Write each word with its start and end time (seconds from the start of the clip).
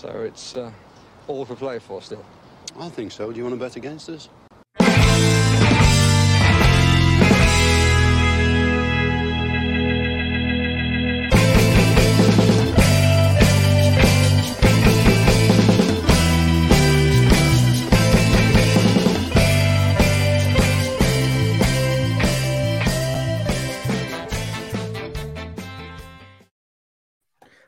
So 0.00 0.08
it's 0.22 0.56
uh, 0.56 0.72
all 1.28 1.44
for 1.44 1.54
play 1.54 1.78
for 1.78 2.00
still. 2.00 2.24
I 2.78 2.88
think 2.88 3.12
so. 3.12 3.30
Do 3.30 3.36
you 3.36 3.44
want 3.44 3.54
to 3.54 3.60
bet 3.60 3.76
against 3.76 4.08
us? 4.08 4.30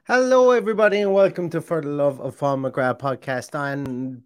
Hello, 0.05 0.51
everybody, 0.51 1.01
and 1.01 1.15
welcome 1.15 1.49
to 1.51 1.61
For 1.61 1.81
the 1.81 1.87
Love 1.87 2.21
of 2.21 2.37
Paul 2.37 2.57
McGrath 2.57 2.99
podcast 2.99 3.57
on 3.57 4.25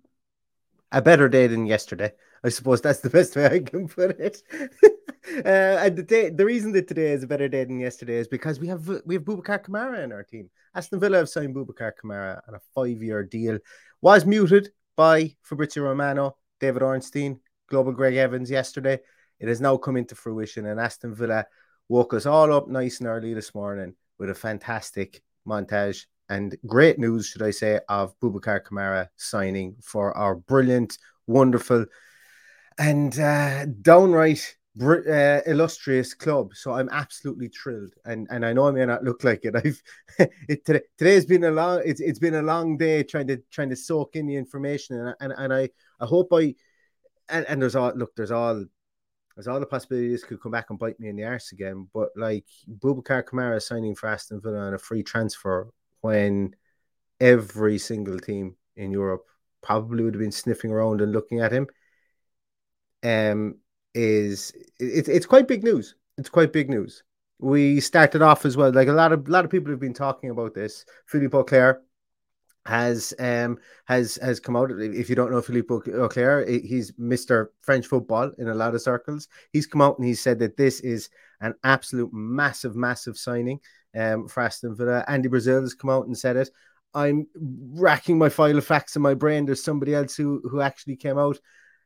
a 0.91 1.03
better 1.03 1.29
day 1.29 1.49
than 1.49 1.67
yesterday. 1.67 2.13
I 2.43 2.49
suppose 2.49 2.81
that's 2.81 3.01
the 3.01 3.11
best 3.19 3.37
way 3.37 3.45
I 3.45 3.59
can 3.59 3.87
put 3.87 4.19
it. 4.19 4.43
uh, 5.45 5.85
and 5.85 5.95
the 5.95 6.03
day, 6.03 6.31
the 6.31 6.47
reason 6.47 6.73
that 6.73 6.89
today 6.89 7.13
is 7.13 7.25
a 7.25 7.27
better 7.27 7.47
day 7.47 7.65
than 7.65 7.79
yesterday 7.79 8.17
is 8.17 8.27
because 8.27 8.59
we 8.59 8.69
have 8.69 8.89
we 9.05 9.17
have 9.17 9.25
Boubacar 9.25 9.63
Kamara 9.63 10.03
in 10.03 10.13
our 10.13 10.23
team. 10.23 10.49
Aston 10.75 10.99
Villa 10.99 11.19
have 11.19 11.29
signed 11.29 11.55
Boubacar 11.55 11.93
Kamara 12.03 12.41
on 12.49 12.55
a 12.55 12.61
five-year 12.75 13.25
deal. 13.25 13.59
Was 14.01 14.25
muted 14.25 14.71
by 14.97 15.37
Fabrizio 15.43 15.83
Romano, 15.83 16.39
David 16.59 16.83
Ornstein, 16.83 17.39
Global 17.69 17.93
Greg 17.93 18.17
Evans 18.17 18.51
yesterday. 18.51 18.99
It 19.41 19.49
has 19.49 19.61
now 19.61 19.77
come 19.77 19.99
into 19.99 20.15
fruition, 20.15 20.65
and 20.65 20.81
Aston 20.81 21.15
Villa 21.15 21.45
woke 21.87 22.15
us 22.15 22.25
all 22.25 22.51
up 22.51 22.67
nice 22.67 23.01
and 23.01 23.09
early 23.09 23.35
this 23.35 23.55
morning 23.55 23.95
with 24.19 24.31
a 24.31 24.35
fantastic 24.35 25.23
montage 25.47 26.05
and 26.29 26.57
great 26.67 26.99
news, 26.99 27.29
should 27.29 27.43
I 27.43 27.51
say, 27.51 27.81
of 27.89 28.19
Boubacar 28.21 28.63
Kamara 28.63 29.09
signing 29.17 29.77
for 29.83 30.17
our 30.17 30.35
brilliant, 30.35 30.99
wonderful, 31.27 31.87
and 32.79 33.19
uh, 33.19 33.67
downright 33.67 34.57
br- 34.75 35.09
uh, 35.09 35.41
illustrious 35.47 36.15
club. 36.15 36.55
So 36.55 36.73
I'm 36.73 36.89
absolutely 36.91 37.49
thrilled, 37.49 37.95
and 38.05 38.27
and 38.31 38.45
I 38.45 38.53
know 38.53 38.69
I 38.69 38.73
may 38.73 38.87
not 38.87 39.05
look 39.05 39.25
like 39.25 39.45
it. 39.45 39.57
I've 39.65 39.81
it 40.49 40.65
today. 40.65 40.83
Today's 40.99 41.27
been 41.27 41.45
a 41.45 41.51
long. 41.51 41.83
It's 41.85 42.01
it's 42.01 42.19
been 42.19 42.35
a 42.35 42.43
long 42.43 42.77
day 42.77 43.03
trying 43.03 43.29
to 43.29 43.39
trying 43.51 43.71
to 43.71 43.77
soak 43.77 44.17
in 44.17 44.27
the 44.27 44.37
information, 44.37 44.99
and 44.99 45.15
and, 45.21 45.33
and 45.37 45.55
I 45.55 45.71
I 46.01 46.07
hope 46.07 46.29
I 46.33 46.55
and, 47.29 47.47
and 47.47 47.61
there's 47.61 47.77
all 47.77 47.93
look 47.95 48.15
there's 48.17 48.31
all 48.31 48.65
there's 49.37 49.49
all 49.49 49.61
the 49.61 49.67
possibilities 49.67 50.25
could 50.25 50.41
come 50.41 50.53
back 50.53 50.71
and 50.71 50.79
bite 50.79 50.99
me 50.99 51.09
in 51.09 51.17
the 51.17 51.25
arse 51.25 51.53
again. 51.53 51.89
But 51.93 52.09
like 52.17 52.47
Boubacar 52.69 53.23
Kamara 53.23 53.61
signing 53.61 53.95
for 53.95 54.09
Aston 54.09 54.41
Villa 54.41 54.59
on 54.59 54.75
a 54.75 54.79
free 54.79 55.03
transfer 55.03 55.69
when 56.01 56.57
every 57.21 57.79
single 57.79 58.19
team 58.19 58.57
in 58.77 58.91
Europe 58.91 59.27
probably 59.63 60.05
would 60.05 60.15
have 60.15 60.21
been 60.21 60.33
sniffing 60.33 60.71
around 60.71 61.03
and 61.03 61.13
looking 61.13 61.41
at 61.41 61.53
him. 61.53 61.67
Um, 63.03 63.57
is 63.95 64.53
it's 64.79 65.09
it's 65.09 65.27
quite 65.27 65.49
big 65.49 65.63
news. 65.63 65.95
It's 66.19 66.29
quite 66.29 66.53
big 66.53 66.71
news. 66.71 67.03
We 67.39 67.81
started 67.81 68.23
off 68.23 68.47
as 68.47 68.57
well, 68.57 68.73
like 68.73 68.89
a 68.89 68.93
lot 68.93 69.13
of 69.13 69.29
lot 69.29 69.45
of 69.45 69.51
people 69.51 69.71
have 69.71 69.81
been 69.81 69.95
talking 69.95 70.31
about 70.31 70.55
this. 70.55 70.85
Philippe 71.07 71.37
Auclair 71.37 71.81
has 72.67 73.15
um 73.19 73.59
has 73.85 74.17
has 74.21 74.41
come 74.41 74.57
out. 74.57 74.71
If 74.73 75.09
you 75.09 75.15
don't 75.15 75.31
know 75.31 75.41
Philippe 75.41 75.73
Auclair, 75.73 76.47
he's 76.49 76.93
Mr. 76.93 77.49
French 77.63 77.87
football 77.87 78.33
in 78.39 78.49
a 78.49 78.55
lot 78.55 78.75
of 78.75 78.83
circles. 78.83 79.29
He's 79.53 79.67
come 79.67 79.81
out 79.81 79.99
and 79.99 80.07
he 80.07 80.15
said 80.15 80.39
that 80.41 80.57
this 80.57 80.81
is 80.81 81.09
an 81.41 81.55
absolute 81.65 82.13
massive, 82.13 82.75
massive 82.75 83.17
signing 83.17 83.61
um 83.97 84.29
for 84.29 84.43
Aston 84.43 84.77
Villa. 84.77 85.05
Andy 85.07 85.29
Brassell 85.29 85.63
has 85.63 85.75
come 85.75 85.91
out 85.91 86.07
and 86.07 86.19
said 86.19 86.37
it. 86.37 86.51
I'm 86.93 87.27
racking 87.37 88.19
my 88.19 88.29
file 88.29 88.59
of 88.59 88.67
facts 88.67 88.97
in 88.97 89.03
my 89.03 89.15
brain. 89.15 89.47
There's 89.47 89.63
somebody 89.63 89.95
else 89.95 90.17
who 90.17 90.43
who 90.51 90.61
actually 90.61 90.97
came 90.97 91.19
out 91.19 91.39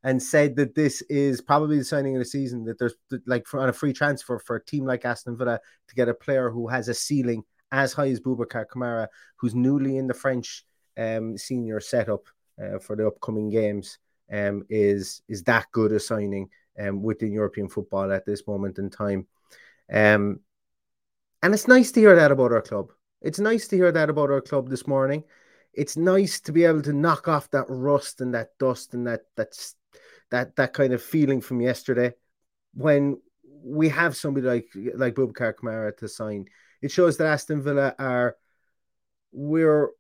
and 0.03 0.23
said 0.23 0.57
that 0.57 0.75
this 0.75 1.03
is 1.03 1.43
probably 1.43 1.77
the 1.77 1.85
signing 1.85 2.17
of 2.17 2.21
the 2.21 2.25
season. 2.25 2.65
That 2.65 2.79
there's 2.79 2.95
like 3.27 3.47
for, 3.47 3.61
on 3.61 3.69
a 3.69 3.73
free 3.75 3.93
transfer 3.93 4.39
for 4.39 4.57
a 4.57 4.65
team 4.65 4.87
like 4.87 5.05
Aston 5.05 5.37
Villa 5.37 5.61
to 5.89 5.95
get 5.95 6.09
a 6.09 6.15
player 6.15 6.51
who 6.51 6.69
has 6.69 6.89
a 6.89 6.95
ceiling 6.95 7.45
as 7.73 7.93
high 7.93 8.09
as 8.09 8.21
Boubacar 8.21 8.67
Kamara, 8.67 9.09
who's 9.37 9.55
newly 9.55 9.97
in 9.97 10.07
the 10.07 10.15
French 10.15 10.65
um, 10.97 11.37
senior 11.37 11.81
setup 11.81 12.25
uh, 12.63 12.79
for 12.79 12.97
the 12.97 13.07
upcoming 13.07 13.51
games, 13.51 13.99
um, 14.33 14.65
is 14.69 15.23
is 15.29 15.43
that 15.45 15.67
good 15.73 15.93
a 15.93 16.01
signing 16.01 16.49
um, 16.79 17.03
within 17.03 17.33
European 17.33 17.69
football 17.69 18.13
at 18.13 18.27
this 18.27 18.47
moment 18.47 18.79
in 18.79 18.91
time. 18.91 19.27
Um, 19.93 20.41
and 21.43 21.55
it's 21.55 21.69
nice 21.69 21.91
to 21.93 22.01
hear 22.01 22.17
that 22.17 22.33
about 22.33 22.53
our 22.53 22.63
club. 22.63 22.93
It's 23.23 23.39
nice 23.39 23.69
to 23.69 23.77
hear 23.77 23.93
that 23.93 24.11
about 24.11 24.31
our 24.31 24.41
club 24.41 24.69
this 24.69 24.87
morning. 24.87 25.25
It's 25.73 25.97
nice 25.97 26.41
to 26.41 26.53
be 26.53 26.65
able 26.65 26.83
to 26.83 26.93
knock 26.93 27.29
off 27.29 27.51
that 27.51 27.67
rust 27.69 28.21
and 28.21 28.35
that 28.35 28.59
dust 28.59 28.95
and 28.95 29.07
that 29.07 29.23
that's 29.37 29.75
that 30.31 30.57
that 30.57 30.73
kind 30.73 30.93
of 30.93 31.03
feeling 31.03 31.41
from 31.41 31.61
yesterday 31.61 32.13
when 32.75 33.21
we 33.63 33.89
have 33.89 34.17
somebody 34.17 34.47
like 34.47 34.69
like 34.95 35.15
Boubacar 35.15 35.55
Kamara 35.55 35.97
to 35.99 36.09
sign. 36.09 36.47
It 36.83 36.91
shows 36.91 37.17
that 37.19 37.27
Aston 37.27 37.63
Villa 37.63 37.95
are 37.99 38.37
we're 39.33 39.91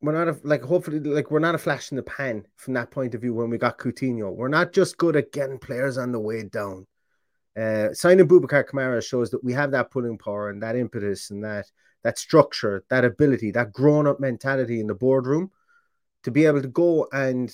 we're 0.00 0.12
not 0.12 0.28
a, 0.28 0.38
like 0.44 0.62
hopefully 0.62 1.00
like 1.00 1.30
we're 1.30 1.38
not 1.38 1.54
a 1.54 1.58
flash 1.58 1.90
in 1.90 1.96
the 1.96 2.02
pan 2.02 2.46
from 2.56 2.74
that 2.74 2.90
point 2.90 3.14
of 3.14 3.20
view 3.22 3.34
when 3.34 3.50
we 3.50 3.58
got 3.58 3.78
Coutinho. 3.78 4.34
We're 4.34 4.48
not 4.48 4.72
just 4.72 4.98
good 4.98 5.16
at 5.16 5.32
getting 5.32 5.58
players 5.58 5.98
on 5.98 6.12
the 6.12 6.20
way 6.20 6.44
down. 6.44 6.86
Uh, 7.56 7.94
signing 7.94 8.28
Boubacar 8.28 8.68
Kamara 8.68 9.02
shows 9.02 9.30
that 9.30 9.42
we 9.42 9.54
have 9.54 9.70
that 9.70 9.90
pulling 9.90 10.18
power 10.18 10.50
and 10.50 10.62
that 10.62 10.76
impetus 10.76 11.30
and 11.30 11.42
that 11.44 11.66
that 12.04 12.18
structure, 12.18 12.84
that 12.90 13.04
ability, 13.04 13.50
that 13.52 13.72
grown 13.72 14.06
up 14.06 14.20
mentality 14.20 14.80
in 14.80 14.86
the 14.86 14.94
boardroom 14.94 15.50
to 16.22 16.30
be 16.30 16.44
able 16.44 16.60
to 16.60 16.68
go 16.68 17.08
and 17.12 17.52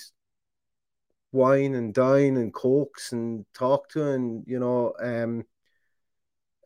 wine 1.31 1.75
and 1.75 1.95
dine 1.95 2.37
and 2.37 2.53
coax 2.53 3.13
and 3.13 3.45
talk 3.55 3.89
to 3.89 4.11
and 4.11 4.45
you 4.47 4.59
know 4.59 4.93
um 5.01 5.45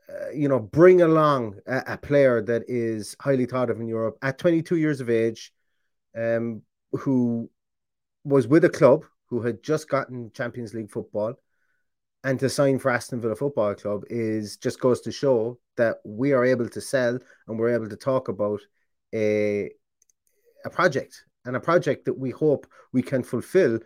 uh, 0.09 0.31
you 0.31 0.49
know 0.49 0.59
bring 0.59 1.03
along 1.03 1.57
a, 1.67 1.83
a, 1.87 1.99
player 1.99 2.43
that 2.43 2.63
is 2.69 3.17
highly 3.21 3.47
thought 3.47 3.71
of 3.71 3.81
in 3.81 3.87
Europe 3.87 4.19
at 4.23 4.39
22 4.39 4.77
years 4.77 5.01
of 5.01 5.09
age 5.09 5.53
um 6.17 6.63
who 6.93 7.51
was 8.25 8.47
with 8.47 8.65
a 8.65 8.71
club 8.71 9.05
who 9.29 9.43
had 9.43 9.63
just 9.63 9.89
gotten 9.89 10.31
Champions 10.33 10.75
League 10.75 10.91
football 10.91 11.35
and 12.25 12.41
to 12.41 12.49
sign 12.49 12.79
for 12.79 12.91
Aston 12.91 13.21
Villa 13.21 13.37
Football 13.37 13.75
Club 13.75 14.03
is 14.11 14.57
just 14.57 14.81
goes 14.81 15.01
to 15.03 15.13
show 15.13 15.59
that 15.77 15.99
we 16.05 16.33
are 16.33 16.45
able 16.45 16.69
to 16.69 16.81
sell 16.81 17.19
and 17.47 17.59
we're 17.59 17.75
able 17.75 17.89
to 17.89 17.97
talk 17.97 18.29
about 18.29 18.61
a 19.15 19.71
a 20.65 20.71
project 20.71 21.25
and 21.45 21.55
a 21.55 21.61
project 21.61 22.05
that 22.05 22.19
we 22.19 22.31
hope 22.31 22.67
we 22.93 23.03
can 23.03 23.23
fulfill 23.23 23.79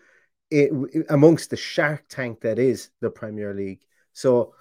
it, 0.51 0.73
amongst 1.11 1.51
the 1.51 1.57
shark 1.57 2.05
tank 2.09 2.41
that 2.41 2.59
is 2.59 2.91
the 3.01 3.11
Premier 3.11 3.55
League. 3.55 3.83
So 4.13 4.55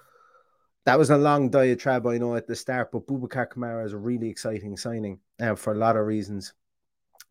that 0.84 0.98
was 0.98 1.10
a 1.10 1.16
long 1.16 1.50
diatribe, 1.50 2.06
I 2.06 2.18
know, 2.18 2.36
at 2.36 2.46
the 2.46 2.56
start, 2.56 2.92
but 2.92 3.06
Boubacar 3.06 3.48
Kamara 3.48 3.84
is 3.84 3.92
a 3.92 3.98
really 3.98 4.28
exciting 4.28 4.76
signing 4.76 5.18
uh, 5.40 5.54
for 5.54 5.72
a 5.72 5.78
lot 5.78 5.96
of 5.96 6.06
reasons. 6.06 6.52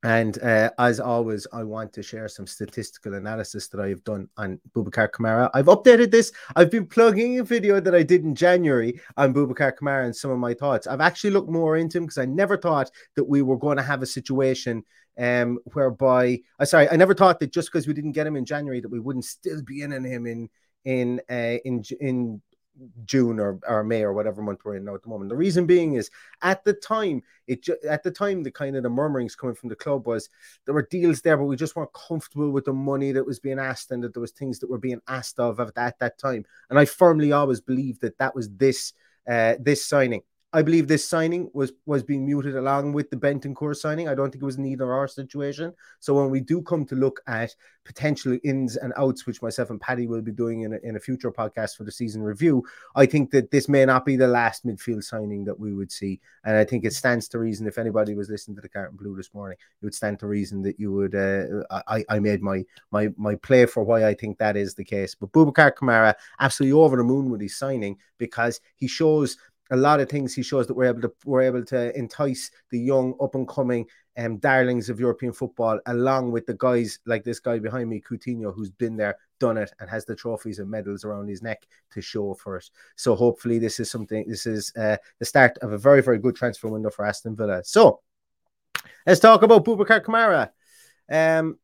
And 0.04 0.42
uh, 0.42 0.69
as 0.80 1.01
always, 1.01 1.46
I 1.51 1.63
want 1.63 1.92
to 1.94 2.04
share 2.04 2.30
some 2.30 2.48
statistical 2.48 3.16
analysis 3.16 3.68
that 3.68 3.81
I've 3.81 4.04
done 4.06 4.30
on 4.38 4.60
Boubacar 4.74 5.10
Kamara. 5.10 5.50
I've 5.54 5.66
updated 5.66 6.10
this. 6.10 6.31
I've 6.56 6.72
been 6.72 6.86
plugging 6.86 7.40
a 7.40 7.44
video 7.44 7.81
that 7.81 7.94
I 7.94 8.04
did 8.04 8.24
in 8.24 8.34
January 8.34 9.00
on 9.18 9.34
Boubacar 9.34 9.74
Kamara 9.78 10.06
and 10.06 10.16
some 10.16 10.31
of 10.31 10.40
my 10.40 10.54
thoughts. 10.54 10.88
I've 10.88 11.01
actually 11.01 11.31
looked 11.31 11.50
more 11.50 11.75
into 11.75 11.98
him 11.98 12.06
because 12.06 12.18
I 12.18 12.25
never 12.25 12.57
thought 12.57 12.90
that 13.18 13.25
we 13.25 13.42
were 13.42 13.57
going 13.57 13.75
to 13.75 13.84
have 13.84 14.01
a 14.01 14.06
situation 14.06 14.84
um, 15.19 15.60
whereby, 15.74 16.40
uh, 16.60 16.66
sorry, 16.66 16.88
I 16.90 16.96
never 16.96 17.13
thought 17.13 17.42
that 17.42 17.51
just 17.51 17.69
because 17.69 17.86
we 17.86 17.94
didn't 17.94 18.13
get 18.13 18.25
him 18.25 18.38
in 18.38 18.46
January 18.46 18.80
that 18.80 18.90
we 18.90 19.01
wouldn't 19.01 19.25
still 19.25 19.62
be 19.63 19.81
in 19.81 19.92
him 19.92 20.25
in 20.25 20.50
in 20.86 21.19
uh, 21.30 21.57
in 21.66 21.84
in 22.00 22.42
June 23.05 23.39
or, 23.39 23.59
or 23.67 23.83
May 23.83 24.03
or 24.03 24.13
whatever 24.13 24.41
month 24.41 24.61
we're 24.63 24.75
in 24.75 24.85
now 24.85 24.95
at 24.95 25.03
the 25.03 25.09
moment. 25.09 25.29
The 25.29 25.35
reason 25.35 25.65
being 25.65 25.95
is 25.95 26.09
at 26.41 26.63
the 26.63 26.73
time, 26.73 27.21
it 27.47 27.67
at 27.87 28.03
the 28.03 28.11
time 28.11 28.43
the 28.43 28.51
kind 28.51 28.75
of 28.75 28.83
the 28.83 28.89
murmurings 28.89 29.35
coming 29.35 29.55
from 29.55 29.69
the 29.69 29.75
club 29.75 30.07
was 30.07 30.29
there 30.65 30.73
were 30.73 30.87
deals 30.89 31.21
there, 31.21 31.37
but 31.37 31.45
we 31.45 31.55
just 31.55 31.75
weren't 31.75 31.93
comfortable 31.93 32.51
with 32.51 32.65
the 32.65 32.73
money 32.73 33.11
that 33.11 33.25
was 33.25 33.39
being 33.39 33.59
asked 33.59 33.91
and 33.91 34.03
that 34.03 34.13
there 34.13 34.21
was 34.21 34.31
things 34.31 34.59
that 34.59 34.69
were 34.69 34.77
being 34.77 35.01
asked 35.07 35.39
of 35.39 35.59
at 35.59 35.75
that, 35.75 35.99
that 35.99 36.17
time. 36.17 36.45
And 36.69 36.79
I 36.79 36.85
firmly 36.85 37.31
always 37.31 37.61
believed 37.61 38.01
that 38.01 38.17
that 38.17 38.35
was 38.35 38.49
this 38.49 38.93
uh, 39.29 39.55
this 39.59 39.85
signing. 39.85 40.21
I 40.51 40.63
believe 40.63 40.88
this 40.88 41.07
signing 41.07 41.51
was 41.54 41.74
was 41.86 42.01
being 42.01 42.25
muted 42.25 42.56
along 42.56 42.94
with 42.94 43.12
the 43.12 43.18
Bentancur 43.18 43.75
signing. 43.75 44.07
I 44.07 44.16
don't 44.16 44.31
think 44.31 44.42
it 44.42 44.46
was 44.46 44.57
neither 44.57 44.92
our 44.92 45.07
situation. 45.07 45.74
So 46.00 46.16
when 46.16 46.31
we 46.31 46.40
do 46.40 46.63
come 46.63 46.86
to 46.86 46.96
look 46.96 47.22
at 47.28 47.54
potential 47.86 48.38
ins 48.44 48.75
and 48.75 48.92
outs, 48.98 49.28
which 49.28 49.44
myself 49.44 49.69
and 49.69 49.80
Paddy 49.80 50.07
will 50.07 50.22
be 50.24 50.31
doing 50.31 50.62
in 50.62 50.74
a, 50.74 50.78
in 50.81 50.96
a 50.96 51.00
future 51.00 51.31
podcast 51.31 51.78
for 51.78 51.84
the 51.84 51.92
season 51.92 52.24
review, 52.24 52.63
I 52.96 53.06
think 53.06 53.30
that 53.31 53.51
this 53.51 53.69
may 53.69 53.86
not 53.86 54.06
be 54.06 54.16
the 54.16 54.28
last 54.28 54.66
midfield 54.66 55.04
signing 55.04 55.46
that 55.46 55.60
we 55.60 55.74
would 55.74 55.92
see. 55.92 56.19
And 56.44 56.57
I 56.57 56.66
think 56.66 56.84
it 56.84 56.94
stands 56.94 57.28
to 57.30 57.40
reason 57.40 57.68
if 57.68 57.78
anybody 57.78 58.16
was 58.16 58.30
listening 58.30 58.56
to 58.56 58.62
the 58.62 58.69
Carton 58.69 58.98
Blue 58.98 59.16
this 59.16 59.34
morning, 59.36 59.57
it 59.60 59.86
would 59.86 59.96
stand 59.96 60.19
to 60.19 60.28
reason 60.28 60.63
that 60.63 60.80
you 60.80 60.92
would. 60.92 61.13
Uh, 61.13 61.63
I 61.88 62.04
I 62.10 62.19
made 62.19 62.42
my 62.42 62.66
my 62.90 63.10
my 63.18 63.36
play 63.36 63.68
for 63.68 63.84
why 63.84 64.04
I 64.04 64.16
think 64.16 64.40
that 64.40 64.57
is 64.57 64.74
the 64.74 64.84
case. 64.84 65.13
But 65.13 65.31
Boubacar 65.31 65.75
Kamara 65.75 66.16
absolutely 66.40 66.80
over 66.80 66.98
the 66.98 67.04
moon 67.04 67.30
with 67.30 67.42
his 67.42 67.56
signing 67.56 67.98
because 68.18 68.62
he 68.75 68.88
shows 68.88 69.38
a 69.71 69.77
lot 69.77 70.00
of 70.00 70.10
things 70.10 70.33
he 70.33 70.42
shows 70.42 70.68
that 70.68 70.74
we're 70.74 70.86
able 70.86 71.01
to 71.01 71.13
we're 71.25 71.42
able 71.42 71.63
to 71.66 71.98
entice 71.98 72.51
the 72.71 72.80
young 72.80 73.13
up 73.21 73.36
and 73.36 73.48
coming 73.48 73.86
um, 74.18 74.38
darlings 74.38 74.89
of 74.89 75.00
European 75.00 75.31
football, 75.31 75.80
along 75.86 76.31
with 76.31 76.45
the 76.45 76.56
guys 76.56 77.00
like 77.06 77.24
this 77.24 77.39
guy 77.39 77.60
behind 77.60 77.89
me, 77.89 78.01
Coutinho, 78.01 78.54
who's 78.54 78.69
been 78.69 78.98
there, 78.98 79.18
done 79.39 79.57
it, 79.57 79.71
and 79.80 79.89
has 79.89 80.06
the 80.06 80.16
trophies 80.16 80.60
and 80.60 80.69
medals 80.69 81.06
around 81.06 81.27
his 81.27 81.42
neck 81.42 81.66
to 81.92 82.01
show 82.01 82.33
for 82.33 82.57
it. 82.57 82.69
So 82.95 83.16
hopefully, 83.16 83.60
this 83.60 83.80
is 83.80 83.89
something. 83.89 84.25
This 84.27 84.45
is 84.45 84.74
uh, 84.75 84.98
the 85.19 85.25
start 85.25 85.57
of 85.60 85.72
a 85.72 85.77
very 85.77 86.01
very 86.01 86.19
good 86.19 86.36
transfer 86.36 86.68
window 86.68 86.89
for 86.89 87.06
Aston 87.06 87.36
Villa. 87.36 87.63
So 87.63 88.01
let's 89.06 89.19
talk 89.19 89.44
about 89.44 89.65
Boubacar 89.65 90.04
Kamara. 90.04 90.50
Um, 91.12 91.57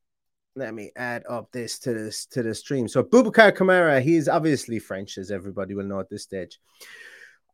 let 0.54 0.72
me 0.72 0.90
add 0.96 1.24
up 1.28 1.52
this 1.52 1.78
to 1.80 1.92
this 1.92 2.26
to 2.26 2.42
the 2.42 2.54
stream. 2.54 2.88
So 2.88 3.02
Boubacar 3.02 3.52
Kamara, 3.52 4.00
he 4.00 4.16
is 4.16 4.28
obviously 4.28 4.78
French, 4.78 5.18
as 5.18 5.30
everybody 5.30 5.74
will 5.74 5.84
know 5.84 6.00
at 6.00 6.08
this 6.08 6.22
stage. 6.22 6.58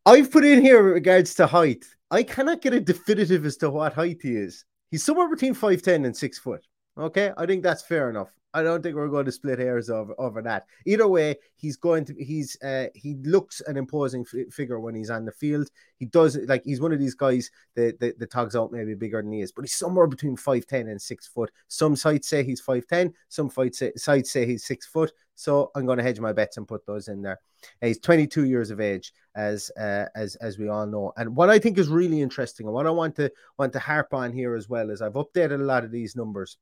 I've 0.04 0.32
put 0.32 0.44
in 0.44 0.60
here 0.60 0.82
with 0.82 0.94
regards 0.94 1.34
to 1.37 1.46
height. 1.46 1.84
I 2.10 2.25
cannot 2.25 2.60
get 2.60 2.75
a 2.75 2.81
definitive 2.81 3.46
as 3.46 3.56
to 3.58 3.70
what 3.70 3.93
height 3.93 4.19
he 4.20 4.34
is. 4.34 4.64
He's 4.90 5.04
somewhere 5.04 5.28
between 5.28 5.54
5'10 5.54 6.04
and 6.04 6.16
6 6.16 6.38
foot. 6.40 6.66
Okay, 6.99 7.32
I 7.37 7.46
think 7.46 7.62
that's 7.62 7.82
fair 7.82 8.10
enough. 8.10 8.32
I 8.54 8.62
don't 8.62 8.82
think 8.82 8.96
we're 8.96 9.08
going 9.08 9.25
to 9.25 9.32
split 9.32 9.58
hairs 9.58 9.88
over, 9.88 10.14
over 10.19 10.43
that. 10.43 10.66
Either 10.84 11.08
way, 11.08 11.37
he's 11.56 11.76
going 11.76 12.04
to 12.06 12.14
he's 12.22 12.60
uh 12.62 12.88
he 12.94 13.14
looks 13.22 13.62
an 13.62 13.78
imposing 13.78 14.26
f- 14.31 14.52
figure 14.52 14.78
when 14.78 14.94
he's 14.94 15.08
on 15.08 15.25
the 15.25 15.32
field. 15.32 15.70
He 15.99 16.05
does 16.05 16.37
like 16.46 16.62
he's 16.64 16.81
one 16.81 16.93
of 16.93 16.98
these 16.98 17.14
guys 17.14 17.50
that 17.76 17.98
that 18.00 18.31
tugs 18.31 18.55
out 18.55 18.70
maybe 18.70 18.94
bigger 18.94 19.22
than 19.22 19.32
he 19.32 19.40
is, 19.40 19.52
but 19.52 19.62
he's 19.62 19.75
somewhere 19.75 20.06
between 20.06 20.37
five 20.37 20.66
ten 20.66 20.88
and 20.88 21.00
six 21.00 21.26
foot. 21.26 21.50
Some 21.69 21.96
sites 21.96 22.28
say 22.28 22.44
he's 22.44 22.60
five 22.60 22.87
ten, 22.87 23.14
some 23.31 23.48
sites 23.48 23.78
say, 23.78 23.93
sites 23.96 24.31
say 24.31 24.44
he's 24.44 24.66
six 24.66 24.87
foot. 24.87 25.12
So 25.42 25.72
I'm 25.74 25.86
going 25.86 25.98
to 25.98 26.04
hedge 26.04 26.20
my 26.20 26.32
bets 26.32 26.56
and 26.56 26.68
put 26.68 26.86
those 26.86 27.08
in 27.08 27.20
there. 27.20 27.40
He's 27.80 27.98
22 27.98 28.44
years 28.44 28.70
of 28.70 28.80
age, 28.80 29.12
as 29.34 29.72
uh, 29.76 30.06
as 30.14 30.36
as 30.36 30.56
we 30.56 30.68
all 30.68 30.86
know. 30.86 31.12
And 31.16 31.34
what 31.34 31.50
I 31.50 31.58
think 31.58 31.78
is 31.78 31.88
really 31.88 32.20
interesting, 32.20 32.66
and 32.66 32.74
what 32.74 32.86
I 32.86 32.90
want 32.90 33.16
to 33.16 33.30
want 33.58 33.72
to 33.72 33.80
harp 33.80 34.14
on 34.14 34.32
here 34.32 34.54
as 34.54 34.68
well, 34.68 34.90
is 34.90 35.02
I've 35.02 35.14
updated 35.14 35.60
a 35.60 35.64
lot 35.64 35.82
of 35.84 35.90
these 35.90 36.14
numbers 36.14 36.58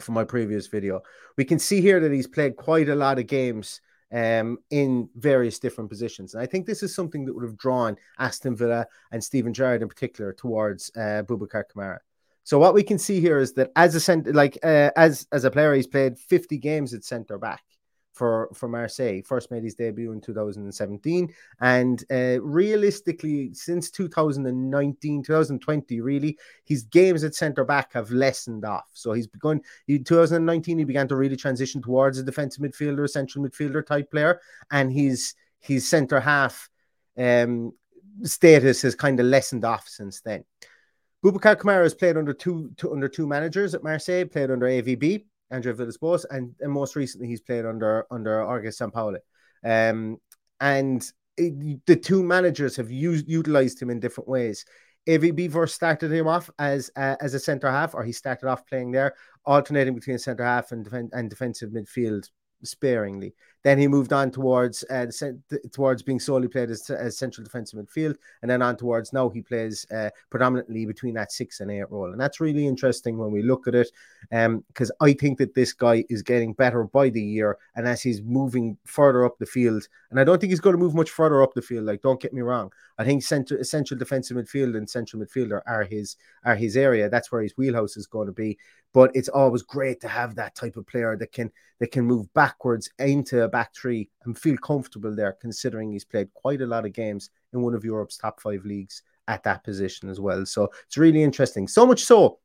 from 0.00 0.14
my 0.14 0.24
previous 0.24 0.66
video. 0.66 1.02
We 1.38 1.44
can 1.44 1.60
see 1.60 1.80
here 1.80 2.00
that 2.00 2.10
he's 2.10 2.26
played 2.26 2.56
quite 2.56 2.88
a 2.88 2.94
lot 2.96 3.20
of 3.20 3.28
games 3.28 3.80
um, 4.12 4.58
in 4.70 5.08
various 5.14 5.60
different 5.60 5.88
positions. 5.88 6.34
And 6.34 6.42
I 6.42 6.46
think 6.46 6.66
this 6.66 6.82
is 6.82 6.92
something 6.92 7.24
that 7.26 7.34
would 7.34 7.44
have 7.44 7.56
drawn 7.56 7.96
Aston 8.18 8.56
Villa 8.56 8.84
and 9.12 9.22
Steven 9.22 9.54
Gerrard 9.54 9.80
in 9.80 9.88
particular 9.88 10.32
towards 10.32 10.90
uh, 10.96 11.22
Boubacar 11.22 11.64
Kamara. 11.72 11.98
So 12.42 12.58
what 12.58 12.74
we 12.74 12.82
can 12.82 12.98
see 12.98 13.20
here 13.20 13.38
is 13.38 13.52
that 13.52 13.70
as 13.76 13.94
a 13.94 14.00
center, 14.00 14.32
like 14.32 14.58
uh, 14.64 14.90
as 14.96 15.28
as 15.30 15.44
a 15.44 15.52
player, 15.52 15.72
he's 15.74 15.86
played 15.86 16.18
50 16.18 16.58
games 16.58 16.94
at 16.94 17.04
centre 17.04 17.38
back 17.38 17.62
for 18.12 18.50
for 18.54 18.68
Marseille. 18.68 19.22
First 19.24 19.50
made 19.50 19.64
his 19.64 19.74
debut 19.74 20.12
in 20.12 20.20
2017, 20.20 21.32
and 21.60 22.04
uh, 22.10 22.40
realistically, 22.42 23.52
since 23.54 23.90
2019, 23.90 25.22
2020, 25.22 26.00
really, 26.00 26.38
his 26.64 26.82
games 26.84 27.24
at 27.24 27.34
centre 27.34 27.64
back 27.64 27.92
have 27.92 28.10
lessened 28.10 28.64
off. 28.64 28.88
So 28.92 29.12
he's 29.12 29.26
begun. 29.26 29.60
In 29.88 30.04
2019, 30.04 30.78
he 30.78 30.84
began 30.84 31.08
to 31.08 31.16
really 31.16 31.36
transition 31.36 31.82
towards 31.82 32.18
a 32.18 32.22
defensive 32.22 32.62
midfielder, 32.62 33.08
central 33.08 33.44
midfielder 33.44 33.84
type 33.84 34.10
player, 34.10 34.40
and 34.70 34.92
his 34.92 35.34
his 35.58 35.88
centre 35.88 36.20
half 36.20 36.68
um, 37.16 37.72
status 38.22 38.82
has 38.82 38.94
kind 38.94 39.18
of 39.20 39.26
lessened 39.26 39.64
off 39.64 39.88
since 39.88 40.20
then. 40.20 40.44
Boubacar 41.24 41.56
Kamara 41.56 41.84
has 41.84 41.94
played 41.94 42.16
under 42.16 42.32
two, 42.32 42.72
two 42.76 42.92
under 42.92 43.08
two 43.08 43.28
managers 43.28 43.74
at 43.74 43.84
Marseille, 43.84 44.24
played 44.24 44.50
under 44.50 44.66
AVB 44.66 45.24
Andrea 45.52 45.74
Villas-Boas, 45.74 46.24
and, 46.30 46.54
and 46.60 46.72
most 46.72 46.96
recently 46.96 47.28
he's 47.28 47.40
played 47.40 47.66
under 47.66 48.06
under 48.10 48.44
Jorge 48.44 48.68
Sampaoli. 48.68 49.18
Um, 49.64 50.18
and 50.60 51.04
it, 51.36 51.86
the 51.86 51.96
two 51.96 52.22
managers 52.22 52.76
have 52.76 52.90
used 52.90 53.28
utilized 53.28 53.80
him 53.80 53.90
in 53.90 54.00
different 54.00 54.28
ways. 54.28 54.64
AVB 55.08 55.34
Beaver 55.34 55.66
started 55.66 56.12
him 56.12 56.28
off 56.28 56.48
as 56.58 56.90
uh, 56.96 57.16
as 57.20 57.34
a 57.34 57.40
centre 57.40 57.70
half, 57.70 57.94
or 57.94 58.04
he 58.04 58.12
started 58.12 58.48
off 58.48 58.66
playing 58.66 58.92
there, 58.92 59.14
alternating 59.44 59.94
between 59.94 60.18
centre 60.18 60.44
half 60.44 60.72
and, 60.72 60.84
def- 60.84 61.10
and 61.12 61.30
defensive 61.30 61.70
midfield 61.70 62.28
sparingly. 62.64 63.34
Then 63.64 63.78
he 63.78 63.86
moved 63.86 64.12
on 64.12 64.32
towards 64.32 64.82
uh, 64.90 65.06
towards 65.70 66.02
being 66.02 66.18
solely 66.18 66.48
played 66.48 66.70
as, 66.70 66.90
as 66.90 67.16
central 67.16 67.44
defensive 67.44 67.78
midfield, 67.78 68.16
and 68.42 68.50
then 68.50 68.60
on 68.60 68.76
towards 68.76 69.12
now 69.12 69.28
he 69.28 69.40
plays 69.40 69.86
uh, 69.92 70.10
predominantly 70.30 70.84
between 70.84 71.14
that 71.14 71.30
six 71.30 71.60
and 71.60 71.70
eight 71.70 71.88
role, 71.88 72.10
and 72.10 72.20
that's 72.20 72.40
really 72.40 72.66
interesting 72.66 73.18
when 73.18 73.30
we 73.30 73.42
look 73.42 73.68
at 73.68 73.76
it, 73.76 73.88
because 74.30 74.90
um, 74.90 74.96
I 75.00 75.12
think 75.12 75.38
that 75.38 75.54
this 75.54 75.72
guy 75.72 76.04
is 76.08 76.22
getting 76.22 76.54
better 76.54 76.82
by 76.84 77.08
the 77.08 77.22
year, 77.22 77.56
and 77.76 77.86
as 77.86 78.02
he's 78.02 78.20
moving 78.20 78.76
further 78.84 79.24
up 79.24 79.38
the 79.38 79.46
field, 79.46 79.86
and 80.10 80.18
I 80.18 80.24
don't 80.24 80.40
think 80.40 80.50
he's 80.50 80.60
going 80.60 80.74
to 80.74 80.82
move 80.82 80.96
much 80.96 81.10
further 81.10 81.40
up 81.40 81.54
the 81.54 81.62
field. 81.62 81.84
Like, 81.84 82.02
don't 82.02 82.20
get 82.20 82.32
me 82.32 82.40
wrong, 82.40 82.72
I 82.98 83.04
think 83.04 83.22
central 83.22 83.62
central 83.62 83.96
defensive 83.96 84.36
midfield 84.36 84.76
and 84.76 84.90
central 84.90 85.22
midfielder 85.22 85.60
are 85.68 85.84
his 85.84 86.16
are 86.44 86.56
his 86.56 86.76
area. 86.76 87.08
That's 87.08 87.30
where 87.30 87.42
his 87.42 87.56
wheelhouse 87.56 87.96
is 87.96 88.08
going 88.08 88.26
to 88.26 88.32
be. 88.32 88.58
But 88.94 89.10
it's 89.14 89.28
always 89.28 89.62
great 89.62 90.00
to 90.02 90.08
have 90.08 90.34
that 90.34 90.54
type 90.54 90.76
of 90.76 90.86
player 90.86 91.16
that 91.16 91.32
can 91.32 91.50
that 91.80 91.92
can 91.92 92.04
move 92.04 92.32
backwards 92.34 92.90
into 92.98 93.42
a 93.42 93.48
back 93.48 93.74
three 93.74 94.10
and 94.24 94.38
feel 94.38 94.56
comfortable 94.58 95.14
there, 95.14 95.36
considering 95.40 95.90
he's 95.90 96.04
played 96.04 96.32
quite 96.34 96.60
a 96.60 96.66
lot 96.66 96.86
of 96.86 96.92
games 96.92 97.30
in 97.52 97.62
one 97.62 97.74
of 97.74 97.84
Europe's 97.84 98.16
top 98.16 98.40
five 98.40 98.64
leagues 98.64 99.02
at 99.28 99.42
that 99.44 99.64
position 99.64 100.08
as 100.08 100.20
well. 100.20 100.44
So 100.46 100.68
it's 100.86 100.98
really 100.98 101.22
interesting. 101.22 101.66
So 101.66 101.86
much 101.86 102.04
so 102.04 102.38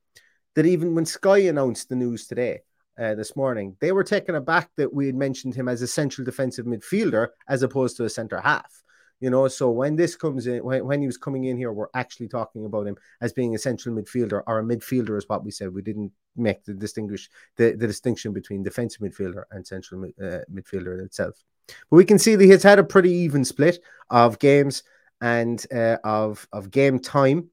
that 0.56 0.66
even 0.66 0.96
when 0.96 1.06
Sky 1.06 1.40
announced 1.40 1.90
the 1.90 1.96
news 1.96 2.28
today, 2.28 2.62
uh, 3.00 3.14
this 3.14 3.36
morning, 3.36 3.76
they 3.80 3.92
were 3.92 4.04
taken 4.04 4.36
aback 4.36 4.70
that 4.76 4.92
we 4.92 5.06
had 5.06 5.16
mentioned 5.16 5.54
him 5.54 5.68
as 5.68 5.82
a 5.82 5.88
central 5.88 6.26
defensive 6.26 6.66
midfielder 6.66 7.28
as 7.48 7.62
opposed 7.62 7.98
to 7.98 8.06
a 8.06 8.10
centre 8.10 8.42
half. 8.42 8.84
You 9.20 9.32
know, 9.32 9.48
so 9.48 9.72
when 9.72 9.96
this 9.96 10.16
comes 10.16 10.46
in, 10.46 10.64
when, 10.64 10.86
when 10.86 11.02
he 11.02 11.08
was 11.08 11.18
coming 11.18 11.46
in 11.46 11.58
here, 11.58 11.72
we're 11.72 11.88
actually 11.96 12.28
talking 12.28 12.66
about 12.66 12.86
him 12.86 12.98
as 13.20 13.34
being 13.34 13.56
a 13.56 13.60
central 13.60 13.96
midfielder 13.96 14.44
or 14.46 14.60
a 14.60 14.64
midfielder, 14.64 15.18
is 15.18 15.28
what 15.28 15.44
we 15.44 15.50
said. 15.50 15.74
We 15.74 15.82
didn't 15.82 16.12
make 16.36 16.64
the 16.66 16.74
distinguish 16.74 17.30
the, 17.56 17.72
the 17.72 17.88
distinction 17.88 18.32
between 18.32 18.62
defensive 18.62 19.02
midfielder 19.02 19.44
and 19.50 19.66
central 19.66 20.04
uh, 20.06 20.40
midfielder 20.54 21.04
itself. 21.04 21.44
But 21.68 21.98
we 21.98 22.06
can 22.06 22.20
see 22.20 22.36
that 22.36 22.46
he's 22.46 22.64
had 22.64 22.80
a 22.80 22.84
pretty 22.84 23.12
even 23.12 23.44
split 23.44 23.80
of 24.10 24.38
games 24.40 24.84
and 25.20 25.66
uh, 25.74 25.98
of 26.04 26.48
of 26.54 26.70
game 26.70 27.00
time 27.00 27.50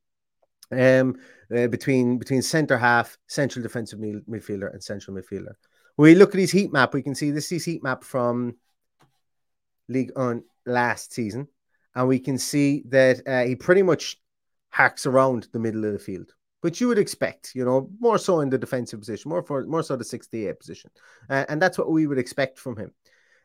um, 0.70 1.16
uh, 1.54 1.66
between 1.68 2.18
between 2.18 2.42
centre 2.42 2.78
half, 2.78 3.16
central 3.26 3.62
defensive 3.62 3.98
midfielder, 3.98 4.72
and 4.72 4.84
central 4.84 5.16
midfielder. 5.16 5.54
When 5.96 6.10
we 6.10 6.14
look 6.14 6.34
at 6.34 6.40
his 6.40 6.52
heat 6.52 6.72
map, 6.72 6.92
we 6.92 7.02
can 7.02 7.14
see 7.14 7.30
this 7.30 7.50
is 7.52 7.64
heat 7.64 7.82
map 7.82 8.04
from 8.04 8.56
Ligue 9.88 10.12
1 10.14 10.42
last 10.66 11.12
season, 11.12 11.48
and 11.94 12.08
we 12.08 12.18
can 12.18 12.38
see 12.38 12.84
that 12.88 13.20
uh, 13.26 13.44
he 13.44 13.56
pretty 13.56 13.82
much 13.82 14.20
hacks 14.70 15.06
around 15.06 15.48
the 15.52 15.58
middle 15.58 15.84
of 15.84 15.92
the 15.92 15.98
field. 15.98 16.32
which 16.62 16.80
you 16.80 16.88
would 16.88 16.98
expect, 16.98 17.54
you 17.54 17.64
know, 17.64 17.90
more 18.00 18.16
so 18.18 18.40
in 18.40 18.48
the 18.48 18.56
defensive 18.58 18.98
position, 18.98 19.28
more 19.28 19.42
for 19.42 19.66
more 19.66 19.82
so 19.82 19.96
the 19.96 20.04
68 20.04 20.58
position, 20.58 20.90
uh, 21.28 21.44
and 21.48 21.60
that's 21.60 21.76
what 21.78 21.90
we 21.90 22.06
would 22.06 22.18
expect 22.18 22.58
from 22.58 22.76
him. 22.76 22.90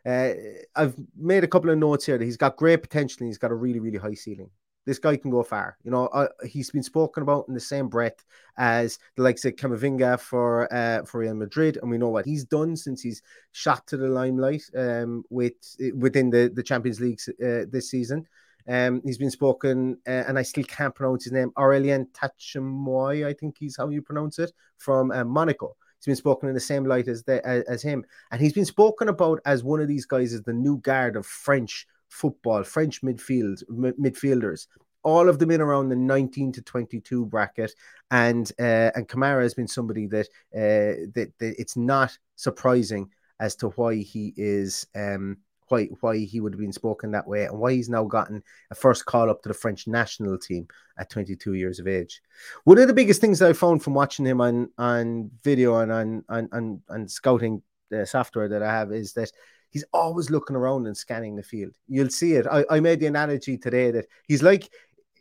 Uh, 0.06 0.32
I've 0.76 0.96
made 1.18 1.44
a 1.44 1.48
couple 1.48 1.70
of 1.70 1.78
notes 1.78 2.06
here 2.06 2.18
that 2.18 2.24
he's 2.24 2.38
got 2.38 2.56
great 2.56 2.82
potential 2.82 3.18
and 3.20 3.28
he's 3.28 3.38
got 3.38 3.52
a 3.52 3.56
really, 3.56 3.80
really 3.82 3.98
high 3.98 4.14
ceiling. 4.14 4.50
This 4.90 4.98
guy 4.98 5.18
can 5.18 5.30
go 5.30 5.44
far. 5.44 5.78
You 5.84 5.92
know, 5.92 6.08
uh, 6.08 6.30
he's 6.44 6.72
been 6.72 6.82
spoken 6.82 7.22
about 7.22 7.48
in 7.48 7.54
the 7.54 7.60
same 7.60 7.90
breath 7.90 8.26
as 8.58 8.98
the 9.16 9.22
likes 9.22 9.46
of 9.46 9.56
Camavinga 9.56 10.20
for 10.20 10.68
uh, 10.74 11.06
for 11.06 11.20
Real 11.20 11.36
Madrid, 11.36 11.78
and 11.80 11.92
we 11.92 12.00
know 12.00 12.10
what 12.10 12.26
he's 12.26 12.44
done 12.44 12.76
since 12.76 13.00
he's 13.04 13.22
shot 13.52 13.86
to 13.86 13.98
the 13.98 14.08
limelight 14.08 14.64
um, 14.76 15.24
with 15.30 15.54
within 15.94 16.32
the 16.32 16.52
the 16.52 16.64
Champions 16.64 17.00
League 17.00 17.20
uh, 17.30 17.70
this 17.72 17.92
season. 17.92 18.26
Um, 18.68 19.02
he's 19.06 19.20
been 19.20 19.30
spoken, 19.30 20.00
uh, 20.08 20.24
and 20.28 20.40
I 20.40 20.42
still 20.42 20.64
can't 20.64 20.96
pronounce 20.96 21.26
his 21.26 21.34
name. 21.34 21.52
Aurelien 21.56 22.08
Tachamoy, 22.12 23.28
I 23.28 23.34
think 23.34 23.58
he's 23.60 23.78
how 23.78 23.90
you 23.90 24.02
pronounce 24.02 24.40
it, 24.40 24.52
from 24.80 25.12
uh, 25.12 25.24
Monaco. 25.24 25.76
He's 26.00 26.08
been 26.08 26.16
spoken 26.16 26.50
in 26.50 26.56
the 26.56 26.62
same 26.62 26.86
light 26.86 27.08
as 27.08 27.24
the, 27.24 27.46
as, 27.46 27.64
as 27.66 27.82
him, 27.84 28.06
and 28.32 28.42
he's 28.42 28.54
been 28.54 28.66
spoken 28.66 29.10
about 29.10 29.40
as 29.46 29.64
one 29.64 29.82
of 29.82 29.88
these 29.88 30.08
guys 30.08 30.34
as 30.34 30.42
the 30.42 30.54
new 30.54 30.78
guard 30.78 31.16
of 31.16 31.28
French 31.28 31.86
football, 32.10 32.64
French 32.64 33.02
midfield 33.02 33.64
m- 33.70 33.94
midfielders. 34.00 34.68
All 35.04 35.30
of 35.30 35.40
them 35.40 35.52
in 35.52 35.62
around 35.62 35.90
the 35.90 35.96
19 35.96 36.52
to 36.54 36.62
22 36.62 37.26
bracket, 37.26 37.74
and 38.12 38.52
uh, 38.60 38.92
and 38.96 39.08
Kamara 39.08 39.44
has 39.44 39.54
been 39.54 39.68
somebody 39.68 40.08
that, 40.08 40.28
uh, 40.54 41.08
that 41.14 41.32
that 41.40 41.56
it's 41.58 41.78
not 41.78 42.18
surprising 42.36 43.10
as 43.40 43.56
to 43.58 43.70
why 43.70 43.96
he 43.96 44.34
is 44.36 44.86
um, 44.96 45.38
why 45.70 45.86
why 46.02 46.18
he 46.18 46.42
would 46.42 46.54
have 46.54 46.60
been 46.60 46.74
spoken 46.74 47.12
that 47.12 47.28
way 47.28 47.46
and 47.46 47.58
why 47.58 47.72
he's 47.74 47.90
now 47.90 48.04
gotten 48.04 48.44
a 48.72 48.76
first 48.76 49.06
call 49.06 49.30
up 49.30 49.42
to 49.42 49.50
the 49.50 49.54
French 49.54 49.88
national 49.88 50.38
team 50.38 50.68
at 50.98 51.10
22 51.10 51.54
years 51.54 51.80
of 51.80 51.88
age. 51.88 52.22
One 52.66 52.78
of 52.78 52.88
the 52.88 52.94
biggest 52.94 53.22
things 53.22 53.42
I 53.42 53.54
found 53.54 53.84
from 53.84 53.94
watching 53.94 54.26
him 54.26 54.42
on 54.42 54.70
on 54.78 55.32
video 55.44 55.80
and 55.80 55.92
on 55.92 56.24
on 56.28 56.50
on, 56.52 56.82
on 56.90 57.08
scouting 57.08 57.62
the 57.90 58.06
software 58.06 58.50
that 58.50 58.64
I 58.64 58.72
have 58.72 58.92
is 58.92 59.14
that 59.14 59.32
he's 59.70 59.86
always 59.94 60.30
looking 60.30 60.56
around 60.56 60.88
and 60.88 60.98
scanning 60.98 61.36
the 61.36 61.44
field. 61.44 61.74
You'll 61.88 62.10
see 62.10 62.34
it. 62.34 62.48
I, 62.48 62.66
I 62.70 62.80
made 62.80 63.00
the 63.00 63.08
analogy 63.08 63.58
today 63.58 63.92
that 63.92 64.08
he's 64.28 64.44
like 64.44 64.70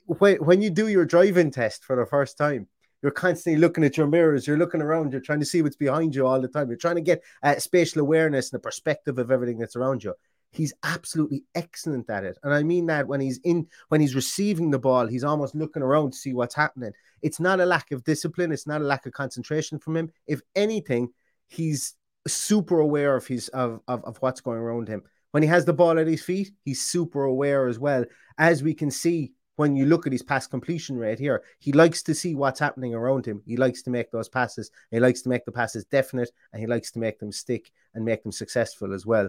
when, 0.06 0.36
when 0.36 0.62
you 0.62 0.70
do 0.70 0.88
your 0.88 1.04
driving 1.04 1.50
test 1.50 1.84
for 1.84 1.96
the 1.96 2.06
first 2.06 2.38
time, 2.38 2.66
you're 3.02 3.12
constantly 3.12 3.60
looking 3.60 3.84
at 3.84 3.96
your 3.96 4.08
mirrors, 4.08 4.46
you're 4.46 4.58
looking 4.58 4.82
around, 4.82 5.12
you're 5.12 5.20
trying 5.20 5.40
to 5.40 5.46
see 5.46 5.62
what's 5.62 5.76
behind 5.76 6.14
you 6.14 6.26
all 6.26 6.40
the 6.40 6.48
time. 6.48 6.68
You're 6.68 6.78
trying 6.78 6.96
to 6.96 7.00
get 7.00 7.22
uh, 7.42 7.56
spatial 7.58 8.00
awareness 8.00 8.50
and 8.50 8.58
the 8.58 8.62
perspective 8.62 9.18
of 9.18 9.30
everything 9.30 9.58
that's 9.58 9.76
around 9.76 10.02
you. 10.02 10.14
He's 10.50 10.72
absolutely 10.82 11.44
excellent 11.54 12.08
at 12.08 12.24
it. 12.24 12.38
And 12.42 12.54
I 12.54 12.62
mean 12.62 12.86
that 12.86 13.06
when 13.06 13.20
he's 13.20 13.38
in 13.44 13.68
when 13.88 14.00
he's 14.00 14.14
receiving 14.14 14.70
the 14.70 14.78
ball, 14.78 15.06
he's 15.06 15.22
almost 15.22 15.54
looking 15.54 15.82
around 15.82 16.12
to 16.12 16.18
see 16.18 16.32
what's 16.32 16.54
happening. 16.54 16.92
It's 17.20 17.38
not 17.38 17.60
a 17.60 17.66
lack 17.66 17.92
of 17.92 18.02
discipline, 18.02 18.50
it's 18.50 18.66
not 18.66 18.80
a 18.80 18.84
lack 18.84 19.04
of 19.04 19.12
concentration 19.12 19.78
from 19.78 19.96
him. 19.96 20.10
If 20.26 20.40
anything, 20.56 21.10
he's 21.48 21.94
super 22.26 22.80
aware 22.80 23.16
of 23.16 23.26
his 23.26 23.48
of, 23.48 23.80
of, 23.88 24.04
of 24.04 24.16
what's 24.18 24.40
going 24.40 24.58
around 24.58 24.88
him. 24.88 25.02
When 25.30 25.42
he 25.42 25.48
has 25.48 25.64
the 25.64 25.72
ball 25.72 25.98
at 25.98 26.06
his 26.06 26.22
feet, 26.22 26.50
he's 26.64 26.82
super 26.82 27.24
aware 27.24 27.68
as 27.68 27.78
well. 27.78 28.04
As 28.38 28.62
we 28.62 28.74
can 28.74 28.90
see 28.90 29.32
when 29.56 29.74
you 29.74 29.86
look 29.86 30.06
at 30.06 30.12
his 30.12 30.22
pass 30.22 30.46
completion 30.46 30.96
rate 30.96 31.18
here, 31.18 31.42
he 31.58 31.72
likes 31.72 32.02
to 32.04 32.14
see 32.14 32.34
what's 32.34 32.60
happening 32.60 32.94
around 32.94 33.26
him. 33.26 33.42
He 33.44 33.56
likes 33.56 33.82
to 33.82 33.90
make 33.90 34.10
those 34.10 34.28
passes. 34.28 34.70
He 34.90 35.00
likes 35.00 35.20
to 35.22 35.28
make 35.28 35.44
the 35.44 35.52
passes 35.52 35.84
definite 35.84 36.30
and 36.52 36.60
he 36.60 36.66
likes 36.66 36.92
to 36.92 37.00
make 37.00 37.18
them 37.18 37.32
stick 37.32 37.70
and 37.94 38.04
make 38.04 38.22
them 38.22 38.32
successful 38.32 38.94
as 38.94 39.04
well. 39.04 39.28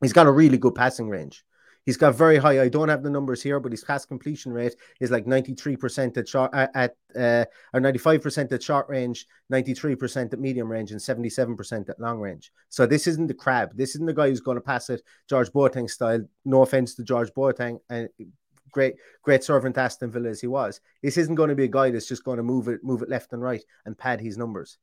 He's 0.00 0.12
got 0.12 0.26
a 0.26 0.32
really 0.32 0.58
good 0.58 0.74
passing 0.74 1.08
range. 1.08 1.44
He's 1.86 1.96
got 1.96 2.16
very 2.16 2.36
high. 2.36 2.60
I 2.60 2.68
don't 2.68 2.88
have 2.88 3.04
the 3.04 3.10
numbers 3.10 3.40
here, 3.40 3.60
but 3.60 3.70
his 3.70 3.84
pass 3.84 4.04
completion 4.04 4.52
rate 4.52 4.74
is 5.00 5.12
like 5.12 5.24
93% 5.24 6.16
at 6.16 6.28
short 6.28 6.52
at 6.52 6.96
uh, 7.14 7.44
or 7.72 7.80
95% 7.80 8.50
at 8.50 8.62
short 8.62 8.88
range, 8.88 9.26
93% 9.52 10.32
at 10.32 10.40
medium 10.40 10.70
range, 10.70 10.90
and 10.90 11.00
77% 11.00 11.88
at 11.88 12.00
long 12.00 12.18
range. 12.18 12.50
So 12.68 12.86
this 12.86 13.06
isn't 13.06 13.28
the 13.28 13.34
crab. 13.34 13.76
This 13.76 13.90
isn't 13.94 14.06
the 14.06 14.12
guy 14.12 14.28
who's 14.28 14.40
going 14.40 14.56
to 14.56 14.60
pass 14.60 14.90
it 14.90 15.00
George 15.28 15.50
Boateng 15.50 15.88
style. 15.88 16.26
No 16.44 16.62
offense 16.62 16.94
to 16.96 17.04
George 17.04 17.30
Boateng 17.30 17.78
and 17.88 18.08
great 18.72 18.96
great 19.22 19.44
servant 19.44 19.78
Aston 19.78 20.10
Villa 20.10 20.28
as 20.28 20.40
he 20.40 20.48
was. 20.48 20.80
This 21.04 21.16
isn't 21.16 21.36
going 21.36 21.50
to 21.50 21.54
be 21.54 21.64
a 21.64 21.68
guy 21.68 21.90
that's 21.90 22.08
just 22.08 22.24
going 22.24 22.38
to 22.38 22.42
move 22.42 22.66
it 22.66 22.82
move 22.82 23.02
it 23.02 23.08
left 23.08 23.32
and 23.32 23.40
right 23.40 23.64
and 23.84 23.96
pad 23.96 24.20
his 24.20 24.36
numbers 24.36 24.78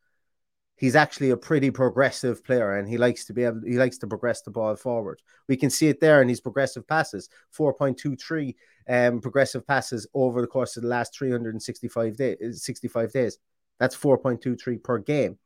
he's 0.75 0.95
actually 0.95 1.29
a 1.29 1.37
pretty 1.37 1.69
progressive 1.69 2.43
player 2.43 2.77
and 2.77 2.87
he 2.87 2.97
likes 2.97 3.25
to 3.25 3.33
be 3.33 3.43
able 3.43 3.61
he 3.65 3.77
likes 3.77 3.97
to 3.99 4.07
progress 4.07 4.41
the 4.41 4.51
ball 4.51 4.75
forward. 4.75 5.21
We 5.47 5.57
can 5.57 5.69
see 5.69 5.87
it 5.87 5.99
there 5.99 6.21
in 6.21 6.29
his 6.29 6.41
progressive 6.41 6.87
passes, 6.87 7.29
4.23 7.57 8.55
um, 8.89 9.21
progressive 9.21 9.65
passes 9.65 10.07
over 10.13 10.41
the 10.41 10.47
course 10.47 10.75
of 10.77 10.83
the 10.83 10.89
last 10.89 11.15
365 11.17 12.17
days 12.17 12.63
65 12.63 13.11
days. 13.11 13.37
That's 13.79 13.95
4.23 13.95 14.83
per 14.83 14.99
game. 14.99 15.37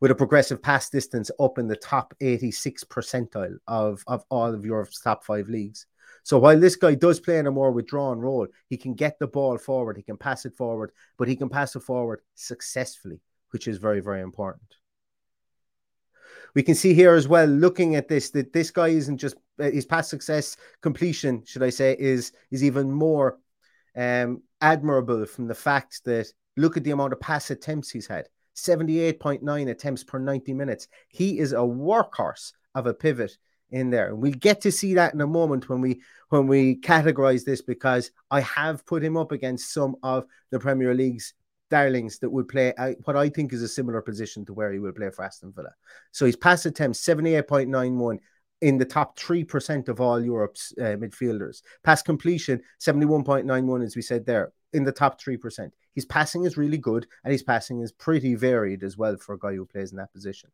With 0.00 0.10
a 0.10 0.16
progressive 0.16 0.60
pass 0.60 0.90
distance 0.90 1.30
up 1.38 1.58
in 1.58 1.68
the 1.68 1.76
top 1.76 2.12
86 2.20 2.82
percentile 2.84 3.56
of, 3.68 4.02
of 4.08 4.24
all 4.30 4.52
of 4.52 4.64
Europe's 4.64 5.00
top 5.00 5.24
five 5.24 5.48
leagues. 5.48 5.86
So 6.24 6.40
while 6.40 6.58
this 6.58 6.74
guy 6.74 6.96
does 6.96 7.20
play 7.20 7.38
in 7.38 7.46
a 7.46 7.52
more 7.52 7.70
withdrawn 7.70 8.18
role, 8.18 8.48
he 8.68 8.76
can 8.76 8.94
get 8.94 9.20
the 9.20 9.28
ball 9.28 9.58
forward, 9.58 9.96
he 9.96 10.02
can 10.02 10.16
pass 10.16 10.44
it 10.44 10.56
forward, 10.56 10.90
but 11.18 11.28
he 11.28 11.36
can 11.36 11.48
pass 11.48 11.76
it 11.76 11.84
forward 11.84 12.20
successfully 12.34 13.20
which 13.52 13.68
is 13.68 13.78
very, 13.78 14.00
very 14.00 14.20
important. 14.20 14.76
We 16.54 16.62
can 16.62 16.74
see 16.74 16.92
here 16.92 17.14
as 17.14 17.28
well, 17.28 17.46
looking 17.46 17.96
at 17.96 18.08
this, 18.08 18.30
that 18.30 18.52
this 18.52 18.70
guy 18.70 18.88
isn't 18.88 19.18
just 19.18 19.36
uh, 19.58 19.70
his 19.70 19.86
past 19.86 20.10
success 20.10 20.56
completion, 20.82 21.44
should 21.46 21.62
I 21.62 21.70
say, 21.70 21.96
is 21.98 22.32
is 22.50 22.62
even 22.62 22.90
more 22.90 23.38
um, 23.96 24.42
admirable 24.60 25.24
from 25.26 25.46
the 25.46 25.54
fact 25.54 26.04
that 26.04 26.26
look 26.56 26.76
at 26.76 26.84
the 26.84 26.90
amount 26.90 27.12
of 27.12 27.20
pass 27.20 27.50
attempts 27.50 27.90
he's 27.90 28.06
had 28.06 28.28
78.9 28.54 29.70
attempts 29.70 30.04
per 30.04 30.18
90 30.18 30.52
minutes. 30.52 30.88
He 31.08 31.38
is 31.38 31.52
a 31.52 31.56
workhorse 31.56 32.52
of 32.74 32.86
a 32.86 32.94
pivot 32.94 33.36
in 33.70 33.90
there. 33.90 34.08
And 34.08 34.18
we'll 34.18 34.32
get 34.32 34.60
to 34.62 34.72
see 34.72 34.94
that 34.94 35.14
in 35.14 35.20
a 35.20 35.26
moment 35.26 35.68
when 35.68 35.80
we 35.80 36.02
when 36.28 36.46
we 36.46 36.76
categorize 36.76 37.44
this 37.44 37.62
because 37.62 38.10
I 38.30 38.40
have 38.40 38.86
put 38.86 39.02
him 39.02 39.16
up 39.16 39.32
against 39.32 39.72
some 39.72 39.96
of 40.02 40.24
the 40.50 40.58
Premier 40.58 40.94
League's 40.94 41.34
darlings 41.72 42.18
that 42.18 42.28
would 42.28 42.48
play 42.48 42.74
what 43.04 43.16
I 43.16 43.30
think 43.30 43.54
is 43.54 43.62
a 43.62 43.68
similar 43.68 44.02
position 44.02 44.44
to 44.44 44.52
where 44.52 44.70
he 44.70 44.78
will 44.78 44.92
play 44.92 45.08
for 45.08 45.24
Aston 45.24 45.52
Villa. 45.56 45.72
So 46.10 46.26
his 46.26 46.36
pass 46.36 46.66
attempts 46.66 47.00
78.91 47.00 48.18
in 48.60 48.76
the 48.76 48.84
top 48.84 49.18
3% 49.18 49.88
of 49.88 49.98
all 49.98 50.22
Europe's 50.22 50.74
uh, 50.78 50.96
midfielders. 51.02 51.62
Pass 51.82 52.02
completion 52.02 52.60
71.91 52.78 53.84
as 53.84 53.96
we 53.96 54.02
said 54.02 54.26
there 54.26 54.52
in 54.74 54.84
the 54.84 54.92
top 54.92 55.18
3%. 55.18 55.70
His 55.94 56.04
passing 56.04 56.44
is 56.44 56.58
really 56.58 56.76
good 56.76 57.06
and 57.24 57.32
his 57.32 57.42
passing 57.42 57.80
is 57.80 57.90
pretty 57.90 58.34
varied 58.34 58.84
as 58.84 58.98
well 58.98 59.16
for 59.16 59.34
a 59.34 59.38
guy 59.38 59.54
who 59.54 59.64
plays 59.64 59.92
in 59.92 59.96
that 59.96 60.12
position. 60.12 60.50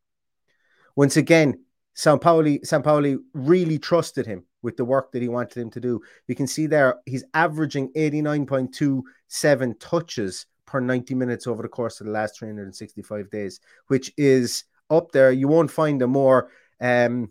Once 0.94 1.16
again, 1.16 1.58
Sampaoli, 1.96 2.60
Sampaoli 2.60 3.18
really 3.34 3.78
trusted 3.80 4.25
him 4.25 4.44
with 4.62 4.76
the 4.76 4.84
work 4.84 5.10
that 5.10 5.22
he 5.22 5.28
wanted 5.28 5.60
him 5.60 5.70
to 5.70 5.80
do. 5.80 6.00
You 6.28 6.37
can 6.37 6.46
see 6.46 6.66
there 6.66 7.00
he's 7.06 7.25
averaging 7.34 7.92
89.27 7.94 9.80
touches 9.80 10.46
per 10.68 10.80
90 10.80 11.14
minutes 11.14 11.46
over 11.46 11.62
the 11.62 11.68
course 11.68 12.00
of 12.00 12.06
the 12.06 12.12
last 12.12 12.38
365 12.38 13.30
days, 13.30 13.60
which 13.87 14.12
is 14.18 14.64
up 14.90 15.10
there. 15.12 15.32
You 15.32 15.48
won't 15.48 15.70
find 15.70 16.00
a 16.02 16.06
more 16.06 16.50
um, 16.80 17.30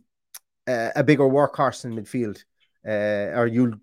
a 0.67 1.03
bigger 1.03 1.23
workhorse 1.23 1.85
in 1.85 1.93
midfield, 1.93 2.43
uh, 2.85 3.37
or 3.39 3.47
you'll 3.47 3.75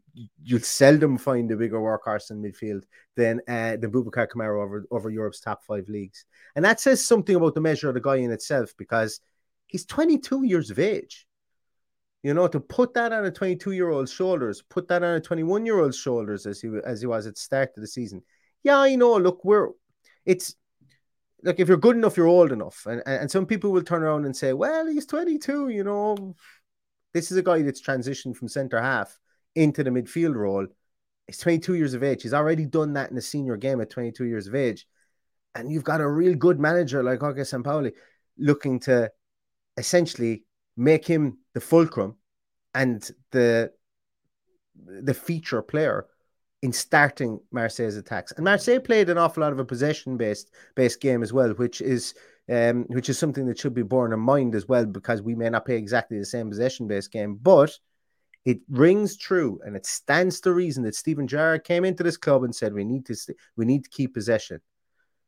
you'll 0.43 0.61
seldom 0.61 1.19
find 1.19 1.51
a 1.51 1.57
bigger 1.57 1.79
workhorse 1.79 2.31
in 2.31 2.43
midfield 2.43 2.83
than 3.17 3.41
uh, 3.49 3.77
than 3.77 3.91
Boubacar 3.91 4.29
Kamara 4.29 4.63
over 4.63 4.85
over 4.91 5.11
Europe's 5.11 5.41
top 5.41 5.65
five 5.65 5.89
leagues, 5.89 6.25
and 6.57 6.65
that 6.65 6.81
says 6.81 7.05
something 7.05 7.37
about 7.37 7.55
the 7.55 7.61
measure 7.61 7.89
of 7.89 7.95
the 7.95 8.01
guy 8.01 8.17
in 8.17 8.33
itself 8.33 8.75
because 8.77 9.21
he's 9.67 9.87
22 9.87 10.45
years 10.45 10.71
of 10.71 10.79
age. 10.79 11.27
You 12.23 12.33
know, 12.33 12.49
to 12.49 12.59
put 12.59 12.95
that 12.95 13.13
on 13.13 13.27
a 13.27 13.31
22 13.31 13.73
year 13.73 13.91
old's 13.91 14.11
shoulders, 14.11 14.63
put 14.63 14.89
that 14.89 15.03
on 15.03 15.17
a 15.17 15.21
21 15.21 15.67
year 15.67 15.81
old's 15.81 15.99
shoulders 15.99 16.47
as 16.47 16.61
he 16.61 16.71
as 16.85 17.01
he 17.01 17.07
was 17.07 17.27
at 17.27 17.35
the 17.35 17.41
start 17.41 17.71
of 17.77 17.83
the 17.83 17.87
season, 17.87 18.23
yeah, 18.65 18.79
I 18.79 18.97
know. 18.97 19.17
Look, 19.19 19.45
we're 19.45 19.69
it's 20.27 20.57
like 21.45 21.61
if 21.61 21.69
you're 21.69 21.77
good 21.77 21.97
enough, 21.97 22.17
you're 22.17 22.27
old 22.27 22.51
enough. 22.51 22.87
And, 22.87 23.03
and 23.07 23.31
some 23.31 23.47
people 23.47 23.71
will 23.71 23.83
turn 23.83 24.03
around 24.03 24.25
and 24.25 24.37
say, 24.37 24.53
well, 24.53 24.87
he's 24.87 25.07
22, 25.07 25.69
you 25.69 25.85
know. 25.85 26.35
This 27.13 27.31
is 27.31 27.37
a 27.37 27.43
guy 27.43 27.63
that's 27.63 27.83
transitioned 27.83 28.37
from 28.37 28.49
centre 28.49 28.81
half 28.81 29.19
into 29.55 29.85
the 29.85 29.91
midfield 29.91 30.35
role. 30.35 30.67
He's 31.27 31.39
22 31.39 31.75
years 31.75 31.95
of 31.95 32.03
age. 32.03 32.23
He's 32.23 32.35
already 32.35 32.65
done 32.67 32.95
that 32.95 33.11
in 33.11 33.17
a 33.17 33.23
senior 33.23 33.57
game 33.57 33.81
at 33.81 33.91
22 33.91 34.25
years 34.25 34.47
of 34.47 34.55
age. 34.55 34.87
And 35.55 35.71
you've 35.71 35.85
got 35.85 36.01
a 36.01 36.09
real 36.09 36.35
good 36.35 36.59
manager 36.59 37.03
like 37.03 37.21
Jorge 37.21 37.43
Sampaoli 37.43 37.93
looking 38.37 38.81
to 38.81 39.13
essentially 39.77 40.45
make 40.77 41.07
him 41.07 41.39
the 41.53 41.61
fulcrum 41.61 42.17
and 42.75 43.09
the 43.31 43.71
the 44.87 45.15
feature 45.15 45.63
player 45.63 46.07
in 46.65 46.73
starting 46.73 47.39
Marseille's 47.53 47.97
attacks. 47.97 48.33
And 48.33 48.43
Marseille 48.43 48.81
played 48.81 49.11
an 49.11 49.19
awful 49.19 49.43
lot 49.43 49.53
of 49.53 49.59
a 49.59 49.67
possession 49.67 50.17
based 50.17 50.51
based 50.75 50.99
game 50.99 51.23
as 51.23 51.31
well, 51.31 51.51
which 51.51 51.83
is 51.83 52.15
um, 52.51 52.85
which 52.89 53.11
is 53.11 53.19
something 53.19 53.45
that 53.47 53.59
should 53.59 53.75
be 53.75 53.83
borne 53.83 54.15
in 54.15 54.21
mind 54.21 54.55
as 54.55 54.67
well, 54.67 54.87
because 54.87 55.21
we 55.21 55.35
may 55.35 55.51
not 55.51 55.67
play 55.67 55.77
exactly 55.77 56.19
the 56.19 56.25
same 56.25 56.49
possession 56.49 56.89
based 56.89 57.13
game, 57.13 57.35
but 57.35 57.79
it 58.47 58.61
rings 58.71 59.19
true 59.19 59.61
and 59.67 59.77
it 59.77 59.85
stands 59.85 60.41
to 60.41 60.55
reason 60.55 60.83
that 60.85 60.95
Steven 60.95 61.29
Gerrard 61.29 61.65
came 61.65 61.85
into 61.85 62.03
this 62.03 62.17
club 62.17 62.45
and 62.45 62.57
said 62.57 62.73
we 62.73 62.85
need 62.85 63.05
to 63.07 63.15
st- 63.15 63.37
we 63.57 63.67
need 63.67 63.85
to 63.85 63.91
keep 63.91 64.15
possession. 64.15 64.63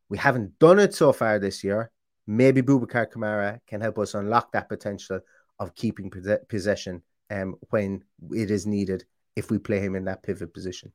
We 0.09 0.17
haven't 0.17 0.59
done 0.59 0.79
it 0.79 0.95
so 0.95 1.13
far 1.13 1.39
this 1.39 1.63
year. 1.63 1.91
Maybe 2.27 2.63
Boubacar 2.63 3.13
Kamara 3.13 3.61
can 3.67 3.83
help 3.83 3.99
us 3.99 4.15
unlock 4.15 4.53
that 4.53 4.71
potential 4.71 5.21
of 5.59 5.75
keeping 5.75 6.11
possession 6.49 7.03
um, 7.31 7.57
when 7.69 8.05
it 8.31 8.51
is 8.51 8.67
needed 8.67 9.05
if 9.37 9.51
we 9.51 9.59
play 9.59 9.81
him 9.81 9.97
in 9.97 10.07
that 10.07 10.23
pivot 10.23 10.55
position. 10.55 10.93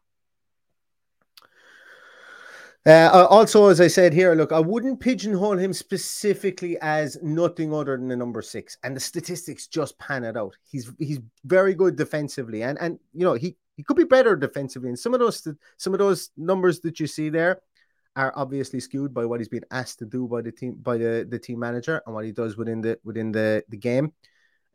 Uh, 2.85 3.27
also, 3.29 3.67
as 3.67 3.79
I 3.79 3.87
said 3.87 4.11
here, 4.11 4.33
look, 4.33 4.51
I 4.51 4.59
wouldn't 4.59 4.99
pigeonhole 4.99 5.57
him 5.57 5.71
specifically 5.71 6.79
as 6.81 7.15
nothing 7.21 7.71
other 7.71 7.95
than 7.95 8.07
the 8.07 8.15
number 8.15 8.41
six, 8.41 8.75
and 8.83 8.95
the 8.95 8.99
statistics 8.99 9.67
just 9.67 9.99
pan 9.99 10.23
it 10.23 10.35
out. 10.35 10.57
He's 10.63 10.91
he's 10.97 11.19
very 11.45 11.75
good 11.75 11.95
defensively, 11.95 12.63
and 12.63 12.79
and 12.81 12.97
you 13.13 13.23
know 13.23 13.35
he 13.35 13.55
he 13.77 13.83
could 13.83 13.97
be 13.97 14.03
better 14.03 14.35
defensively. 14.35 14.89
And 14.89 14.97
some 14.97 15.13
of 15.13 15.19
those 15.19 15.47
some 15.77 15.93
of 15.93 15.99
those 15.99 16.31
numbers 16.37 16.79
that 16.79 16.99
you 16.99 17.05
see 17.05 17.29
there 17.29 17.61
are 18.15 18.33
obviously 18.35 18.79
skewed 18.79 19.13
by 19.13 19.25
what 19.25 19.39
he's 19.39 19.47
been 19.47 19.65
asked 19.69 19.99
to 19.99 20.05
do 20.05 20.27
by 20.27 20.41
the 20.41 20.51
team 20.51 20.73
by 20.81 20.97
the, 20.97 21.25
the 21.29 21.37
team 21.37 21.59
manager 21.59 22.01
and 22.05 22.15
what 22.15 22.25
he 22.25 22.31
does 22.31 22.57
within 22.57 22.81
the 22.81 22.97
within 23.03 23.31
the 23.31 23.63
the 23.69 23.77
game, 23.77 24.11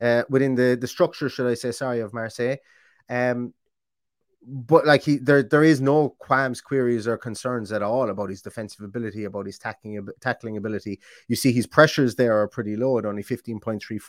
uh, 0.00 0.22
within 0.30 0.54
the 0.54 0.78
the 0.80 0.86
structure, 0.86 1.28
should 1.28 1.50
I 1.50 1.54
say? 1.54 1.72
Sorry, 1.72 1.98
of 1.98 2.14
Marseille. 2.14 2.58
Um, 3.08 3.52
but 4.46 4.86
like 4.86 5.02
he 5.02 5.16
there 5.16 5.42
there 5.42 5.64
is 5.64 5.80
no 5.80 6.10
qualms 6.20 6.60
queries 6.60 7.08
or 7.08 7.18
concerns 7.18 7.72
at 7.72 7.82
all 7.82 8.10
about 8.10 8.30
his 8.30 8.42
defensive 8.42 8.84
ability 8.84 9.24
about 9.24 9.46
his 9.46 9.58
tackling 9.58 10.06
tackling 10.20 10.56
ability. 10.56 11.00
You 11.26 11.34
see 11.34 11.52
his 11.52 11.66
pressures 11.66 12.14
there 12.14 12.40
are 12.40 12.46
pretty 12.46 12.76
low 12.76 12.98
at 12.98 13.06
only 13.06 13.24
15.34 13.24 14.00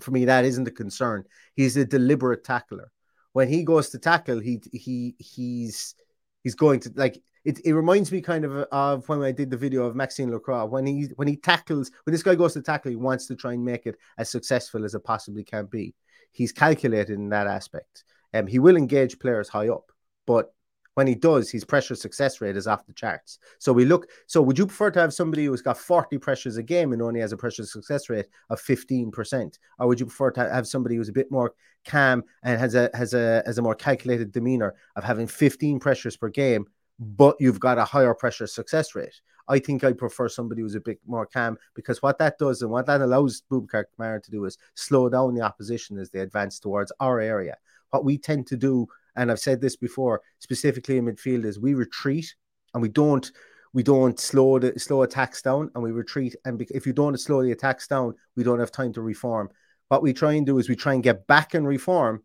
for 0.00 0.10
me 0.10 0.24
that 0.26 0.44
isn't 0.44 0.68
a 0.68 0.72
concern. 0.72 1.24
He's 1.54 1.76
a 1.78 1.84
deliberate 1.84 2.44
tackler. 2.44 2.90
When 3.32 3.48
he 3.48 3.62
goes 3.62 3.88
to 3.90 3.98
tackle 3.98 4.38
he 4.38 4.60
he 4.70 5.14
he's 5.18 5.94
he's 6.42 6.54
going 6.54 6.80
to 6.80 6.92
like 6.94 7.16
it, 7.44 7.58
it 7.64 7.72
reminds 7.72 8.12
me 8.12 8.20
kind 8.20 8.44
of 8.44 8.52
of 8.70 9.08
when 9.08 9.22
I 9.22 9.32
did 9.32 9.50
the 9.50 9.56
video 9.56 9.84
of 9.84 9.96
Maxence 9.96 10.30
Lacroix. 10.30 10.66
When 10.66 10.86
he 10.86 11.08
when 11.16 11.26
he 11.26 11.36
tackles 11.36 11.90
when 12.04 12.12
this 12.12 12.22
guy 12.22 12.34
goes 12.34 12.52
to 12.52 12.60
tackle 12.60 12.90
he 12.90 12.96
wants 12.96 13.26
to 13.28 13.34
try 13.34 13.54
and 13.54 13.64
make 13.64 13.86
it 13.86 13.96
as 14.18 14.30
successful 14.30 14.84
as 14.84 14.94
it 14.94 15.04
possibly 15.04 15.42
can 15.42 15.64
be. 15.66 15.94
He's 16.32 16.52
calculated 16.52 17.14
in 17.14 17.30
that 17.30 17.46
aspect 17.46 18.04
um, 18.34 18.46
he 18.46 18.58
will 18.58 18.76
engage 18.76 19.18
players 19.18 19.48
high 19.48 19.68
up, 19.68 19.92
but 20.26 20.52
when 20.94 21.06
he 21.06 21.14
does, 21.14 21.50
his 21.50 21.64
pressure 21.64 21.94
success 21.94 22.40
rate 22.40 22.56
is 22.56 22.66
off 22.66 22.86
the 22.86 22.92
charts. 22.92 23.38
So 23.58 23.72
we 23.72 23.84
look. 23.84 24.08
So 24.26 24.42
would 24.42 24.58
you 24.58 24.66
prefer 24.66 24.90
to 24.90 25.00
have 25.00 25.14
somebody 25.14 25.46
who's 25.46 25.62
got 25.62 25.78
40 25.78 26.18
pressures 26.18 26.58
a 26.58 26.62
game 26.62 26.92
and 26.92 27.00
only 27.00 27.20
has 27.20 27.32
a 27.32 27.36
pressure 27.36 27.64
success 27.64 28.10
rate 28.10 28.26
of 28.50 28.60
15%? 28.60 29.58
Or 29.78 29.88
would 29.88 30.00
you 30.00 30.06
prefer 30.06 30.30
to 30.32 30.50
have 30.50 30.66
somebody 30.66 30.96
who's 30.96 31.08
a 31.08 31.12
bit 31.12 31.30
more 31.30 31.54
calm 31.86 32.24
and 32.42 32.60
has 32.60 32.74
a 32.74 32.90
has 32.94 33.14
a 33.14 33.42
has 33.46 33.58
a 33.58 33.62
more 33.62 33.74
calculated 33.74 34.32
demeanor 34.32 34.74
of 34.96 35.04
having 35.04 35.26
15 35.26 35.80
pressures 35.80 36.16
per 36.16 36.28
game, 36.28 36.66
but 36.98 37.36
you've 37.40 37.60
got 37.60 37.78
a 37.78 37.84
higher 37.84 38.14
pressure 38.14 38.46
success 38.46 38.94
rate? 38.94 39.20
I 39.48 39.58
think 39.58 39.82
I 39.82 39.92
prefer 39.92 40.28
somebody 40.28 40.62
who's 40.62 40.76
a 40.76 40.80
bit 40.80 41.00
more 41.06 41.26
calm 41.26 41.58
because 41.74 42.00
what 42.00 42.18
that 42.18 42.38
does 42.38 42.62
and 42.62 42.70
what 42.70 42.86
that 42.86 43.00
allows 43.00 43.42
Boubacar 43.50 43.84
Kamara 43.98 44.22
to 44.22 44.30
do 44.30 44.44
is 44.44 44.56
slow 44.74 45.08
down 45.08 45.34
the 45.34 45.40
opposition 45.40 45.98
as 45.98 46.10
they 46.10 46.20
advance 46.20 46.60
towards 46.60 46.92
our 47.00 47.18
area 47.18 47.56
what 47.92 48.04
we 48.04 48.18
tend 48.18 48.46
to 48.48 48.56
do, 48.56 48.88
and 49.14 49.30
I've 49.30 49.38
said 49.38 49.60
this 49.60 49.76
before, 49.76 50.22
specifically 50.40 50.98
in 50.98 51.04
midfield, 51.04 51.44
is 51.44 51.60
we 51.60 51.74
retreat 51.74 52.34
and 52.74 52.82
we 52.82 52.88
don't 52.88 53.30
we 53.74 53.82
don't 53.82 54.18
slow 54.18 54.58
the 54.58 54.78
slow 54.78 55.02
attacks 55.02 55.40
down 55.40 55.70
and 55.74 55.82
we 55.82 55.92
retreat. 55.92 56.36
And 56.44 56.60
if 56.70 56.86
you 56.86 56.92
don't 56.92 57.18
slow 57.18 57.42
the 57.42 57.52
attacks 57.52 57.86
down, 57.86 58.14
we 58.36 58.44
don't 58.44 58.58
have 58.58 58.72
time 58.72 58.92
to 58.94 59.02
reform. 59.02 59.50
What 59.88 60.02
we 60.02 60.12
try 60.12 60.32
and 60.32 60.46
do 60.46 60.58
is 60.58 60.68
we 60.68 60.76
try 60.76 60.94
and 60.94 61.02
get 61.02 61.26
back 61.26 61.54
and 61.54 61.66
reform, 61.66 62.22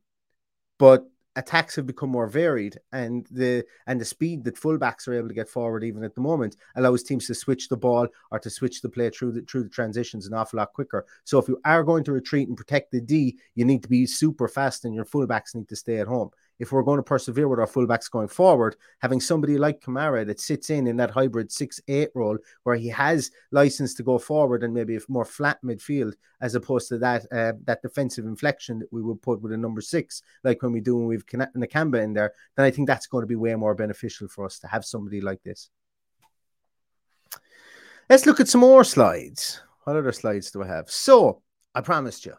but 0.80 1.06
attacks 1.38 1.76
have 1.76 1.86
become 1.86 2.10
more 2.10 2.28
varied 2.28 2.80
and 2.92 3.28
the 3.30 3.64
and 3.86 4.02
the 4.02 4.06
speed 4.06 4.44
that 4.44 4.56
fullbacks 4.56 5.08
are 5.08 5.14
able 5.14 5.28
to 5.28 5.34
get 5.34 5.48
forward 5.48 5.84
even 5.84 6.04
at 6.04 6.16
the 6.16 6.22
moment 6.22 6.58
allows 6.76 7.04
teams 7.04 7.28
to 7.28 7.36
switch 7.36 7.70
the 7.70 7.78
ball 7.78 8.08
or 8.32 8.40
to 8.40 8.50
switch 8.50 8.82
the 8.82 8.90
play 8.90 9.10
through 9.10 9.32
the 9.32 9.42
through 9.42 9.64
the 9.64 9.70
transitions 9.70 10.26
an 10.26 10.34
awful 10.34 10.58
lot 10.58 10.74
quicker. 10.74 11.06
So 11.24 11.38
if 11.38 11.48
you 11.48 11.60
are 11.64 11.84
going 11.84 12.04
to 12.06 12.12
retreat 12.12 12.48
and 12.48 12.58
protect 12.58 12.92
the 12.92 13.00
d 13.00 13.38
you 13.54 13.66
need 13.66 13.84
to 13.84 13.90
be 13.90 14.06
super 14.08 14.48
fast 14.48 14.84
and 14.84 14.96
your 14.96 15.06
fullbacks 15.06 15.54
need 15.54 15.70
to 15.70 15.76
stay 15.76 15.98
at 16.00 16.08
home 16.08 16.32
if 16.60 16.72
we're 16.72 16.84
going 16.84 16.98
to 16.98 17.04
persevere 17.04 17.48
with 17.48 17.60
our 17.60 17.68
fullbacks 17.68 18.10
going 18.10 18.28
forward, 18.28 18.76
having 19.00 19.20
somebody 19.20 19.58
like 19.58 19.82
Kamara 19.82 20.26
that 20.26 20.40
sits 20.40 20.70
in 20.70 20.88
in 20.88 20.98
that 20.98 21.12
hybrid 21.12 21.52
six 21.52 21.80
eight 21.88 22.10
role 22.16 22.38
where 22.64 22.76
he 22.76 22.88
has 22.90 23.32
license 23.52 23.94
to 23.96 24.04
go 24.04 24.18
forward 24.18 24.64
and 24.64 24.74
maybe 24.74 24.96
a 24.96 25.00
more 25.08 25.26
flat 25.26 25.60
midfield 25.64 26.14
as 26.42 26.56
opposed 26.56 26.88
to 26.90 26.98
that 26.98 27.26
uh, 27.32 27.54
that 27.66 27.82
defensive 27.82 28.26
inflection 28.26 28.80
that 28.80 28.92
we 28.92 29.02
would 29.02 29.22
put 29.22 29.42
with 29.42 29.52
a 29.52 29.58
number 29.58 29.82
six, 29.82 30.22
like 30.44 30.62
when 30.62 30.72
we 30.72 30.82
do 30.82 30.96
when 30.98 31.08
we've 31.08 31.26
Nakamba 31.26 32.04
in 32.04 32.14
there, 32.14 32.34
then 32.56 32.66
I 32.66 32.72
think 32.72 32.88
that's 32.88 33.08
going 33.08 33.24
to 33.24 33.28
be 33.28 33.36
way 33.36 33.56
more 33.56 33.76
beneficial 33.76 34.28
for 34.28 34.46
us 34.46 34.60
to 34.60 34.68
have 34.68 34.86
somebody 34.86 35.22
like 35.22 35.44
this. 35.44 35.70
Let's 38.10 38.26
look 38.26 38.40
at 38.40 38.48
some 38.48 38.62
more 38.62 38.84
slides. 38.84 39.62
What 39.84 39.98
other 39.98 40.12
slides 40.14 40.52
do 40.52 40.64
I 40.64 40.68
have? 40.68 40.90
So 40.90 41.42
I 41.76 41.82
promised 41.82 42.26
you. 42.26 42.34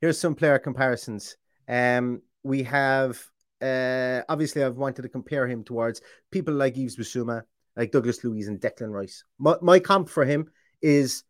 Here's 0.00 0.18
some 0.18 0.34
player 0.34 0.58
comparisons. 0.58 1.36
Um, 1.66 2.22
we 2.42 2.62
have 2.64 3.22
uh, 3.60 4.22
obviously, 4.28 4.62
I've 4.62 4.76
wanted 4.76 5.02
to 5.02 5.08
compare 5.08 5.46
him 5.46 5.64
towards 5.64 6.00
people 6.30 6.54
like 6.54 6.76
Yves 6.76 6.96
Bissouma, 6.96 7.42
like 7.76 7.92
Douglas 7.92 8.22
Luiz 8.24 8.48
and 8.48 8.60
Declan 8.60 8.90
Rice. 8.90 9.24
My, 9.38 9.56
my 9.62 9.78
comp 9.78 10.08
for 10.08 10.24
him 10.24 10.50
is 10.80 11.24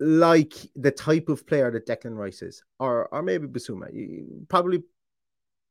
like 0.00 0.54
the 0.76 0.90
type 0.90 1.28
of 1.28 1.46
player 1.46 1.70
that 1.70 1.86
Declan 1.86 2.16
Rice 2.16 2.42
is, 2.42 2.64
or 2.78 3.08
or 3.08 3.22
maybe 3.22 3.46
Bissouma. 3.46 3.88
Probably, 4.48 4.82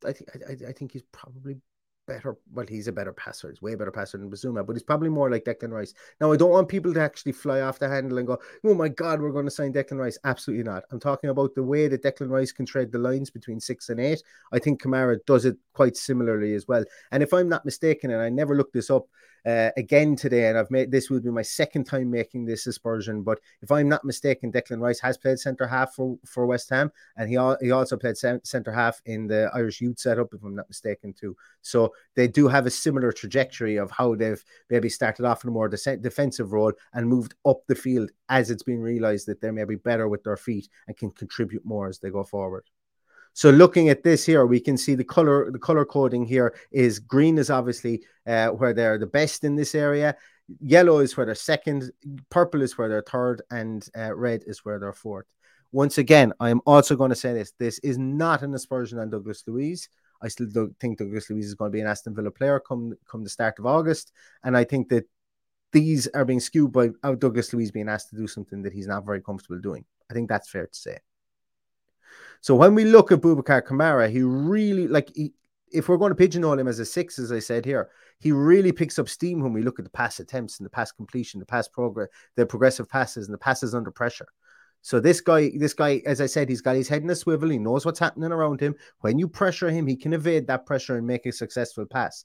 I 0.05 0.13
think 0.13 0.29
I, 0.47 0.69
I 0.69 0.71
think 0.71 0.91
he's 0.91 1.03
probably 1.11 1.57
better. 2.07 2.37
Well, 2.53 2.65
he's 2.67 2.87
a 2.87 2.91
better 2.91 3.13
passer. 3.13 3.49
He's 3.49 3.61
way 3.61 3.75
better 3.75 3.91
passer 3.91 4.17
than 4.17 4.31
Bissouma, 4.31 4.65
but 4.65 4.73
he's 4.73 4.83
probably 4.83 5.09
more 5.09 5.29
like 5.29 5.43
Declan 5.43 5.71
Rice. 5.71 5.93
Now, 6.19 6.31
I 6.31 6.37
don't 6.37 6.49
want 6.49 6.69
people 6.69 6.93
to 6.93 7.01
actually 7.01 7.33
fly 7.33 7.61
off 7.61 7.77
the 7.77 7.87
handle 7.87 8.17
and 8.17 8.25
go, 8.25 8.39
"Oh 8.63 8.73
my 8.73 8.87
God, 8.87 9.21
we're 9.21 9.31
going 9.31 9.45
to 9.45 9.51
sign 9.51 9.73
Declan 9.73 9.99
Rice." 9.99 10.17
Absolutely 10.23 10.63
not. 10.63 10.83
I'm 10.91 10.99
talking 10.99 11.29
about 11.29 11.53
the 11.53 11.63
way 11.63 11.87
that 11.87 12.01
Declan 12.01 12.29
Rice 12.29 12.51
can 12.51 12.65
tread 12.65 12.91
the 12.91 12.97
lines 12.97 13.29
between 13.29 13.59
six 13.59 13.89
and 13.89 13.99
eight. 13.99 14.23
I 14.51 14.59
think 14.59 14.81
Kamara 14.81 15.17
does 15.27 15.45
it 15.45 15.57
quite 15.73 15.95
similarly 15.95 16.55
as 16.55 16.67
well. 16.67 16.83
And 17.11 17.21
if 17.21 17.33
I'm 17.33 17.49
not 17.49 17.65
mistaken, 17.65 18.11
and 18.11 18.21
I 18.21 18.29
never 18.29 18.55
looked 18.55 18.73
this 18.73 18.89
up, 18.89 19.07
uh, 19.47 19.71
again 19.77 20.15
today, 20.15 20.49
and 20.49 20.57
I've 20.57 20.69
made 20.69 20.91
this 20.91 21.09
will 21.09 21.21
be 21.21 21.29
my 21.29 21.41
second 21.41 21.85
time 21.85 22.11
making 22.11 22.45
this 22.45 22.67
aspersion. 22.67 23.23
But 23.23 23.39
if 23.61 23.71
I'm 23.71 23.87
not 23.87 24.03
mistaken, 24.03 24.51
Declan 24.51 24.81
Rice 24.81 24.99
has 24.99 25.17
played 25.17 25.39
centre 25.39 25.65
half 25.67 25.93
for, 25.93 26.17
for 26.25 26.45
West 26.45 26.69
Ham, 26.69 26.91
and 27.15 27.29
he 27.29 27.37
he 27.65 27.71
also 27.71 27.95
played 27.95 28.17
centre 28.17 28.71
half 28.71 29.01
in 29.05 29.27
the 29.27 29.49
Irish 29.53 29.79
youth 29.79 29.99
setup, 29.99 30.33
if 30.33 30.43
I'm 30.43 30.55
not 30.55 30.67
mistaken, 30.67 31.13
too. 31.13 31.35
So 31.61 31.93
they 32.15 32.27
do 32.27 32.49
have 32.49 32.65
a 32.65 32.71
similar 32.71 33.13
trajectory 33.13 33.77
of 33.77 33.89
how 33.89 34.15
they've 34.15 34.43
maybe 34.69 34.89
started 34.89 35.25
off 35.25 35.45
in 35.45 35.49
a 35.49 35.53
more 35.53 35.69
de- 35.69 35.97
defensive 35.97 36.51
role 36.51 36.73
and 36.93 37.07
moved 37.07 37.35
up 37.45 37.61
the 37.67 37.75
field 37.75 38.11
as 38.27 38.51
it's 38.51 38.63
been 38.63 38.81
realised 38.81 39.27
that 39.27 39.39
they're 39.39 39.53
maybe 39.53 39.75
better 39.75 40.09
with 40.09 40.23
their 40.23 40.37
feet 40.37 40.67
and 40.87 40.97
can 40.97 41.11
contribute 41.11 41.65
more 41.65 41.87
as 41.87 41.99
they 41.99 42.09
go 42.09 42.23
forward. 42.23 42.65
So 43.37 43.51
looking 43.51 43.89
at 43.89 44.01
this 44.01 44.25
here, 44.25 44.47
we 44.47 44.59
can 44.59 44.77
see 44.77 44.95
the 44.95 45.03
color 45.03 45.51
the 45.51 45.59
color 45.59 45.85
coding 45.85 46.25
here 46.25 46.55
is 46.71 46.97
green 46.97 47.37
is 47.37 47.51
obviously 47.51 48.01
uh, 48.25 48.47
where 48.47 48.73
they're 48.73 48.97
the 48.97 49.05
best 49.05 49.43
in 49.43 49.55
this 49.55 49.75
area. 49.75 50.17
Yellow 50.59 51.01
is 51.01 51.15
where 51.15 51.27
they're 51.27 51.35
second, 51.35 51.91
purple 52.31 52.63
is 52.63 52.79
where 52.79 52.89
they're 52.89 53.03
third, 53.03 53.43
and 53.51 53.87
uh, 53.95 54.15
red 54.15 54.43
is 54.47 54.65
where 54.65 54.79
they're 54.79 54.91
fourth. 54.91 55.27
Once 55.71 55.99
again, 55.99 56.33
I 56.39 56.49
am 56.49 56.61
also 56.65 56.95
going 56.95 57.11
to 57.11 57.15
say 57.15 57.31
this: 57.31 57.53
this 57.59 57.77
is 57.83 57.99
not 57.99 58.41
an 58.41 58.55
aspersion 58.55 58.97
on 58.97 59.11
Douglas 59.11 59.43
Luiz. 59.45 59.87
I 60.19 60.29
still 60.29 60.47
do 60.47 60.73
think 60.79 60.97
Douglas 60.97 61.29
Luiz 61.29 61.45
is 61.45 61.53
going 61.53 61.69
to 61.69 61.75
be 61.75 61.81
an 61.81 61.87
Aston 61.87 62.15
Villa 62.15 62.31
player 62.31 62.59
come 62.59 62.95
come 63.05 63.23
the 63.23 63.29
start 63.29 63.59
of 63.59 63.67
August, 63.67 64.13
and 64.43 64.57
I 64.57 64.63
think 64.63 64.89
that 64.89 65.07
these 65.71 66.07
are 66.07 66.25
being 66.25 66.39
skewed 66.39 66.71
by 66.71 66.89
Douglas 67.19 67.53
Luiz 67.53 67.69
being 67.69 67.87
asked 67.87 68.09
to 68.09 68.15
do 68.15 68.25
something 68.25 68.63
that 68.63 68.73
he's 68.73 68.87
not 68.87 69.05
very 69.05 69.21
comfortable 69.21 69.61
doing. 69.61 69.85
I 70.09 70.15
think 70.15 70.27
that's 70.27 70.49
fair 70.49 70.65
to 70.65 70.75
say. 70.75 70.97
So 72.41 72.55
when 72.55 72.75
we 72.75 72.85
look 72.85 73.11
at 73.11 73.21
Boubacar 73.21 73.65
Kamara, 73.65 74.09
he 74.09 74.21
really 74.21 74.87
like 74.87 75.11
he, 75.15 75.33
if 75.71 75.89
we're 75.89 75.97
going 75.97 76.11
to 76.11 76.15
pigeonhole 76.15 76.59
him 76.59 76.67
as 76.67 76.79
a 76.79 76.85
six, 76.85 77.19
as 77.19 77.31
I 77.31 77.39
said 77.39 77.65
here, 77.65 77.89
he 78.19 78.31
really 78.31 78.71
picks 78.71 78.97
up 78.99 79.09
steam 79.09 79.41
when 79.41 79.53
we 79.53 79.61
look 79.61 79.79
at 79.79 79.85
the 79.85 79.91
pass 79.91 80.19
attempts 80.19 80.59
and 80.59 80.65
the 80.65 80.69
pass 80.69 80.91
completion, 80.91 81.39
the 81.39 81.45
pass 81.45 81.67
progress, 81.67 82.09
the 82.35 82.45
progressive 82.45 82.89
passes, 82.89 83.27
and 83.27 83.33
the 83.33 83.39
passes 83.39 83.75
under 83.75 83.91
pressure. 83.91 84.27
So 84.81 84.99
this 84.99 85.19
guy, 85.19 85.51
this 85.55 85.73
guy, 85.73 86.01
as 86.05 86.21
I 86.21 86.27
said, 86.27 86.47
he's 86.47 86.61
got 86.61 86.75
his 86.75 86.87
head 86.87 87.03
in 87.03 87.09
a 87.09 87.15
swivel. 87.15 87.49
He 87.49 87.57
knows 87.57 87.85
what's 87.85 87.99
happening 87.99 88.31
around 88.31 88.61
him. 88.61 88.75
When 89.01 89.19
you 89.19 89.27
pressure 89.27 89.69
him, 89.69 89.85
he 89.85 89.97
can 89.97 90.13
evade 90.13 90.47
that 90.47 90.65
pressure 90.65 90.95
and 90.95 91.05
make 91.05 91.25
a 91.25 91.31
successful 91.31 91.85
pass. 91.85 92.23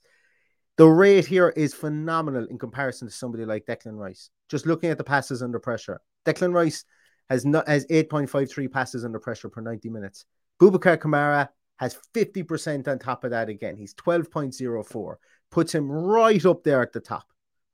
The 0.77 0.87
rate 0.87 1.27
here 1.27 1.49
is 1.49 1.73
phenomenal 1.73 2.47
in 2.47 2.57
comparison 2.57 3.07
to 3.07 3.13
somebody 3.13 3.45
like 3.45 3.65
Declan 3.65 3.97
Rice. 3.97 4.29
Just 4.49 4.65
looking 4.65 4.89
at 4.89 4.97
the 4.97 5.03
passes 5.03 5.43
under 5.43 5.59
pressure, 5.59 6.01
Declan 6.25 6.53
Rice 6.53 6.85
has 7.29 7.45
not 7.45 7.67
has 7.67 7.85
8.53 7.87 8.71
passes 8.71 9.05
under 9.05 9.19
pressure 9.19 9.49
per 9.49 9.61
90 9.61 9.89
minutes. 9.89 10.25
Boubacar 10.59 10.97
Kamara 10.97 11.49
has 11.77 11.97
50% 12.13 12.87
on 12.87 12.99
top 12.99 13.23
of 13.23 13.31
that 13.31 13.49
again. 13.49 13.75
He's 13.75 13.93
12.04. 13.95 15.15
Puts 15.51 15.73
him 15.75 15.91
right 15.91 16.45
up 16.45 16.63
there 16.63 16.81
at 16.81 16.93
the 16.93 16.99
top. 16.99 17.25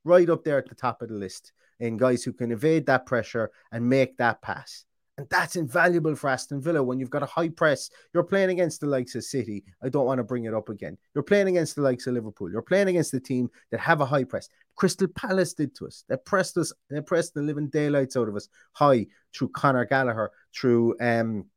Right 0.03 0.29
up 0.29 0.43
there 0.43 0.57
at 0.57 0.69
the 0.69 0.75
top 0.75 1.01
of 1.01 1.09
the 1.09 1.15
list 1.15 1.51
in 1.79 1.97
guys 1.97 2.23
who 2.23 2.33
can 2.33 2.51
evade 2.51 2.85
that 2.87 3.05
pressure 3.05 3.51
and 3.71 3.87
make 3.87 4.17
that 4.17 4.41
pass. 4.41 4.85
And 5.19 5.27
that's 5.29 5.57
invaluable 5.57 6.15
for 6.15 6.29
Aston 6.29 6.61
Villa 6.61 6.81
when 6.81 6.97
you've 6.97 7.09
got 7.09 7.23
a 7.23 7.25
high 7.25 7.49
press. 7.49 7.89
You're 8.13 8.23
playing 8.23 8.51
against 8.51 8.79
the 8.79 8.87
likes 8.87 9.15
of 9.15 9.25
City. 9.25 9.65
I 9.83 9.89
don't 9.89 10.05
want 10.05 10.19
to 10.19 10.23
bring 10.23 10.45
it 10.45 10.53
up 10.53 10.69
again. 10.69 10.97
You're 11.13 11.25
playing 11.25 11.49
against 11.49 11.75
the 11.75 11.81
likes 11.81 12.07
of 12.07 12.13
Liverpool. 12.13 12.49
You're 12.49 12.61
playing 12.61 12.87
against 12.87 13.11
the 13.11 13.19
team 13.19 13.49
that 13.71 13.81
have 13.81 13.99
a 13.99 14.05
high 14.05 14.23
press. 14.23 14.47
Crystal 14.77 15.09
Palace 15.09 15.53
did 15.53 15.75
to 15.75 15.87
us. 15.87 16.05
They 16.07 16.15
pressed 16.15 16.55
us, 16.55 16.71
they 16.89 17.01
pressed 17.01 17.33
the 17.33 17.41
living 17.41 17.67
daylights 17.67 18.15
out 18.15 18.29
of 18.29 18.35
us 18.37 18.47
high 18.71 19.07
through 19.35 19.49
Conor 19.49 19.83
Gallagher, 19.83 20.31
through 20.55 20.95
um 21.01 21.47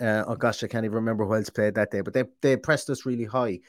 uh, 0.00 0.24
oh 0.26 0.34
gosh, 0.34 0.64
I 0.64 0.66
can't 0.66 0.84
even 0.84 0.96
remember 0.96 1.24
who 1.24 1.36
else 1.36 1.50
played 1.50 1.76
that 1.76 1.92
day, 1.92 2.00
but 2.00 2.14
they 2.14 2.24
they 2.40 2.56
pressed 2.56 2.90
us 2.90 3.06
really 3.06 3.26
high 3.26 3.60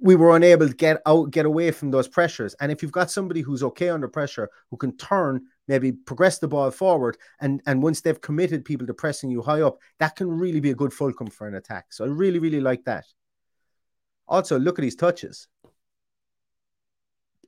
we 0.00 0.16
were 0.16 0.36
unable 0.36 0.68
to 0.68 0.74
get 0.74 1.00
out, 1.06 1.30
get 1.30 1.46
away 1.46 1.70
from 1.70 1.90
those 1.90 2.08
pressures. 2.08 2.54
And 2.60 2.70
if 2.70 2.82
you've 2.82 2.92
got 2.92 3.10
somebody 3.10 3.40
who's 3.40 3.62
okay 3.62 3.88
under 3.88 4.08
pressure, 4.08 4.48
who 4.70 4.76
can 4.76 4.96
turn, 4.96 5.42
maybe 5.66 5.92
progress 5.92 6.38
the 6.38 6.48
ball 6.48 6.70
forward, 6.70 7.16
and 7.40 7.60
and 7.66 7.82
once 7.82 8.00
they've 8.00 8.20
committed 8.20 8.64
people 8.64 8.86
to 8.86 8.94
pressing 8.94 9.30
you 9.30 9.42
high 9.42 9.62
up, 9.62 9.78
that 9.98 10.16
can 10.16 10.30
really 10.30 10.60
be 10.60 10.70
a 10.70 10.74
good 10.74 10.92
fulcrum 10.92 11.30
for 11.30 11.48
an 11.48 11.54
attack. 11.54 11.92
So 11.92 12.04
I 12.04 12.08
really, 12.08 12.38
really 12.38 12.60
like 12.60 12.84
that. 12.84 13.04
Also, 14.26 14.58
look 14.58 14.78
at 14.78 14.84
his 14.84 14.96
touches. 14.96 15.48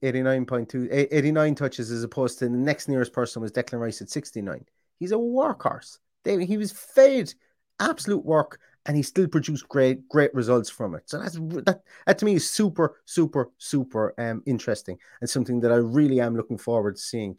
89.2, 0.03 1.09
89 1.13 1.55
touches 1.55 1.91
as 1.91 2.03
opposed 2.03 2.39
to 2.39 2.47
the 2.47 2.57
next 2.57 2.89
nearest 2.89 3.13
person 3.13 3.43
was 3.43 3.53
Declan 3.53 3.81
Rice 3.81 4.01
at 4.01 4.09
69. 4.09 4.65
He's 4.99 5.13
a 5.13 5.17
workhorse. 5.17 5.99
David, 6.25 6.49
he 6.49 6.57
was 6.57 6.73
fed 6.73 7.35
absolute 7.81 8.25
work 8.25 8.59
and 8.87 8.97
he 8.97 9.03
still 9.03 9.29
produced 9.29 9.69
great 9.69 10.09
great 10.09 10.35
results 10.35 10.71
from 10.71 10.95
it. 10.95 11.03
So 11.07 11.19
that's 11.19 11.35
that, 11.35 11.83
that 12.07 12.19
to 12.19 12.25
me 12.25 12.35
is 12.35 12.49
super 12.49 13.01
super 13.05 13.51
super 13.59 14.15
um 14.19 14.43
interesting 14.47 14.99
and 15.21 15.29
something 15.29 15.61
that 15.61 15.73
I 15.73 15.77
really 15.77 16.21
am 16.21 16.37
looking 16.37 16.59
forward 16.59 16.97
to 16.97 17.03
seeing. 17.03 17.37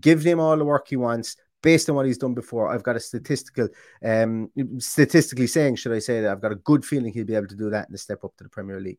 Give 0.00 0.22
him 0.22 0.40
all 0.40 0.56
the 0.56 0.64
work 0.64 0.88
he 0.88 0.96
wants 0.96 1.36
based 1.62 1.88
on 1.90 1.96
what 1.96 2.06
he's 2.06 2.18
done 2.18 2.34
before. 2.34 2.68
I've 2.68 2.82
got 2.82 2.96
a 2.96 3.00
statistical 3.00 3.68
um 4.04 4.50
statistically 4.78 5.46
saying, 5.46 5.76
should 5.76 5.92
I 5.92 6.00
say 6.00 6.20
that 6.20 6.30
I've 6.30 6.42
got 6.42 6.52
a 6.52 6.56
good 6.56 6.84
feeling 6.84 7.12
he'll 7.12 7.24
be 7.24 7.34
able 7.34 7.48
to 7.48 7.56
do 7.56 7.70
that 7.70 7.90
the 7.90 7.98
step 7.98 8.24
up 8.24 8.36
to 8.36 8.44
the 8.44 8.50
Premier 8.50 8.80
League. 8.80 8.98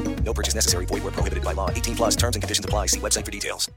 No 0.23 0.33
purchase 0.33 0.55
necessary. 0.55 0.85
Void 0.85 1.03
where 1.03 1.11
prohibited 1.11 1.43
by 1.43 1.53
law. 1.53 1.69
18 1.69 1.95
plus 1.95 2.15
terms 2.15 2.35
and 2.35 2.41
conditions 2.41 2.63
apply. 2.63 2.85
See 2.85 2.99
website 2.99 3.25
for 3.25 3.31
details. 3.31 3.69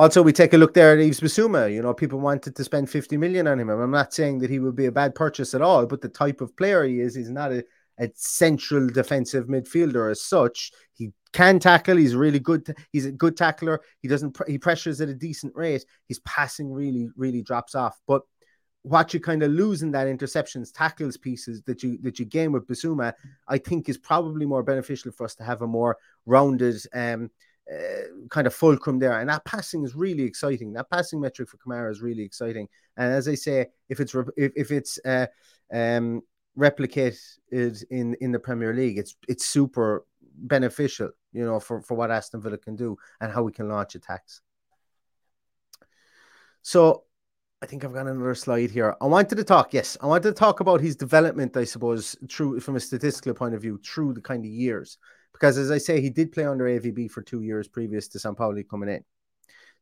Also, 0.00 0.22
we 0.22 0.32
take 0.32 0.54
a 0.54 0.56
look 0.56 0.72
there 0.72 0.94
at 0.94 0.98
Yves 0.98 1.20
Bissouma. 1.20 1.70
You 1.70 1.82
know, 1.82 1.92
people 1.92 2.20
wanted 2.20 2.56
to 2.56 2.64
spend 2.64 2.88
50 2.88 3.18
million 3.18 3.46
on 3.46 3.60
him. 3.60 3.68
I'm 3.68 3.90
not 3.90 4.14
saying 4.14 4.38
that 4.38 4.48
he 4.48 4.58
would 4.58 4.74
be 4.74 4.86
a 4.86 4.92
bad 4.92 5.14
purchase 5.14 5.52
at 5.52 5.60
all, 5.60 5.84
but 5.84 6.00
the 6.00 6.08
type 6.08 6.40
of 6.40 6.56
player 6.56 6.84
he 6.84 7.00
is, 7.00 7.14
he's 7.14 7.28
not 7.28 7.52
a, 7.52 7.62
a 7.98 8.08
central 8.14 8.88
defensive 8.88 9.46
midfielder 9.46 10.10
as 10.10 10.22
such. 10.22 10.72
He 10.94 11.12
can 11.34 11.58
tackle. 11.58 11.98
He's 11.98 12.14
really 12.14 12.38
good. 12.38 12.74
He's 12.92 13.04
a 13.04 13.12
good 13.12 13.36
tackler. 13.36 13.82
He 14.00 14.08
doesn't, 14.08 14.38
he 14.48 14.56
pressures 14.56 15.02
at 15.02 15.10
a 15.10 15.14
decent 15.14 15.54
rate. 15.54 15.84
His 16.08 16.20
passing 16.20 16.72
really, 16.72 17.10
really 17.14 17.42
drops 17.42 17.74
off. 17.74 18.00
But 18.06 18.22
what 18.82 19.12
you 19.12 19.20
kind 19.20 19.42
of 19.42 19.50
lose 19.50 19.82
in 19.82 19.90
that 19.92 20.06
interceptions, 20.06 20.72
tackles 20.72 21.16
pieces 21.16 21.62
that 21.62 21.82
you 21.82 21.98
that 22.02 22.18
you 22.18 22.24
gain 22.24 22.52
with 22.52 22.66
Bissouma, 22.66 23.12
I 23.46 23.58
think 23.58 23.88
is 23.88 23.98
probably 23.98 24.46
more 24.46 24.62
beneficial 24.62 25.12
for 25.12 25.24
us 25.24 25.34
to 25.36 25.44
have 25.44 25.62
a 25.62 25.66
more 25.66 25.98
rounded 26.24 26.76
um, 26.94 27.30
uh, 27.70 28.26
kind 28.30 28.46
of 28.46 28.54
fulcrum 28.54 28.98
there. 28.98 29.20
And 29.20 29.28
that 29.28 29.44
passing 29.44 29.84
is 29.84 29.94
really 29.94 30.24
exciting. 30.24 30.72
That 30.72 30.90
passing 30.90 31.20
metric 31.20 31.48
for 31.48 31.58
Kamara 31.58 31.90
is 31.90 32.00
really 32.00 32.22
exciting. 32.22 32.68
And 32.96 33.12
as 33.12 33.28
I 33.28 33.34
say, 33.34 33.66
if 33.88 34.00
it's 34.00 34.14
if, 34.36 34.52
if 34.56 34.70
it's 34.70 34.98
uh, 35.04 35.26
um, 35.72 36.22
replicated 36.58 37.18
in 37.90 38.14
in 38.20 38.32
the 38.32 38.38
Premier 38.38 38.74
League, 38.74 38.98
it's 38.98 39.14
it's 39.28 39.46
super 39.46 40.06
beneficial, 40.22 41.10
you 41.32 41.44
know, 41.44 41.60
for 41.60 41.82
for 41.82 41.96
what 41.96 42.10
Aston 42.10 42.40
Villa 42.40 42.56
can 42.56 42.76
do 42.76 42.96
and 43.20 43.30
how 43.30 43.42
we 43.42 43.52
can 43.52 43.68
launch 43.68 43.94
attacks. 43.94 44.40
So 46.62 47.04
I 47.62 47.66
think 47.66 47.84
I've 47.84 47.92
got 47.92 48.06
another 48.06 48.34
slide 48.34 48.70
here. 48.70 48.96
I 49.02 49.06
wanted 49.06 49.36
to 49.36 49.44
talk, 49.44 49.74
yes, 49.74 49.96
I 50.00 50.06
wanted 50.06 50.28
to 50.30 50.32
talk 50.32 50.60
about 50.60 50.80
his 50.80 50.96
development, 50.96 51.56
I 51.58 51.64
suppose, 51.64 52.16
through 52.30 52.60
from 52.60 52.76
a 52.76 52.80
statistical 52.80 53.34
point 53.34 53.54
of 53.54 53.60
view, 53.60 53.78
through 53.84 54.14
the 54.14 54.22
kind 54.22 54.44
of 54.44 54.50
years. 54.50 54.96
Because 55.32 55.58
as 55.58 55.70
I 55.70 55.76
say, 55.76 56.00
he 56.00 56.08
did 56.08 56.32
play 56.32 56.46
under 56.46 56.64
AVB 56.64 57.10
for 57.10 57.20
two 57.20 57.42
years 57.42 57.68
previous 57.68 58.08
to 58.08 58.18
Sampaoli 58.18 58.66
coming 58.66 58.88
in. 58.88 59.04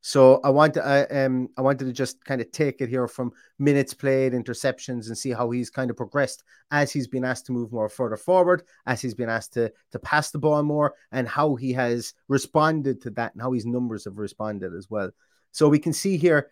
So 0.00 0.40
I 0.42 0.50
want 0.50 0.74
to, 0.74 0.84
I, 0.84 1.24
um, 1.24 1.48
I 1.56 1.60
wanted 1.60 1.84
to 1.84 1.92
just 1.92 2.24
kind 2.24 2.40
of 2.40 2.50
take 2.50 2.80
it 2.80 2.88
here 2.88 3.06
from 3.06 3.32
minutes 3.60 3.94
played, 3.94 4.32
interceptions, 4.32 5.06
and 5.06 5.16
see 5.18 5.30
how 5.30 5.50
he's 5.50 5.70
kind 5.70 5.90
of 5.90 5.96
progressed 5.96 6.42
as 6.72 6.92
he's 6.92 7.08
been 7.08 7.24
asked 7.24 7.46
to 7.46 7.52
move 7.52 7.72
more 7.72 7.88
further 7.88 8.16
forward, 8.16 8.62
as 8.86 9.00
he's 9.00 9.14
been 9.14 9.28
asked 9.28 9.54
to 9.54 9.72
to 9.92 9.98
pass 10.00 10.30
the 10.30 10.38
ball 10.38 10.62
more, 10.62 10.94
and 11.10 11.28
how 11.28 11.56
he 11.56 11.72
has 11.72 12.14
responded 12.28 13.00
to 13.02 13.10
that, 13.10 13.34
and 13.34 13.42
how 13.42 13.52
his 13.52 13.66
numbers 13.66 14.04
have 14.04 14.18
responded 14.18 14.72
as 14.74 14.88
well. 14.88 15.10
So 15.50 15.68
we 15.68 15.80
can 15.80 15.92
see 15.92 16.16
here 16.16 16.48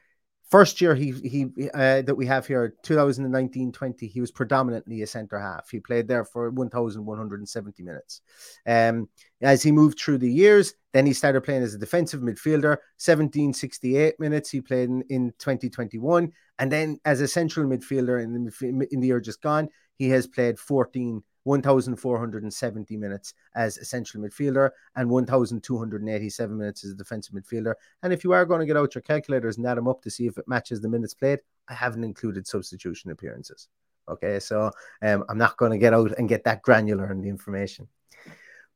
First 0.49 0.81
year 0.81 0.95
he 0.95 1.11
he 1.11 1.69
uh, 1.75 2.03
that 2.03 2.15
we 2.17 2.27
have 2.27 2.47
here, 2.47 2.75
2019-20, 2.85 4.09
he 4.09 4.21
was 4.21 4.31
predominantly 4.31 5.03
a 5.03 5.07
centre 5.07 5.41
half. 5.41 5.69
He 5.71 5.81
played 5.81 6.07
there 6.07 6.25
for 6.25 6.51
1,170 6.51 7.83
minutes. 7.83 8.21
Um, 8.65 9.09
as 9.43 9.63
he 9.63 9.73
moved 9.73 9.99
through 9.99 10.19
the 10.19 10.33
years, 10.33 10.75
then 10.93 11.05
he 11.05 11.13
started 11.13 11.43
playing 11.43 11.65
as 11.65 11.75
a 11.75 11.79
defensive 11.79 12.21
midfielder. 12.21 12.79
1768 12.99 14.21
minutes 14.21 14.51
he 14.51 14.61
played 14.61 14.89
in, 14.89 15.03
in 15.09 15.33
2021, 15.39 16.33
and 16.61 16.73
then 16.73 17.01
as 17.05 17.21
a 17.21 17.29
central 17.29 17.67
midfielder 17.67 18.23
in 18.23 18.45
the 18.45 18.89
in 18.93 19.01
the 19.01 19.09
year 19.09 19.21
just 19.21 19.43
gone, 19.43 19.69
he 19.97 20.11
has 20.11 20.29
played 20.29 20.61
14 20.61 21.25
1,470 21.47 22.97
minutes 22.97 23.35
as 23.55 23.79
a 23.79 23.85
central 23.85 24.23
midfielder 24.23 24.71
and 24.97 25.09
1,287 25.09 26.59
minutes 26.59 26.85
as 26.85 26.91
a 26.91 26.95
defensive 26.95 27.35
midfielder. 27.35 27.75
And 28.03 28.13
if 28.13 28.25
you 28.25 28.33
are 28.33 28.45
going 28.45 28.61
to 28.61 28.67
get 28.67 28.77
out 28.77 28.95
your 28.95 29.03
calculators 29.03 29.57
and 29.57 29.67
add 29.67 29.79
them 29.79 29.87
up 29.87 30.03
to 30.03 30.11
see 30.11 30.27
if 30.27 30.39
it 30.39 30.49
matches 30.49 30.81
the 30.81 30.89
minutes 30.89 31.15
played, 31.15 31.39
I 31.69 31.75
haven't 31.75 32.05
included 32.05 32.47
substitution 32.47 33.13
appearances. 33.13 33.69
Okay, 34.09 34.41
so 34.41 34.71
um, 35.03 35.25
I'm 35.29 35.39
not 35.39 35.57
going 35.57 35.73
to 35.73 35.79
get 35.79 35.95
out 35.95 36.13
and 36.19 36.29
get 36.29 36.45
that 36.45 36.63
granular 36.63 37.11
in 37.13 37.23
the 37.23 37.29
information. 37.29 37.89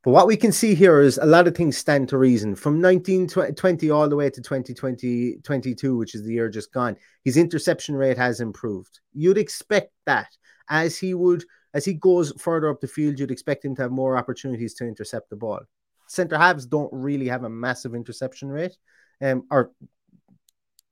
But 0.03 0.11
what 0.11 0.27
we 0.27 0.35
can 0.35 0.51
see 0.51 0.73
here 0.73 0.99
is 1.01 1.19
a 1.19 1.25
lot 1.25 1.47
of 1.47 1.55
things 1.55 1.77
stand 1.77 2.09
to 2.09 2.17
reason. 2.17 2.55
From 2.55 2.81
1920 2.81 3.91
all 3.91 4.09
the 4.09 4.15
way 4.15 4.29
to 4.29 4.41
2020, 4.41 5.37
22, 5.43 5.97
which 5.97 6.15
is 6.15 6.23
the 6.23 6.33
year 6.33 6.49
just 6.49 6.73
gone, 6.73 6.97
his 7.23 7.37
interception 7.37 7.95
rate 7.95 8.17
has 8.17 8.39
improved. 8.39 8.99
You'd 9.13 9.37
expect 9.37 9.91
that 10.05 10.29
as 10.69 10.97
he 10.97 11.13
would 11.13 11.45
as 11.73 11.85
he 11.85 11.93
goes 11.93 12.33
further 12.37 12.69
up 12.69 12.81
the 12.81 12.87
field, 12.87 13.19
you'd 13.19 13.31
expect 13.31 13.63
him 13.63 13.75
to 13.75 13.81
have 13.81 13.91
more 13.91 14.17
opportunities 14.17 14.73
to 14.75 14.87
intercept 14.87 15.29
the 15.29 15.35
ball. 15.35 15.61
Centre 16.07 16.37
halves 16.37 16.65
don't 16.65 16.91
really 16.91 17.27
have 17.27 17.43
a 17.43 17.49
massive 17.49 17.95
interception 17.95 18.49
rate, 18.49 18.77
um, 19.21 19.45
or 19.49 19.71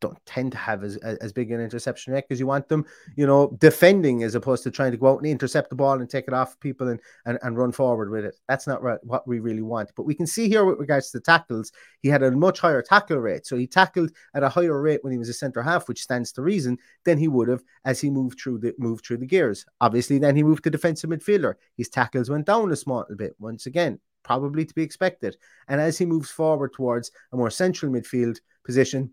don't 0.02 0.18
tend 0.26 0.52
to 0.52 0.58
have 0.58 0.84
as, 0.84 0.98
as 0.98 1.34
big 1.34 1.52
an 1.52 1.62
interception 1.62 2.14
rate 2.14 2.26
because 2.28 2.40
you 2.40 2.48
want 2.48 2.68
them, 2.68 2.86
you 3.16 3.26
know, 3.26 3.56
defending 3.60 4.24
as 4.24 4.36
opposed 4.36 4.64
to 4.64 4.72
trying 4.72 4.92
to 4.92 4.98
go 4.98 5.12
out 5.12 5.18
and 5.18 5.28
intercept 5.28 5.70
the 5.70 5.76
ball 5.76 6.00
and 6.00 6.10
take 6.10 6.28
it 6.28 6.34
off 6.34 6.60
people 6.60 6.88
and, 6.88 7.00
and, 7.26 7.38
and 7.42 7.58
run 7.58 7.72
forward 7.72 8.10
with 8.10 8.26
it. 8.26 8.36
That's 8.48 8.68
not 8.68 8.82
what 9.06 9.28
we 9.28 9.40
really 9.40 9.62
want. 9.62 9.92
But 9.96 10.04
we 10.04 10.16
can 10.16 10.28
see 10.28 10.48
here 10.48 10.66
with 10.66 10.80
regards 10.80 11.12
to 11.12 11.18
the 11.18 11.24
tackles, 11.24 11.72
he 12.02 12.10
had 12.10 12.24
a 12.24 12.32
much 12.32 12.60
higher 12.60 12.82
tackle 12.82 13.18
rate. 13.18 13.46
So 13.46 13.58
he 13.58 13.68
tackled 13.68 14.12
at 14.34 14.44
a 14.44 14.50
higher 14.50 14.82
rate 14.82 15.04
when 15.04 15.12
he 15.12 15.20
was 15.20 15.30
a 15.30 15.34
centre 15.34 15.62
half, 15.62 15.88
which 15.88 16.02
stands 16.02 16.32
to 16.34 16.42
reason, 16.42 16.78
than 17.06 17.18
he 17.18 17.28
would 17.28 17.48
have 17.48 17.64
as 17.86 18.00
he 18.00 18.10
moved 18.10 18.40
through 18.40 18.60
the 18.60 18.74
moved 18.78 19.06
through 19.06 19.18
the 19.18 19.26
gears. 19.26 19.66
Obviously, 19.82 20.18
then 20.20 20.36
he 20.36 20.44
moved 20.44 20.64
to 20.64 20.70
defensive 20.70 21.10
midfielder. 21.10 21.56
His 21.78 21.90
tackles 21.90 22.30
went 22.30 22.46
down 22.46 22.72
a 22.72 22.76
small 22.76 23.06
bit 23.18 23.36
once 23.40 23.66
again. 23.66 24.00
Probably 24.24 24.66
to 24.66 24.76
be 24.76 24.84
expected. 24.84 25.38
And 25.70 25.80
as 25.80 25.98
he 25.98 26.06
moves 26.06 26.30
forward 26.30 26.74
towards 26.74 27.10
a 27.32 27.38
more 27.38 27.50
central 27.50 27.92
midfield 27.92 28.40
position, 28.66 29.12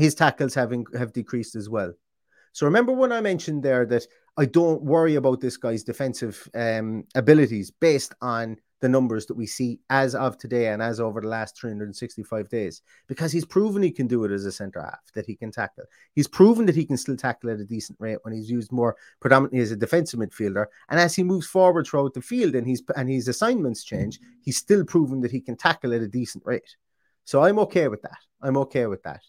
his 0.00 0.14
tackles 0.14 0.54
having 0.54 0.86
have 0.98 1.12
decreased 1.12 1.54
as 1.54 1.68
well. 1.68 1.92
So 2.52 2.66
remember 2.66 2.92
when 2.92 3.12
I 3.12 3.20
mentioned 3.20 3.62
there 3.62 3.86
that 3.86 4.06
I 4.36 4.46
don't 4.46 4.82
worry 4.82 5.14
about 5.14 5.40
this 5.40 5.56
guy's 5.56 5.84
defensive 5.84 6.48
um, 6.54 7.04
abilities 7.14 7.70
based 7.70 8.14
on 8.20 8.56
the 8.80 8.88
numbers 8.88 9.26
that 9.26 9.36
we 9.36 9.46
see 9.46 9.78
as 9.90 10.14
of 10.14 10.38
today 10.38 10.68
and 10.68 10.82
as 10.82 11.00
over 11.00 11.20
the 11.20 11.28
last 11.28 11.60
365 11.60 12.48
days 12.48 12.80
because 13.08 13.30
he's 13.30 13.44
proven 13.44 13.82
he 13.82 13.90
can 13.90 14.06
do 14.06 14.24
it 14.24 14.30
as 14.30 14.46
a 14.46 14.52
centre 14.52 14.80
half 14.80 15.12
that 15.14 15.26
he 15.26 15.36
can 15.36 15.52
tackle. 15.52 15.84
He's 16.14 16.26
proven 16.26 16.64
that 16.66 16.74
he 16.74 16.86
can 16.86 16.96
still 16.96 17.16
tackle 17.16 17.50
at 17.50 17.60
a 17.60 17.64
decent 17.64 18.00
rate 18.00 18.18
when 18.22 18.32
he's 18.32 18.50
used 18.50 18.72
more 18.72 18.96
predominantly 19.20 19.60
as 19.60 19.70
a 19.70 19.76
defensive 19.76 20.18
midfielder 20.18 20.64
and 20.88 20.98
as 20.98 21.14
he 21.14 21.22
moves 21.22 21.46
forward 21.46 21.86
throughout 21.86 22.14
the 22.14 22.22
field 22.22 22.54
and 22.54 22.66
he's 22.66 22.82
and 22.96 23.10
his 23.10 23.28
assignments 23.28 23.84
change 23.84 24.18
he's 24.40 24.56
still 24.56 24.84
proven 24.84 25.20
that 25.20 25.30
he 25.30 25.40
can 25.40 25.56
tackle 25.56 25.92
at 25.92 26.00
a 26.00 26.08
decent 26.08 26.44
rate. 26.46 26.76
So 27.24 27.44
i'm 27.44 27.58
okay 27.60 27.88
with 27.88 28.02
that. 28.02 28.18
I'm 28.40 28.56
okay 28.56 28.86
with 28.86 29.02
that 29.02 29.20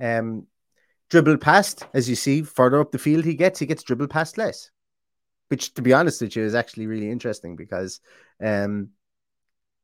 um 0.00 0.46
dribble 1.10 1.38
past 1.38 1.86
as 1.94 2.08
you 2.08 2.14
see 2.14 2.42
further 2.42 2.80
up 2.80 2.92
the 2.92 2.98
field 2.98 3.24
he 3.24 3.34
gets 3.34 3.58
he 3.58 3.66
gets 3.66 3.82
dribble 3.82 4.08
past 4.08 4.38
less 4.38 4.70
which 5.48 5.72
to 5.74 5.82
be 5.82 5.92
honest 5.92 6.20
with 6.20 6.36
you 6.36 6.44
is 6.44 6.54
actually 6.54 6.86
really 6.86 7.10
interesting 7.10 7.56
because 7.56 8.00
um 8.42 8.90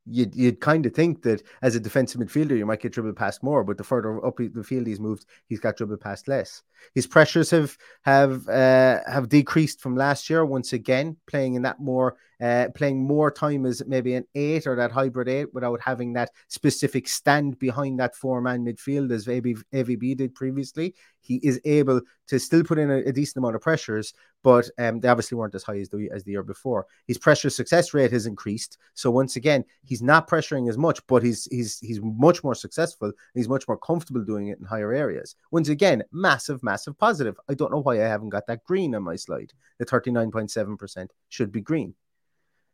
you'd, 0.05 0.35
you'd 0.35 0.59
kind 0.59 0.85
of 0.85 0.93
think 0.93 1.23
that 1.23 1.41
as 1.61 1.75
a 1.75 1.79
defensive 1.79 2.21
midfielder, 2.21 2.57
you 2.57 2.65
might 2.65 2.81
get 2.81 2.93
dribbled 2.93 3.15
past 3.15 3.43
more, 3.43 3.63
but 3.63 3.77
the 3.77 3.83
further 3.83 4.23
up 4.25 4.37
the 4.37 4.63
field 4.63 4.87
he's 4.87 4.99
moved, 4.99 5.25
he's 5.47 5.59
got 5.59 5.77
dribbled 5.77 6.01
past 6.01 6.27
less. 6.27 6.63
His 6.93 7.07
pressures 7.07 7.49
have 7.51 7.77
have 8.03 8.47
uh, 8.47 8.99
have 9.07 9.29
decreased 9.29 9.81
from 9.81 9.95
last 9.95 10.29
year. 10.29 10.45
Once 10.45 10.73
again, 10.73 11.17
playing 11.27 11.55
in 11.55 11.63
that 11.63 11.79
more 11.79 12.17
uh, 12.41 12.67
playing 12.75 13.05
more 13.05 13.31
time 13.31 13.65
as 13.65 13.81
maybe 13.87 14.13
an 14.13 14.25
eight 14.35 14.67
or 14.67 14.75
that 14.75 14.91
hybrid 14.91 15.29
eight 15.29 15.53
without 15.53 15.79
having 15.81 16.13
that 16.13 16.31
specific 16.49 17.07
stand 17.07 17.57
behind 17.59 17.99
that 17.99 18.15
four 18.15 18.41
man 18.41 18.65
midfield 18.65 19.11
as 19.11 19.25
AVB 19.25 20.17
did 20.17 20.35
previously. 20.35 20.93
He 21.25 21.35
is 21.37 21.59
able 21.65 22.01
to 22.27 22.39
still 22.39 22.63
put 22.63 22.77
in 22.77 22.91
a, 22.91 22.97
a 22.97 23.11
decent 23.11 23.37
amount 23.37 23.55
of 23.55 23.61
pressures, 23.61 24.13
but 24.43 24.69
um, 24.77 24.99
they 24.99 25.07
obviously 25.07 25.37
weren't 25.37 25.55
as 25.55 25.63
high 25.63 25.79
as 25.79 25.89
the 25.89 26.09
as 26.13 26.23
the 26.23 26.31
year 26.31 26.43
before. 26.43 26.85
His 27.07 27.17
pressure 27.17 27.49
success 27.49 27.93
rate 27.93 28.11
has 28.11 28.25
increased, 28.25 28.77
so 28.93 29.09
once 29.09 29.35
again, 29.35 29.65
he's 29.83 30.01
not 30.01 30.29
pressuring 30.29 30.69
as 30.69 30.77
much, 30.77 31.05
but 31.07 31.23
he's 31.23 31.45
he's 31.51 31.79
he's 31.79 31.99
much 32.01 32.43
more 32.43 32.55
successful. 32.55 33.11
he's 33.33 33.49
much 33.49 33.67
more 33.67 33.77
comfortable 33.77 34.23
doing 34.23 34.47
it 34.49 34.59
in 34.59 34.65
higher 34.65 34.93
areas. 34.93 35.35
Once 35.51 35.69
again, 35.69 36.03
massive, 36.11 36.61
massive 36.63 36.97
positive. 36.97 37.35
I 37.49 37.55
don't 37.55 37.71
know 37.71 37.81
why 37.81 37.95
I 37.95 38.07
haven't 38.07 38.29
got 38.29 38.47
that 38.47 38.63
green 38.63 38.95
on 38.95 39.03
my 39.03 39.15
slide. 39.15 39.51
The 39.79 39.85
thirty 39.85 40.11
nine 40.11 40.31
point 40.31 40.51
seven 40.51 40.77
percent 40.77 41.11
should 41.29 41.51
be 41.51 41.61
green. 41.61 41.95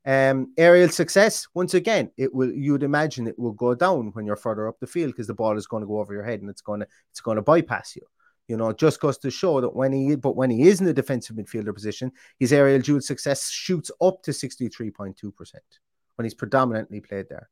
Um, 0.04 0.52
aerial 0.58 0.90
success, 0.90 1.48
once 1.54 1.76
again, 1.76 2.10
it 2.18 2.34
will 2.34 2.52
you 2.52 2.72
would 2.72 2.84
imagine 2.84 3.28
it 3.28 3.38
will 3.38 3.52
go 3.52 3.76
down 3.76 4.10
when 4.14 4.26
you're 4.26 4.36
further 4.36 4.68
up 4.68 4.80
the 4.80 4.88
field 4.88 5.12
because 5.12 5.28
the 5.28 5.36
ball 5.36 5.58
is 5.58 5.68
going 5.68 5.82
to 5.82 5.88
go 5.88 6.00
over 6.00 6.14
your 6.14 6.24
head 6.24 6.42
and 6.42 6.50
it's 6.50 6.64
to 6.64 6.88
it's 7.12 7.22
to 7.22 7.42
bypass 7.42 7.96
you. 7.96 8.02
You 8.52 8.58
know, 8.58 8.74
just 8.74 9.00
goes 9.00 9.18
to 9.20 9.32
show 9.32 9.62
that 9.62 9.74
when 9.74 9.94
he, 9.94 10.18
but 10.18 10.36
when 10.36 10.50
he 10.50 10.68
is 10.68 10.82
in 10.82 10.86
the 10.86 10.94
defensive 10.94 11.38
midfielder 11.38 11.74
position, 11.74 12.12
his 12.38 12.52
aerial 12.52 12.82
duel 12.82 13.00
success 13.00 13.50
shoots 13.50 13.90
up 14.02 14.22
to 14.24 14.32
63.2% 14.32 15.54
when 16.18 16.26
he's 16.26 16.34
predominantly 16.34 17.00
played 17.00 17.30
there. 17.30 17.50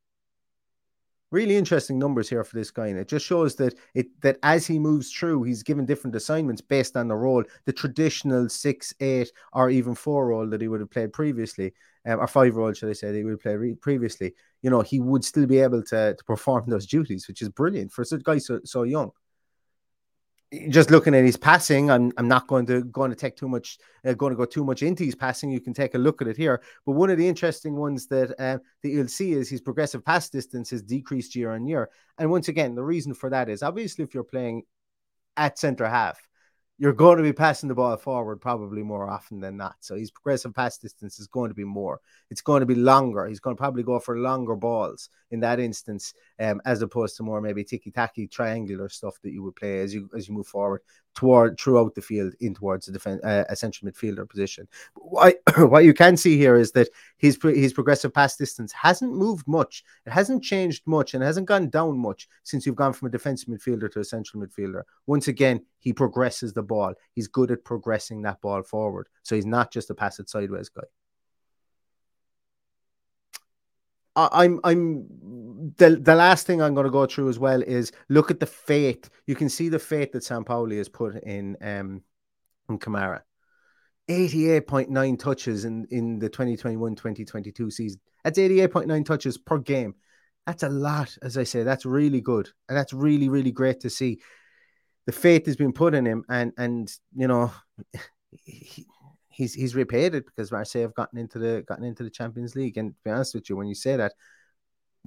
Really 1.32 1.56
interesting 1.56 1.98
numbers 1.98 2.28
here 2.28 2.44
for 2.44 2.58
this 2.58 2.70
guy, 2.70 2.88
and 2.88 3.00
it 3.00 3.08
just 3.08 3.26
shows 3.26 3.56
that 3.56 3.76
it 3.94 4.08
that 4.20 4.40
as 4.44 4.68
he 4.68 4.78
moves 4.78 5.10
through, 5.10 5.44
he's 5.44 5.64
given 5.64 5.86
different 5.86 6.18
assignments 6.18 6.60
based 6.60 6.98
on 6.98 7.08
the 7.08 7.16
role, 7.16 7.46
the 7.64 7.72
traditional 7.72 8.50
six, 8.50 8.94
eight, 9.00 9.32
or 9.54 9.70
even 9.70 9.96
four 9.96 10.28
role 10.28 10.50
that 10.50 10.60
he 10.60 10.68
would 10.68 10.82
have 10.82 10.92
played 10.92 11.14
previously, 11.14 11.74
um, 12.08 12.20
or 12.20 12.28
five 12.28 12.58
role, 12.58 12.74
should 12.74 12.90
I 12.90 12.94
say, 12.94 13.12
that 13.12 13.18
he 13.18 13.24
would 13.24 13.40
have 13.42 13.42
played 13.42 13.80
previously. 13.80 14.34
You 14.64 14.70
know, 14.70 14.82
he 14.82 15.00
would 15.00 15.24
still 15.24 15.46
be 15.46 15.60
able 15.60 15.82
to, 15.84 16.16
to 16.16 16.24
perform 16.26 16.66
those 16.68 16.88
duties, 16.88 17.26
which 17.30 17.42
is 17.42 17.48
brilliant 17.48 17.94
for 17.94 18.02
a 18.02 18.18
guy 18.18 18.40
so 18.40 18.60
so 18.66 18.84
young 18.84 19.12
just 20.70 20.90
looking 20.90 21.14
at 21.14 21.24
his 21.24 21.38
passing, 21.38 21.92
I'm 21.92 22.12
I'm 22.18 22.28
not 22.28 22.48
going 22.48 22.66
to 22.68 22.84
going 22.86 23.12
to 23.12 23.16
take 23.16 23.36
too 23.36 23.48
much 23.48 23.78
uh, 24.06 24.14
going 24.14 24.32
to 24.32 24.38
go 24.38 24.46
too 24.46 24.64
much 24.64 24.82
into 24.82 25.04
his 25.04 25.16
passing. 25.16 25.52
You 25.52 25.62
can 25.62 25.74
take 25.74 25.94
a 25.94 26.00
look 26.00 26.22
at 26.22 26.28
it 26.28 26.38
here. 26.38 26.62
But 26.86 26.94
one 26.94 27.10
of 27.10 27.18
the 27.18 27.28
interesting 27.28 27.76
ones 27.76 28.08
that 28.08 28.32
uh, 28.40 28.58
that 28.82 28.90
you'll 28.90 29.08
see 29.08 29.34
is 29.34 29.50
his 29.50 29.62
progressive 29.62 30.04
pass 30.04 30.30
distance 30.30 30.72
has 30.72 30.82
decreased 30.82 31.36
year 31.36 31.52
on 31.52 31.68
year. 31.68 31.90
And 32.18 32.32
once 32.32 32.48
again, 32.48 32.76
the 32.76 32.84
reason 32.84 33.14
for 33.14 33.30
that 33.30 33.50
is 33.50 33.62
obviously 33.62 34.04
if 34.04 34.14
you're 34.14 34.24
playing 34.24 34.64
at 35.38 35.60
centre 35.60 35.88
half, 35.88 36.20
you're 36.80 36.94
going 36.94 37.18
to 37.18 37.24
be 37.24 37.34
passing 37.34 37.68
the 37.68 37.76
ball 37.76 37.98
forward 37.98 38.40
probably 38.40 38.82
more 38.82 39.10
often 39.10 39.42
than 39.42 39.58
not. 39.58 39.76
So 39.82 39.96
his 39.96 40.12
progressive 40.12 40.56
pass 40.56 40.78
distance 40.78 41.20
is 41.20 41.28
going 41.28 41.50
to 41.50 41.56
be 41.56 41.66
more. 41.66 42.00
It's 42.32 42.42
going 42.42 42.62
to 42.62 42.66
be 42.66 42.76
longer. 42.76 43.28
He's 43.28 43.42
going 43.42 43.56
to 43.56 43.60
probably 43.60 43.84
go 43.84 44.00
for 44.00 44.18
longer 44.18 44.56
balls 44.56 45.10
in 45.30 45.42
that 45.42 45.60
instance, 45.60 46.14
um, 46.39 46.62
as 46.65 46.82
opposed 46.82 47.17
to 47.17 47.23
more 47.23 47.41
maybe 47.41 47.63
ticky 47.63 47.91
tacky 47.91 48.28
triangular 48.28 48.89
stuff 48.89 49.19
that 49.23 49.32
you 49.32 49.43
would 49.43 49.56
play 49.56 49.80
as 49.80 49.93
you 49.93 50.10
as 50.15 50.28
you 50.28 50.34
move 50.34 50.47
forward 50.47 50.82
toward 51.15 51.60
throughout 51.60 51.95
the 51.95 52.02
field 52.02 52.34
in 52.39 52.54
towards 52.54 52.86
the 52.86 52.91
defense, 52.91 53.21
uh, 53.23 53.43
essential 53.49 53.88
midfielder 53.88 54.30
position. 54.30 54.67
What, 54.95 55.36
what 55.58 55.84
you 55.84 55.93
can 55.93 56.15
see 56.15 56.38
here 56.38 56.56
is 56.56 56.71
that 56.73 56.89
his 57.17 57.38
his 57.41 57.73
progressive 57.73 58.13
pass 58.13 58.38
distance 58.38 58.71
hasn't 58.71 59.13
moved 59.13 59.47
much. 59.47 59.84
It 60.06 60.12
hasn't 60.12 60.43
changed 60.43 60.84
much 60.86 61.13
and 61.13 61.23
hasn't 61.23 61.47
gone 61.47 61.69
down 61.69 61.97
much 61.97 62.30
since 62.43 62.65
you've 62.65 62.75
gone 62.75 62.93
from 62.93 63.08
a 63.08 63.12
defensive 63.12 63.49
midfielder 63.49 63.91
to 63.91 63.99
a 63.99 64.06
central 64.06 64.41
midfielder. 64.41 64.84
Once 65.08 65.28
again, 65.28 65.65
he 65.80 65.93
progresses 65.93 66.54
the 66.54 66.63
ball. 66.63 66.93
He's 67.13 67.28
good 67.28 67.52
at 67.52 67.65
progressing 67.65 68.21
that 68.21 68.41
ball 68.41 68.63
forward. 68.63 69.10
So 69.23 69.36
he's 69.36 69.45
not 69.45 69.71
just 69.71 69.89
a 69.89 69.95
pass 69.95 70.19
it 70.19 70.30
sideways 70.30 70.69
guy. 70.69 70.84
I'm 74.15 74.60
I'm 74.63 75.06
the 75.78 75.96
the 75.96 76.16
last 76.16 76.48
thing 76.48 76.62
I'm 76.62 76.74
going 76.74 76.86
to 76.86 76.92
go 76.92 77.06
through 77.06 77.30
as 77.30 77.40
well 77.40 77.62
is 77.62 77.92
look 78.08 78.32
at 78.32 78.40
the 78.40 78.46
faith. 78.46 79.10
You 79.28 79.36
can 79.36 79.50
see 79.50 79.70
the 79.70 79.80
faith 79.80 80.12
that 80.14 80.24
San 80.24 80.44
Sampaoli 80.44 80.78
has 80.78 80.90
put 80.90 81.16
in 81.24 81.58
um 81.62 82.02
in 82.70 82.80
Kamara. 82.80 83.22
88.9 84.10 85.20
touches 85.20 85.66
in 85.66 85.86
in 85.92 86.20
the 86.20 86.30
2021-2022 86.30 87.72
season. 87.72 88.02
That's 88.24 88.40
88.9 88.40 89.06
touches 89.06 89.38
per 89.38 89.60
game. 89.60 89.96
That's 90.48 90.64
a 90.64 90.70
lot, 90.70 91.16
as 91.22 91.38
I 91.38 91.44
say. 91.44 91.64
That's 91.64 91.86
really 91.86 92.22
good, 92.22 92.50
and 92.68 92.78
that's 92.78 92.94
really 92.94 93.30
really 93.30 93.52
great 93.52 93.82
to 93.82 93.90
see. 93.90 94.20
The 95.06 95.12
faith 95.12 95.46
has 95.46 95.56
been 95.56 95.74
put 95.74 95.94
in 95.94 96.06
him, 96.06 96.24
and 96.30 96.54
and 96.58 96.92
you 97.16 97.28
know. 97.28 97.52
He, 98.44 98.86
he's 99.40 99.54
he's 99.54 99.74
repaid 99.74 100.14
it 100.14 100.26
because 100.26 100.52
Marseille 100.52 100.82
have 100.82 100.94
gotten 100.94 101.18
into 101.18 101.40
the 101.40 101.64
gotten 101.68 101.86
into 101.86 102.04
the 102.04 102.10
Champions 102.10 102.56
League. 102.56 102.78
And 102.78 102.92
to 102.92 103.00
be 103.04 103.10
honest 103.10 103.34
with 103.34 103.50
you, 103.50 103.56
when 103.56 103.68
you 103.68 103.74
say 103.74 103.96
that, 103.96 104.14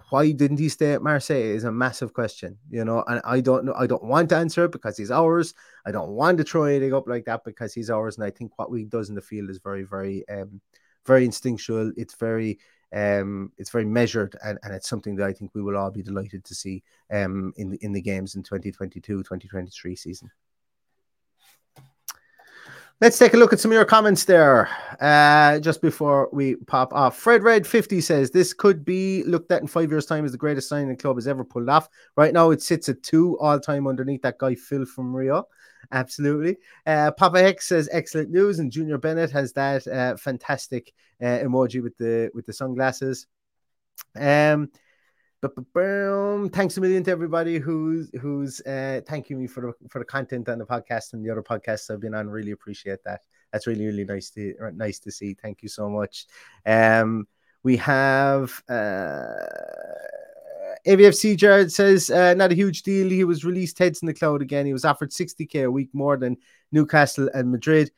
why 0.09 0.33
didn't 0.33 0.59
he 0.59 0.69
stay 0.69 0.93
at 0.93 1.03
Marseille 1.03 1.37
is 1.37 1.65
a 1.65 1.73
massive 1.73 2.13
question, 2.15 2.59
you 2.71 2.85
know. 2.85 3.05
And 3.07 3.21
I 3.25 3.41
don't 3.41 3.65
know, 3.65 3.75
I 3.77 3.87
don't 3.87 4.05
want 4.05 4.31
to 4.31 4.37
answer 4.37 4.65
it 4.65 4.73
because 4.73 4.97
he's 4.97 5.11
ours. 5.11 5.55
I 5.87 5.93
don't 5.93 6.11
want 6.11 6.39
to 6.39 6.45
throw 6.45 6.65
anything 6.65 6.95
up 6.95 7.09
like 7.09 7.27
that 7.27 7.45
because 7.45 7.75
he's 7.75 7.91
ours. 7.91 8.17
And 8.17 8.25
I 8.25 8.31
think 8.31 8.59
what 8.59 8.71
we 8.71 8.85
does 8.85 9.09
in 9.11 9.15
the 9.15 9.21
field 9.21 9.51
is 9.51 9.59
very, 9.59 9.83
very, 9.83 10.27
um, 10.29 10.61
very 11.07 11.25
instinctual. 11.25 11.93
It's 11.97 12.15
very, 12.15 12.59
um, 12.95 13.53
it's 13.59 13.71
very 13.71 13.85
measured, 13.85 14.37
and, 14.45 14.59
and 14.63 14.75
it's 14.75 14.89
something 14.89 15.17
that 15.17 15.27
I 15.27 15.33
think 15.33 15.55
we 15.55 15.63
will 15.63 15.77
all 15.77 15.91
be 15.91 16.03
delighted 16.03 16.45
to 16.45 16.55
see, 16.55 16.83
um, 17.11 17.53
in 17.57 17.71
the 17.71 17.79
in 17.83 17.93
the 17.93 18.03
games 18.03 18.35
in 18.35 18.43
2022, 18.43 19.19
2023 19.19 19.97
season. 19.97 20.31
Let's 23.03 23.19
take 23.19 23.35
a 23.35 23.37
look 23.37 23.53
at 23.53 23.59
some 23.59 23.73
of 23.73 23.75
your 23.75 23.85
comments 23.85 24.27
there 24.27 24.69
uh, 25.01 25.59
just 25.59 25.83
before 25.83 26.29
we 26.33 26.55
pop 26.55 26.93
off. 26.95 27.17
Fred 27.17 27.43
Red 27.43 27.67
50 27.67 28.01
says 28.01 28.31
this 28.31 28.55
could 28.55 28.85
be 28.85 29.25
looked 29.25 29.51
at 29.51 29.61
in 29.61 29.67
five 29.67 29.91
years' 29.91 30.07
time 30.07 30.25
as 30.25 30.31
the 30.31 30.39
greatest 30.39 30.69
signing 30.69 30.89
the 30.89 30.95
club 30.95 31.17
has 31.17 31.27
ever 31.27 31.43
pulled 31.43 31.69
off. 31.69 31.89
Right 32.17 32.33
now, 32.33 32.53
it 32.53 32.63
sits 32.63 32.89
at 32.89 33.03
two 33.03 33.37
all 33.41 33.59
time 33.59 33.89
underneath 33.89 34.23
that 34.23 34.39
guy 34.39 34.55
Phil 34.55 34.87
from 34.87 35.13
Rio. 35.13 35.49
Absolutely. 35.91 36.59
Uh, 36.87 37.11
Papa 37.11 37.43
X 37.43 37.67
says 37.67 37.89
excellent 37.91 38.31
news, 38.31 38.61
and 38.61 38.71
Junior 38.71 38.99
Bennett 38.99 39.33
has 39.33 39.53
that 39.55 39.85
uh, 39.89 40.17
fantastic 40.17 40.93
uh, 41.21 41.41
emoji 41.43 41.83
with 41.83 41.97
the 41.97 42.31
with 42.35 42.47
the 42.47 42.53
sunglasses. 42.53 43.27
Um, 44.15 44.71
Thanks 45.43 46.77
a 46.77 46.81
million 46.81 47.03
to 47.03 47.11
everybody 47.11 47.59
who's 47.59 48.11
who's 48.21 48.61
uh, 48.61 49.01
thanking 49.09 49.41
me 49.41 49.49
for 49.49 49.61
the 49.61 49.89
for 49.89 49.99
the 49.99 50.05
content 50.05 50.49
on 50.49 50.59
the 50.59 50.65
podcast 50.65 51.15
and 51.15 51.25
the 51.25 51.31
other 51.31 51.43
podcasts 51.43 51.91
I've 51.91 52.01
been 52.01 52.15
on. 52.15 52.31
Really 52.31 52.53
appreciate 52.53 53.03
that. 53.05 53.23
That's 53.53 53.67
really 53.67 53.85
really 53.85 54.05
nice 54.05 54.31
to 54.31 54.55
nice 54.73 55.01
to 55.01 55.11
see. 55.11 55.35
Thank 55.35 55.63
you 55.65 55.69
so 55.69 55.91
much. 55.91 56.27
Um, 56.65 57.27
we 57.65 57.77
have 57.79 58.63
uh, 58.69 59.35
AVFC 60.87 61.37
Jared 61.37 61.73
says 61.73 62.09
uh, 62.09 62.35
not 62.35 62.53
a 62.53 62.57
huge 62.57 62.83
deal. 62.83 63.11
He 63.11 63.25
was 63.25 63.45
released 63.45 63.81
heads 63.81 64.01
in 64.01 64.07
the 64.07 64.15
cloud 64.15 64.43
again. 64.43 64.65
He 64.65 64.73
was 64.73 64.85
offered 64.85 65.11
60k 65.11 65.65
a 65.65 65.71
week 65.71 65.91
more 65.93 66.17
than 66.17 66.37
Newcastle 66.71 67.29
and 67.35 67.51
Madrid. 67.51 67.91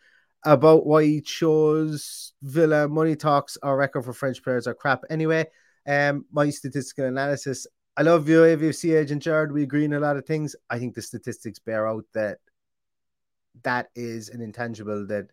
About 0.47 0.87
why 0.87 1.05
he 1.05 1.21
chose 1.23 2.33
Villa, 2.43 2.89
money 2.89 3.17
talks, 3.17 3.57
our 3.63 3.77
record 3.77 4.05
for 4.05 4.13
French 4.13 4.43
players 4.43 4.67
are 4.67 4.75
crap. 4.75 5.03
Anyway, 5.09 5.47
um, 5.87 6.25
my 6.33 6.51
statistical 6.51 7.07
analysis. 7.07 7.67
I 7.97 8.03
love 8.03 8.29
you, 8.29 8.41
AVFC 8.41 8.99
agent 8.99 9.23
Jared. 9.23 9.53
We 9.53 9.63
agree 9.63 9.85
on 9.85 9.93
a 9.93 10.01
lot 10.01 10.17
of 10.17 10.27
things. 10.27 10.57
I 10.69 10.79
think 10.79 10.95
the 10.95 11.03
statistics 11.03 11.59
bear 11.59 11.87
out 11.87 12.05
that 12.15 12.39
that 13.63 13.91
is 13.95 14.29
an 14.31 14.41
intangible 14.41 15.07
that 15.07 15.31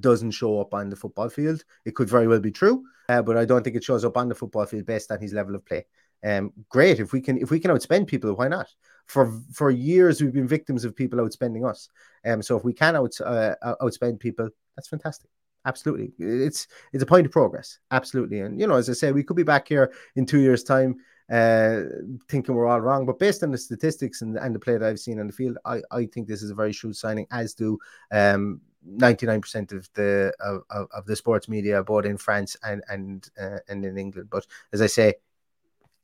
doesn't 0.00 0.30
show 0.32 0.60
up 0.60 0.74
on 0.74 0.88
the 0.88 0.96
football 0.96 1.28
field. 1.28 1.64
It 1.84 1.94
could 1.94 2.08
very 2.08 2.26
well 2.26 2.40
be 2.40 2.50
true, 2.50 2.84
uh, 3.08 3.22
but 3.22 3.36
I 3.36 3.44
don't 3.44 3.62
think 3.62 3.76
it 3.76 3.84
shows 3.84 4.04
up 4.04 4.16
on 4.16 4.28
the 4.28 4.34
football 4.34 4.66
field 4.66 4.86
based 4.86 5.10
on 5.10 5.20
his 5.20 5.32
level 5.32 5.54
of 5.54 5.64
play. 5.66 5.86
Um, 6.24 6.52
great 6.68 6.98
if 6.98 7.12
we 7.12 7.20
can 7.20 7.38
if 7.38 7.50
we 7.50 7.60
can 7.60 7.70
outspend 7.70 8.08
people, 8.08 8.34
why 8.34 8.48
not? 8.48 8.68
For 9.06 9.40
for 9.52 9.70
years 9.70 10.20
we've 10.20 10.32
been 10.32 10.48
victims 10.48 10.84
of 10.84 10.96
people 10.96 11.20
outspending 11.20 11.68
us. 11.68 11.88
Um, 12.24 12.42
so 12.42 12.56
if 12.56 12.64
we 12.64 12.72
can 12.72 12.96
out 12.96 13.14
uh, 13.24 13.54
outspend 13.80 14.18
people, 14.18 14.48
that's 14.76 14.88
fantastic. 14.88 15.30
Absolutely, 15.64 16.12
it's 16.18 16.66
it's 16.92 17.02
a 17.02 17.06
point 17.06 17.26
of 17.26 17.32
progress. 17.32 17.78
Absolutely, 17.90 18.40
and 18.40 18.60
you 18.60 18.66
know, 18.66 18.76
as 18.76 18.88
I 18.88 18.94
say, 18.94 19.12
we 19.12 19.22
could 19.22 19.36
be 19.36 19.42
back 19.42 19.68
here 19.68 19.92
in 20.16 20.24
two 20.24 20.40
years' 20.40 20.62
time 20.62 20.96
uh, 21.30 21.82
thinking 22.28 22.54
we're 22.54 22.66
all 22.66 22.80
wrong. 22.80 23.06
But 23.06 23.18
based 23.18 23.42
on 23.42 23.50
the 23.50 23.58
statistics 23.58 24.22
and, 24.22 24.36
and 24.36 24.54
the 24.54 24.58
play 24.58 24.76
that 24.76 24.88
I've 24.88 25.00
seen 25.00 25.20
on 25.20 25.26
the 25.26 25.32
field, 25.32 25.58
I, 25.64 25.82
I 25.90 26.06
think 26.06 26.26
this 26.26 26.42
is 26.42 26.50
a 26.50 26.54
very 26.54 26.72
shrewd 26.72 26.96
signing, 26.96 27.26
as 27.30 27.54
do 27.54 27.78
um, 28.10 28.60
99% 28.88 29.72
of 29.72 29.88
the 29.94 30.32
of, 30.40 30.88
of, 30.92 31.06
the 31.06 31.16
sports 31.16 31.48
media, 31.48 31.82
both 31.82 32.06
in 32.06 32.16
France 32.16 32.56
and 32.62 32.82
and 32.88 33.28
uh, 33.40 33.58
and 33.68 33.84
in 33.84 33.98
England. 33.98 34.28
But 34.30 34.46
as 34.72 34.80
I 34.80 34.86
say, 34.86 35.14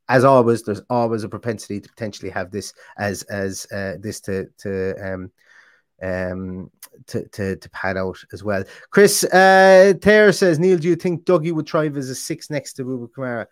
as 0.09 0.23
always, 0.23 0.63
there's 0.63 0.81
always 0.89 1.23
a 1.23 1.29
propensity 1.29 1.79
to 1.79 1.89
potentially 1.89 2.29
have 2.29 2.51
this 2.51 2.73
as 2.97 3.23
as 3.23 3.65
uh, 3.71 3.95
this 3.99 4.19
to 4.21 4.45
to 4.59 4.95
um, 5.01 5.31
um 6.01 6.69
to 7.07 7.27
to 7.29 7.55
to 7.55 7.69
pad 7.69 7.97
out 7.97 8.17
as 8.33 8.43
well. 8.43 8.63
Chris 8.89 9.23
uh 9.23 9.93
Tare 10.01 10.31
says, 10.31 10.59
Neil, 10.59 10.77
do 10.77 10.87
you 10.87 10.95
think 10.95 11.25
Dougie 11.25 11.51
would 11.51 11.67
thrive 11.67 11.97
as 11.97 12.09
a 12.09 12.15
six 12.15 12.49
next 12.49 12.73
to 12.73 12.83
Bouba 12.83 13.09
Kamara? 13.09 13.45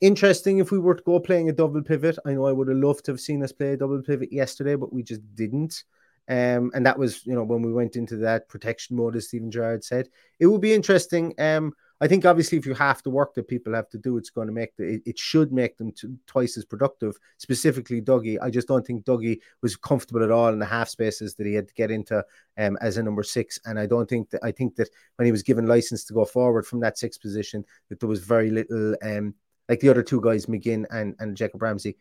Interesting 0.00 0.58
if 0.58 0.70
we 0.70 0.78
were 0.78 0.94
to 0.94 1.02
go 1.02 1.18
playing 1.18 1.48
a 1.48 1.52
double 1.52 1.82
pivot. 1.82 2.18
I 2.24 2.34
know 2.34 2.46
I 2.46 2.52
would 2.52 2.68
have 2.68 2.76
loved 2.76 3.04
to 3.06 3.12
have 3.12 3.20
seen 3.20 3.42
us 3.42 3.50
play 3.50 3.72
a 3.72 3.76
double 3.76 4.00
pivot 4.00 4.32
yesterday, 4.32 4.76
but 4.76 4.92
we 4.92 5.02
just 5.02 5.22
didn't. 5.34 5.82
Um, 6.28 6.70
and 6.74 6.84
that 6.84 6.98
was, 6.98 7.26
you 7.26 7.34
know, 7.34 7.42
when 7.42 7.62
we 7.62 7.72
went 7.72 7.96
into 7.96 8.16
that 8.18 8.48
protection 8.48 8.96
mode, 8.96 9.16
as 9.16 9.28
Steven 9.28 9.50
Gerrard 9.50 9.82
said, 9.82 10.08
it 10.38 10.46
would 10.46 10.60
be 10.60 10.74
interesting. 10.74 11.34
Um, 11.38 11.72
I 12.00 12.06
think 12.06 12.24
obviously 12.24 12.58
if 12.58 12.66
you 12.66 12.74
have 12.74 13.02
the 13.02 13.10
work 13.10 13.34
that 13.34 13.48
people 13.48 13.74
have 13.74 13.88
to 13.90 13.98
do, 13.98 14.18
it's 14.18 14.30
going 14.30 14.46
to 14.46 14.52
make 14.52 14.76
the, 14.76 14.84
it, 14.84 15.02
it 15.04 15.18
should 15.18 15.52
make 15.52 15.76
them 15.76 15.90
to, 15.92 16.16
twice 16.26 16.56
as 16.56 16.64
productive. 16.64 17.16
Specifically, 17.38 18.00
Dougie, 18.00 18.38
I 18.40 18.50
just 18.50 18.68
don't 18.68 18.86
think 18.86 19.04
Dougie 19.04 19.40
was 19.62 19.76
comfortable 19.76 20.22
at 20.22 20.30
all 20.30 20.48
in 20.48 20.58
the 20.58 20.66
half 20.66 20.88
spaces 20.88 21.34
that 21.34 21.46
he 21.46 21.54
had 21.54 21.66
to 21.66 21.74
get 21.74 21.90
into 21.90 22.24
um, 22.56 22.78
as 22.80 22.96
a 22.96 23.02
number 23.02 23.22
six. 23.22 23.58
And 23.64 23.78
I 23.78 23.86
don't 23.86 24.08
think 24.08 24.30
that 24.30 24.40
I 24.44 24.52
think 24.52 24.76
that 24.76 24.90
when 25.16 25.26
he 25.26 25.32
was 25.32 25.42
given 25.42 25.66
license 25.66 26.04
to 26.04 26.14
go 26.14 26.24
forward 26.24 26.66
from 26.66 26.80
that 26.80 26.98
sixth 26.98 27.20
position, 27.20 27.64
that 27.88 27.98
there 27.98 28.08
was 28.08 28.20
very 28.20 28.50
little 28.50 28.94
um, 29.02 29.34
like 29.68 29.80
the 29.80 29.88
other 29.88 30.02
two 30.02 30.20
guys, 30.20 30.46
McGinn 30.46 30.86
and, 30.90 31.14
and 31.18 31.36
Jacob 31.36 31.62
Ramsey, 31.62 31.96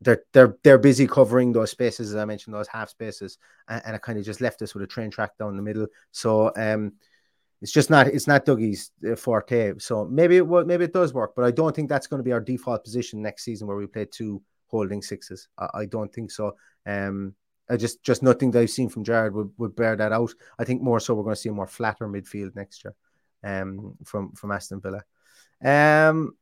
they're 0.00 0.22
they're 0.32 0.56
they're 0.62 0.78
busy 0.78 1.06
covering 1.06 1.52
those 1.52 1.70
spaces 1.70 2.10
as 2.10 2.16
I 2.16 2.24
mentioned, 2.24 2.54
those 2.54 2.68
half 2.68 2.90
spaces, 2.90 3.38
and, 3.68 3.82
and 3.86 3.96
it 3.96 4.02
kind 4.02 4.18
of 4.18 4.24
just 4.24 4.40
left 4.40 4.60
us 4.62 4.74
with 4.74 4.82
a 4.82 4.86
train 4.86 5.10
track 5.10 5.38
down 5.38 5.56
the 5.56 5.62
middle. 5.62 5.86
So 6.10 6.52
um, 6.56 6.92
it's 7.62 7.72
just 7.72 7.90
not 7.90 8.06
it's 8.06 8.26
not 8.26 8.44
Dougie's 8.44 8.90
uh, 9.10 9.16
forte. 9.16 9.74
So 9.78 10.04
maybe 10.04 10.38
it 10.38 10.44
maybe 10.44 10.84
it 10.84 10.92
does 10.92 11.14
work, 11.14 11.34
but 11.34 11.44
I 11.44 11.50
don't 11.50 11.74
think 11.74 11.88
that's 11.88 12.06
going 12.06 12.18
to 12.18 12.24
be 12.24 12.32
our 12.32 12.40
default 12.40 12.84
position 12.84 13.22
next 13.22 13.44
season 13.44 13.66
where 13.66 13.76
we 13.76 13.86
play 13.86 14.06
two 14.06 14.42
holding 14.66 15.02
sixes. 15.02 15.48
I, 15.58 15.68
I 15.74 15.84
don't 15.86 16.12
think 16.12 16.30
so. 16.30 16.56
Um, 16.84 17.34
I 17.68 17.76
just 17.76 18.02
just 18.02 18.22
nothing 18.22 18.50
that 18.52 18.60
I've 18.60 18.70
seen 18.70 18.88
from 18.88 19.04
Gerrard 19.04 19.34
would, 19.34 19.50
would 19.58 19.74
bear 19.74 19.96
that 19.96 20.12
out. 20.12 20.32
I 20.58 20.64
think 20.64 20.82
more 20.82 21.00
so 21.00 21.14
we're 21.14 21.24
going 21.24 21.34
to 21.34 21.40
see 21.40 21.48
a 21.48 21.52
more 21.52 21.66
flatter 21.66 22.06
midfield 22.06 22.54
next 22.54 22.84
year, 22.84 22.94
um, 23.42 23.96
from 24.04 24.32
from 24.32 24.52
Aston 24.52 24.80
Villa. 24.80 25.02
Um, 25.64 26.36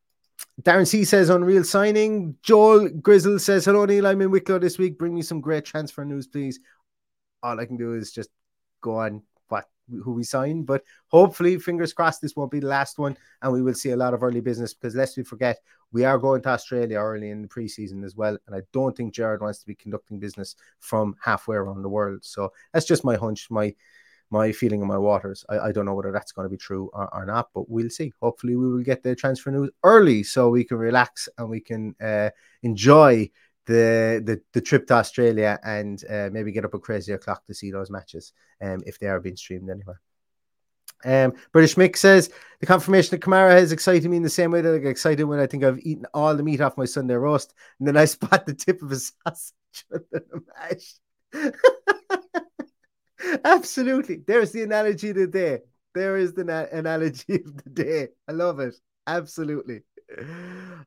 Darren 0.60 0.86
C 0.86 1.04
says 1.04 1.30
unreal 1.30 1.64
signing. 1.64 2.36
Joel 2.42 2.88
Grizzle 2.88 3.38
says 3.38 3.64
hello 3.64 3.86
Neil. 3.86 4.06
I'm 4.06 4.20
in 4.20 4.30
Wicklow 4.30 4.58
this 4.58 4.78
week. 4.78 4.98
Bring 4.98 5.14
me 5.14 5.22
some 5.22 5.40
great 5.40 5.64
transfer 5.64 6.04
news, 6.04 6.26
please. 6.26 6.60
All 7.42 7.58
I 7.58 7.66
can 7.66 7.76
do 7.76 7.94
is 7.94 8.12
just 8.12 8.30
go 8.80 8.98
on 8.98 9.22
who 10.02 10.12
we 10.12 10.24
signed, 10.24 10.66
but 10.66 10.82
hopefully, 11.08 11.58
fingers 11.58 11.92
crossed, 11.92 12.20
this 12.20 12.36
won't 12.36 12.50
be 12.50 12.60
the 12.60 12.66
last 12.66 12.98
one, 12.98 13.16
and 13.42 13.52
we 13.52 13.62
will 13.62 13.74
see 13.74 13.90
a 13.90 13.96
lot 13.96 14.14
of 14.14 14.22
early 14.22 14.40
business 14.40 14.74
because 14.74 14.94
lest 14.94 15.16
we 15.16 15.22
forget, 15.22 15.58
we 15.92 16.04
are 16.04 16.18
going 16.18 16.42
to 16.42 16.48
Australia 16.48 16.98
early 16.98 17.30
in 17.30 17.42
the 17.42 17.48
preseason 17.48 18.04
as 18.04 18.16
well, 18.16 18.36
and 18.46 18.56
I 18.56 18.62
don't 18.72 18.96
think 18.96 19.14
Gerrard 19.14 19.40
wants 19.40 19.60
to 19.60 19.66
be 19.66 19.74
conducting 19.74 20.18
business 20.18 20.56
from 20.80 21.14
halfway 21.22 21.56
around 21.56 21.82
the 21.82 21.88
world. 21.88 22.24
So 22.24 22.52
that's 22.72 22.86
just 22.86 23.04
my 23.04 23.16
hunch, 23.16 23.48
my 23.50 23.74
my 24.30 24.50
feeling 24.50 24.80
in 24.80 24.88
my 24.88 24.98
waters. 24.98 25.44
I, 25.48 25.58
I 25.58 25.72
don't 25.72 25.86
know 25.86 25.94
whether 25.94 26.10
that's 26.10 26.32
going 26.32 26.46
to 26.46 26.50
be 26.50 26.56
true 26.56 26.90
or, 26.92 27.14
or, 27.14 27.24
not, 27.24 27.50
but 27.54 27.70
we'll 27.70 27.90
see. 27.90 28.12
Hopefully, 28.20 28.56
we 28.56 28.68
will 28.68 28.82
get 28.82 29.02
the 29.02 29.14
transfer 29.14 29.50
news 29.50 29.70
early 29.84 30.22
so 30.22 30.48
we 30.48 30.64
can 30.64 30.78
relax 30.78 31.28
and 31.38 31.48
we 31.48 31.60
can 31.60 31.94
uh, 32.02 32.30
enjoy 32.62 33.30
the, 33.66 34.22
the 34.24 34.40
the 34.52 34.60
trip 34.60 34.86
to 34.88 34.94
Australia 34.94 35.58
and 35.62 36.02
uh, 36.08 36.28
maybe 36.32 36.52
get 36.52 36.64
up 36.64 36.74
a 36.74 36.78
crazy 36.78 37.12
o'clock 37.12 37.46
to 37.46 37.54
see 37.54 37.70
those 37.70 37.90
matches 37.90 38.32
um, 38.60 38.82
if 38.86 38.98
they 38.98 39.06
are 39.06 39.20
being 39.20 39.36
streamed 39.36 39.70
anywhere. 39.70 40.00
Um, 41.04 41.34
British 41.52 41.74
Mick 41.74 41.96
says 41.96 42.30
the 42.60 42.66
confirmation 42.66 43.14
of 43.14 43.20
Kamara 43.20 43.50
has 43.50 43.72
excited 43.72 44.08
me 44.08 44.16
in 44.16 44.22
the 44.22 44.30
same 44.30 44.50
way 44.50 44.62
that 44.62 44.74
I 44.74 44.78
get 44.78 44.90
excited 44.90 45.24
when 45.24 45.38
I 45.38 45.46
think 45.46 45.62
I've 45.62 45.80
eaten 45.80 46.06
all 46.14 46.34
the 46.34 46.42
meat 46.42 46.60
off 46.60 46.78
my 46.78 46.86
Sunday 46.86 47.14
roast, 47.14 47.54
and 47.78 47.86
then 47.86 47.96
I 47.96 48.06
spot 48.06 48.46
the 48.46 48.54
tip 48.54 48.82
of 48.82 48.92
a 48.92 48.96
sausage 48.96 49.52
the 49.90 50.42
mash. 50.58 50.94
Absolutely. 53.44 54.22
There's 54.26 54.52
the 54.52 54.62
analogy 54.62 55.10
of 55.10 55.16
the 55.16 55.26
day. 55.26 55.60
There 55.94 56.16
is 56.16 56.34
the 56.34 56.44
na- 56.44 56.66
analogy 56.72 57.36
of 57.36 57.62
the 57.62 57.70
day. 57.70 58.08
I 58.28 58.32
love 58.32 58.60
it. 58.60 58.74
Absolutely. 59.06 59.82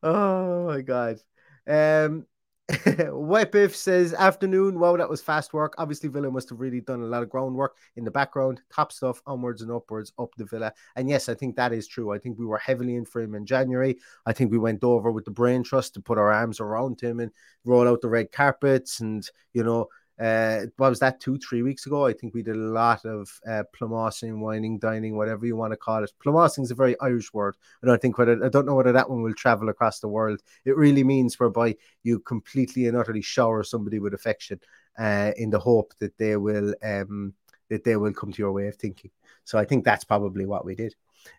Oh 0.00 0.68
my 0.68 0.80
god. 0.80 1.18
Um 1.66 2.24
Wepif 2.70 3.74
says 3.74 4.12
afternoon. 4.12 4.78
Wow, 4.78 4.98
that 4.98 5.08
was 5.08 5.22
fast 5.22 5.54
work. 5.54 5.74
Obviously, 5.78 6.10
Villa 6.10 6.30
must 6.30 6.50
have 6.50 6.60
really 6.60 6.82
done 6.82 7.00
a 7.00 7.06
lot 7.06 7.22
of 7.22 7.30
groundwork 7.30 7.76
in 7.96 8.04
the 8.04 8.10
background, 8.10 8.60
top 8.70 8.92
stuff, 8.92 9.22
onwards 9.26 9.62
and 9.62 9.72
upwards, 9.72 10.12
up 10.18 10.34
the 10.36 10.44
Villa. 10.44 10.74
And 10.94 11.08
yes, 11.08 11.30
I 11.30 11.34
think 11.34 11.56
that 11.56 11.72
is 11.72 11.86
true. 11.86 12.12
I 12.12 12.18
think 12.18 12.38
we 12.38 12.44
were 12.44 12.58
heavily 12.58 12.96
in 12.96 13.06
for 13.06 13.22
him 13.22 13.34
in 13.34 13.46
January. 13.46 13.96
I 14.26 14.34
think 14.34 14.50
we 14.50 14.58
went 14.58 14.84
over 14.84 15.10
with 15.10 15.24
the 15.24 15.30
brain 15.30 15.62
trust 15.62 15.94
to 15.94 16.02
put 16.02 16.18
our 16.18 16.30
arms 16.30 16.60
around 16.60 17.00
him 17.00 17.20
and 17.20 17.32
roll 17.64 17.88
out 17.88 18.02
the 18.02 18.10
red 18.10 18.32
carpets 18.32 19.00
and 19.00 19.26
you 19.54 19.64
know 19.64 19.88
uh, 20.20 20.66
what 20.76 20.90
was 20.90 20.98
that 20.98 21.20
two, 21.20 21.38
three 21.38 21.62
weeks 21.62 21.86
ago? 21.86 22.06
I 22.06 22.12
think 22.12 22.34
we 22.34 22.42
did 22.42 22.56
a 22.56 22.58
lot 22.58 23.04
of 23.04 23.30
uh, 23.48 23.62
wining, 23.80 24.78
dining, 24.78 25.16
whatever 25.16 25.46
you 25.46 25.56
want 25.56 25.72
to 25.72 25.76
call 25.76 26.02
it. 26.02 26.12
Plumossing 26.24 26.64
is 26.64 26.70
a 26.70 26.74
very 26.74 26.98
Irish 27.00 27.32
word, 27.32 27.56
and 27.82 27.90
I 27.90 27.96
think 27.96 28.18
whether 28.18 28.44
I 28.44 28.48
don't 28.48 28.66
know 28.66 28.74
whether 28.74 28.92
that 28.92 29.08
one 29.08 29.22
will 29.22 29.34
travel 29.34 29.68
across 29.68 30.00
the 30.00 30.08
world. 30.08 30.40
It 30.64 30.76
really 30.76 31.04
means 31.04 31.38
whereby 31.38 31.76
you 32.02 32.18
completely 32.20 32.86
and 32.86 32.96
utterly 32.96 33.22
shower 33.22 33.62
somebody 33.62 34.00
with 34.00 34.14
affection, 34.14 34.60
uh, 34.98 35.32
in 35.36 35.50
the 35.50 35.58
hope 35.58 35.94
that 36.00 36.18
they 36.18 36.36
will 36.36 36.74
um, 36.82 37.32
that 37.70 37.84
they 37.84 37.96
will 37.96 38.12
come 38.12 38.32
to 38.32 38.42
your 38.42 38.52
way 38.52 38.66
of 38.66 38.76
thinking. 38.76 39.10
So 39.44 39.58
I 39.58 39.64
think 39.64 39.84
that's 39.84 40.04
probably 40.04 40.46
what 40.46 40.64
we 40.64 40.74
did. 40.74 40.94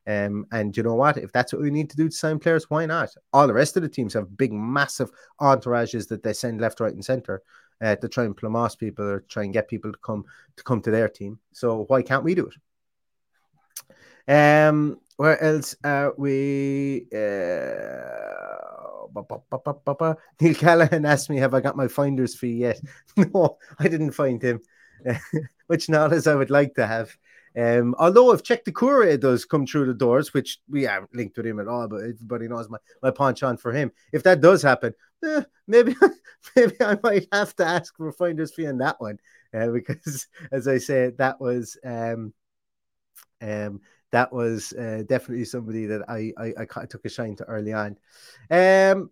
Um, 0.08 0.46
and 0.52 0.76
you 0.76 0.84
know 0.84 0.96
what? 0.96 1.18
If 1.18 1.32
that's 1.32 1.54
what 1.54 1.62
we 1.62 1.72
need 1.72 1.90
to 1.90 1.98
do 1.98 2.10
to 2.10 2.16
sign 2.16 2.40
players, 2.40 2.70
why 2.70 2.86
not? 2.86 3.10
All 3.34 3.48
the 3.48 3.54
rest 3.54 3.76
of 3.78 3.84
the 3.84 3.90
teams 3.90 4.14
have 4.14 4.38
big, 4.38 4.54
massive 4.54 5.12
entourages 5.42 6.08
that 6.10 6.24
they 6.24 6.34
send 6.34 6.62
left, 6.62 6.80
right, 6.80 6.94
and 6.94 7.04
center 7.04 7.42
uh, 7.82 7.96
to 7.96 8.08
try 8.08 8.26
and 8.26 8.36
plumoss 8.36 8.78
people 8.78 9.06
or 9.06 9.22
try 9.22 9.44
and 9.44 9.54
get 9.54 9.68
people 9.68 9.92
to 9.92 9.98
come 10.00 10.26
to 10.56 10.64
come 10.64 10.82
to 10.82 10.92
their 10.92 11.10
team. 11.10 11.40
So 11.52 11.86
why 11.88 12.02
can't 12.02 12.24
we 12.24 12.36
do 12.36 12.48
it? 12.48 12.56
Um, 14.28 15.00
where 15.18 15.42
else 15.42 15.76
are 15.84 16.14
we? 16.18 17.08
Uh, 17.14 17.80
Neil 20.42 20.56
Callahan 20.56 21.06
asked 21.06 21.30
me, 21.30 21.38
"Have 21.38 21.54
I 21.54 21.62
got 21.62 21.76
my 21.76 21.88
finder's 21.88 22.36
fee 22.36 22.54
yet?" 22.54 22.80
no, 23.18 23.58
I 23.80 23.88
didn't 23.88 24.12
find 24.12 24.42
him, 24.42 24.62
which 25.68 25.90
as 25.90 26.28
I 26.28 26.36
would 26.36 26.50
like 26.50 26.76
to 26.76 26.86
have. 26.86 27.16
Um, 27.58 27.96
although 27.98 28.32
if 28.32 28.44
Cheick 28.44 28.64
Doucouré 28.64 29.20
does 29.20 29.46
come 29.46 29.66
through 29.66 29.88
the 29.88 29.94
doors, 29.94 30.34
which 30.34 30.60
we 30.70 30.84
haven't 30.84 31.16
linked 31.16 31.38
with 31.38 31.46
him 31.46 31.60
at 31.60 31.68
all, 31.68 31.88
but 31.88 32.02
everybody 32.04 32.48
knows 32.48 32.70
my, 32.70 32.78
my 33.02 33.12
penchant 33.12 33.60
for 33.60 33.72
him. 33.72 33.92
If 34.14 34.24
that 34.24 34.42
does 34.42 34.62
happen, 34.62 34.94
eh, 35.24 35.44
maybe 35.68 35.96
maybe 36.56 36.76
I 36.82 36.98
might 37.02 37.28
have 37.32 37.56
to 37.58 37.66
ask 37.66 37.96
for 37.98 38.12
finder's 38.12 38.54
fee 38.54 38.68
on 38.68 38.78
that 38.80 39.00
one. 39.00 39.20
Uh, 39.54 39.68
because 39.70 40.28
as 40.52 40.68
I 40.68 40.78
said, 40.78 41.18
that 41.18 41.40
was 41.42 41.78
um 41.84 42.34
um 43.42 43.82
that 44.12 44.32
was 44.34 44.74
uh, 44.74 45.04
definitely 45.08 45.46
somebody 45.46 45.86
that 45.86 46.02
I, 46.10 46.34
I, 46.38 46.54
I 46.76 46.86
took 46.86 47.06
a 47.06 47.10
shine 47.10 47.36
to 47.38 47.44
early 47.46 47.74
on. 47.74 47.98
Um, 48.50 49.12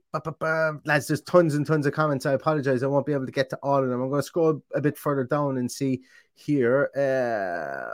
lads, 0.85 1.07
there's 1.07 1.21
tons 1.21 1.55
and 1.55 1.65
tons 1.65 1.85
of 1.85 1.93
comments. 1.93 2.25
I 2.25 2.33
apologize, 2.33 2.83
I 2.83 2.87
won't 2.87 3.05
be 3.05 3.13
able 3.13 3.27
to 3.27 3.31
get 3.31 3.49
to 3.51 3.59
all 3.61 3.83
of 3.83 3.89
them. 3.89 4.01
I'm 4.01 4.09
going 4.09 4.21
to 4.21 4.27
scroll 4.27 4.61
a 4.73 4.81
bit 4.81 4.97
further 4.97 5.23
down 5.23 5.57
and 5.57 5.71
see 5.71 6.01
here. 6.33 6.89
Uh, 6.95 7.87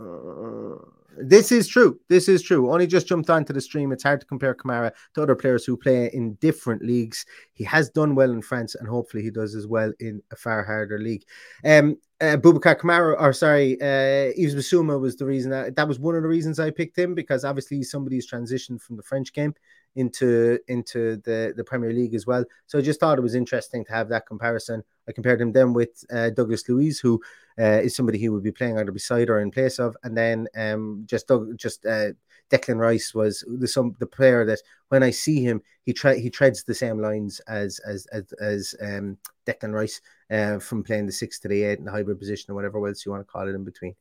uh, 0.00 0.76
this 1.18 1.50
is 1.50 1.66
true. 1.66 1.98
This 2.08 2.28
is 2.28 2.42
true. 2.42 2.70
Only 2.70 2.86
just 2.86 3.06
jumped 3.06 3.30
onto 3.30 3.52
the 3.52 3.60
stream. 3.60 3.92
It's 3.92 4.02
hard 4.02 4.20
to 4.20 4.26
compare 4.26 4.54
Kamara 4.54 4.92
to 5.14 5.22
other 5.22 5.34
players 5.34 5.64
who 5.64 5.76
play 5.76 6.10
in 6.12 6.34
different 6.34 6.82
leagues. 6.82 7.24
He 7.54 7.64
has 7.64 7.88
done 7.88 8.14
well 8.14 8.30
in 8.30 8.42
France, 8.42 8.74
and 8.74 8.86
hopefully 8.86 9.22
he 9.22 9.30
does 9.30 9.54
as 9.54 9.66
well 9.66 9.92
in 9.98 10.22
a 10.30 10.36
far 10.36 10.62
harder 10.62 10.98
league. 10.98 11.24
Um, 11.64 11.96
uh, 12.20 12.36
Boubacar 12.36 12.78
Kamara, 12.78 13.20
or 13.20 13.32
sorry, 13.32 13.80
uh, 13.80 14.32
Yves 14.36 14.54
Bissouma 14.54 14.98
was 14.98 15.16
the 15.16 15.26
reason 15.26 15.50
that, 15.50 15.76
that 15.76 15.86
was 15.86 15.98
one 15.98 16.14
of 16.14 16.22
the 16.22 16.28
reasons 16.28 16.58
I 16.58 16.70
picked 16.70 16.98
him 16.98 17.14
because 17.14 17.44
obviously 17.44 17.82
somebody's 17.82 18.30
transitioned 18.30 18.80
from 18.80 18.96
the 18.96 19.02
French 19.02 19.32
game 19.32 19.54
into 19.96 20.58
into 20.68 21.16
the 21.24 21.52
the 21.56 21.64
Premier 21.64 21.92
League 21.92 22.14
as 22.14 22.26
well. 22.26 22.44
So 22.66 22.78
I 22.78 22.82
just 22.82 23.00
thought 23.00 23.18
it 23.18 23.22
was 23.22 23.34
interesting 23.34 23.84
to 23.84 23.92
have 23.92 24.08
that 24.10 24.26
comparison. 24.26 24.82
I 25.08 25.12
compared 25.12 25.40
him 25.40 25.52
then 25.52 25.72
with 25.72 26.04
uh, 26.10 26.30
Douglas 26.30 26.68
Luiz, 26.68 27.00
who 27.00 27.20
uh, 27.58 27.80
is 27.82 27.94
somebody 27.94 28.18
he 28.18 28.28
would 28.28 28.42
be 28.42 28.52
playing 28.52 28.78
either 28.78 28.92
beside 28.92 29.28
or 29.28 29.40
in 29.40 29.50
place 29.50 29.78
of, 29.78 29.96
and 30.02 30.16
then 30.16 30.48
um, 30.56 31.02
just 31.06 31.28
Doug, 31.28 31.56
just 31.58 31.84
uh, 31.84 32.10
Declan 32.50 32.78
Rice 32.78 33.14
was 33.14 33.44
the 33.46 33.68
some 33.68 33.96
the 33.98 34.06
player 34.06 34.44
that 34.44 34.60
when 34.88 35.02
I 35.02 35.10
see 35.10 35.42
him, 35.42 35.62
he 35.82 35.92
tre- 35.92 36.20
he 36.20 36.30
treads 36.30 36.62
the 36.62 36.74
same 36.74 37.00
lines 37.00 37.40
as 37.48 37.80
as 37.80 38.06
as, 38.06 38.32
as 38.40 38.74
um, 38.80 39.18
Declan 39.46 39.72
Rice 39.72 40.00
uh, 40.30 40.58
from 40.58 40.84
playing 40.84 41.06
the 41.06 41.12
six 41.12 41.38
to 41.40 41.48
the 41.48 41.62
eight 41.62 41.78
in 41.78 41.84
the 41.84 41.90
hybrid 41.90 42.18
position 42.18 42.52
or 42.52 42.54
whatever 42.54 42.86
else 42.86 43.04
you 43.04 43.12
want 43.12 43.26
to 43.26 43.30
call 43.30 43.48
it 43.48 43.54
in 43.54 43.64
between. 43.64 43.94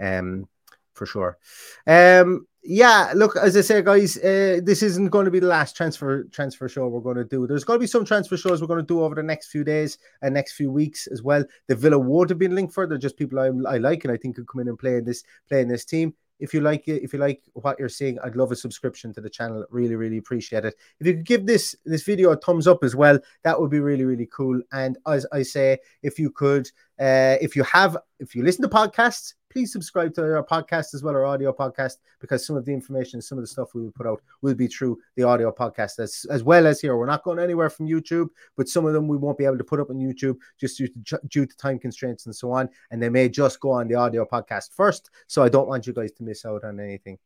Um, 0.00 0.48
for 0.94 1.06
sure. 1.06 1.38
Um, 1.86 2.46
yeah, 2.62 3.12
look, 3.14 3.36
as 3.36 3.56
I 3.56 3.62
say, 3.62 3.80
guys, 3.80 4.18
uh, 4.18 4.60
this 4.62 4.82
isn't 4.82 5.08
going 5.08 5.24
to 5.24 5.30
be 5.30 5.38
the 5.38 5.46
last 5.46 5.76
transfer 5.76 6.24
transfer 6.24 6.68
show 6.68 6.88
we're 6.88 7.00
going 7.00 7.16
to 7.16 7.24
do. 7.24 7.46
There's 7.46 7.64
going 7.64 7.78
to 7.78 7.82
be 7.82 7.86
some 7.86 8.04
transfer 8.04 8.36
shows 8.36 8.60
we're 8.60 8.66
going 8.66 8.80
to 8.80 8.86
do 8.86 9.02
over 9.02 9.14
the 9.14 9.22
next 9.22 9.48
few 9.48 9.64
days 9.64 9.96
and 10.20 10.34
next 10.34 10.52
few 10.52 10.70
weeks 10.70 11.06
as 11.06 11.22
well. 11.22 11.42
The 11.68 11.74
Villa 11.74 11.98
won't 11.98 12.28
have 12.28 12.38
been 12.38 12.54
linked 12.54 12.74
for. 12.74 12.86
They're 12.86 12.98
just 12.98 13.16
people 13.16 13.38
I, 13.38 13.46
I 13.74 13.78
like 13.78 14.04
and 14.04 14.12
I 14.12 14.18
think 14.18 14.36
could 14.36 14.46
come 14.46 14.60
in 14.60 14.68
and 14.68 14.78
play 14.78 14.96
in 14.96 15.04
this 15.04 15.22
play 15.48 15.62
in 15.62 15.68
this 15.68 15.86
team. 15.86 16.14
If 16.40 16.54
you 16.54 16.60
like 16.60 16.88
it, 16.88 17.02
if 17.02 17.12
you 17.12 17.18
like 17.18 17.42
what 17.54 17.78
you're 17.78 17.88
seeing, 17.88 18.18
I'd 18.20 18.36
love 18.36 18.52
a 18.52 18.56
subscription 18.56 19.12
to 19.14 19.20
the 19.20 19.30
channel. 19.30 19.64
Really, 19.70 19.96
really 19.96 20.18
appreciate 20.18 20.64
it. 20.64 20.74
If 20.98 21.06
you 21.06 21.14
could 21.14 21.26
give 21.26 21.46
this 21.46 21.76
this 21.84 22.02
video 22.02 22.30
a 22.30 22.36
thumbs 22.36 22.66
up 22.66 22.82
as 22.82 22.96
well, 22.96 23.18
that 23.44 23.60
would 23.60 23.70
be 23.70 23.80
really, 23.80 24.04
really 24.04 24.26
cool. 24.26 24.60
And 24.72 24.98
as 25.06 25.26
I 25.32 25.42
say, 25.42 25.78
if 26.02 26.18
you 26.18 26.30
could, 26.30 26.66
uh, 26.98 27.36
if 27.40 27.54
you 27.56 27.62
have, 27.64 27.96
if 28.18 28.34
you 28.34 28.42
listen 28.42 28.62
to 28.62 28.68
podcasts, 28.68 29.34
please 29.50 29.72
subscribe 29.72 30.14
to 30.14 30.22
our 30.22 30.44
podcast 30.44 30.94
as 30.94 31.02
well, 31.02 31.14
our 31.14 31.26
audio 31.26 31.52
podcast, 31.52 31.96
because 32.20 32.46
some 32.46 32.56
of 32.56 32.64
the 32.64 32.72
information, 32.72 33.20
some 33.20 33.36
of 33.36 33.42
the 33.42 33.48
stuff 33.48 33.74
we 33.74 33.82
will 33.82 33.90
put 33.90 34.06
out 34.06 34.22
will 34.42 34.54
be 34.54 34.68
through 34.68 34.98
the 35.16 35.22
audio 35.24 35.52
podcast 35.52 35.98
as, 35.98 36.24
as 36.30 36.42
well 36.42 36.66
as 36.66 36.80
here. 36.80 36.96
We're 36.96 37.06
not 37.06 37.24
going 37.24 37.40
anywhere 37.40 37.68
from 37.68 37.88
YouTube, 37.88 38.28
but 38.56 38.68
some 38.68 38.86
of 38.86 38.92
them 38.92 39.08
we 39.08 39.16
won't 39.16 39.38
be 39.38 39.44
able 39.44 39.58
to 39.58 39.64
put 39.64 39.80
up 39.80 39.90
on 39.90 39.96
YouTube 39.96 40.36
just 40.58 40.78
due 40.78 40.88
to, 40.88 41.20
due 41.28 41.46
to 41.46 41.56
time 41.56 41.78
constraints 41.78 42.26
and 42.26 42.34
so 42.34 42.52
on. 42.52 42.68
And 42.90 43.02
they 43.02 43.08
may 43.08 43.28
just 43.28 43.60
go 43.60 43.72
on 43.72 43.88
the 43.88 43.96
audio 43.96 44.24
podcast 44.24 44.72
first. 44.72 45.10
So 45.26 45.42
I 45.42 45.48
don't 45.48 45.68
want 45.68 45.86
you 45.86 45.92
guys 45.92 46.12
to 46.12 46.22
miss 46.22 46.44
out 46.44 46.64
on 46.64 46.78
anything. 46.78 47.18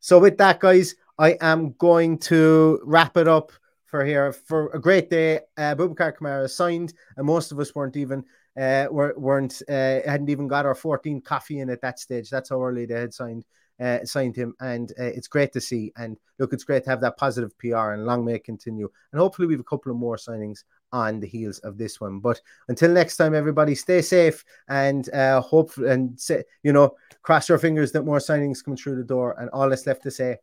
So 0.00 0.18
with 0.18 0.36
that, 0.38 0.60
guys, 0.60 0.96
I 1.18 1.36
am 1.40 1.72
going 1.78 2.18
to 2.18 2.80
wrap 2.84 3.16
it 3.16 3.28
up 3.28 3.52
for 3.84 4.04
here 4.04 4.32
for 4.32 4.70
a 4.70 4.80
great 4.80 5.10
day. 5.10 5.40
Uh, 5.56 5.74
Boubacar 5.74 6.16
Kamara 6.16 6.48
signed, 6.48 6.92
and 7.16 7.26
most 7.26 7.52
of 7.52 7.58
us 7.58 7.74
weren't 7.74 7.96
even 7.96 8.24
uh, 8.56 8.86
weren't 8.90 9.62
uh, 9.68 10.00
hadn't 10.04 10.30
even 10.30 10.48
got 10.48 10.66
our 10.66 10.74
14 10.74 11.20
coffee 11.20 11.60
in 11.60 11.70
at 11.70 11.80
that 11.82 11.98
stage. 11.98 12.30
That's 12.30 12.50
how 12.50 12.62
early 12.62 12.86
they 12.86 13.00
had 13.00 13.14
signed 13.14 13.44
uh, 13.80 14.04
signed 14.04 14.34
him, 14.34 14.54
and 14.60 14.92
uh, 14.98 15.04
it's 15.04 15.28
great 15.28 15.52
to 15.52 15.60
see. 15.60 15.92
And 15.96 16.16
look, 16.38 16.52
it's 16.52 16.64
great 16.64 16.84
to 16.84 16.90
have 16.90 17.00
that 17.02 17.16
positive 17.16 17.56
PR, 17.58 17.92
and 17.92 18.06
long 18.06 18.24
may 18.24 18.34
it 18.34 18.44
continue. 18.44 18.90
And 19.12 19.20
hopefully, 19.20 19.46
we 19.46 19.54
have 19.54 19.60
a 19.60 19.64
couple 19.64 19.92
of 19.92 19.98
more 19.98 20.16
signings 20.16 20.64
on 20.92 21.20
the 21.20 21.26
heels 21.26 21.58
of 21.60 21.78
this 21.78 22.00
one. 22.00 22.18
But 22.18 22.40
until 22.68 22.90
next 22.90 23.16
time, 23.16 23.34
everybody, 23.34 23.74
stay 23.74 24.02
safe 24.02 24.44
and 24.68 25.12
uh, 25.14 25.40
hope 25.40 25.76
and 25.76 26.18
say, 26.18 26.44
you 26.62 26.72
know, 26.72 26.96
cross 27.22 27.48
your 27.48 27.58
fingers 27.58 27.92
that 27.92 28.04
more 28.04 28.18
signings 28.18 28.64
come 28.64 28.76
through 28.76 28.96
the 28.96 29.04
door. 29.04 29.36
And 29.38 29.50
all 29.50 29.68
that's 29.68 29.86
left 29.86 30.02
to 30.04 30.10
say 30.10 30.38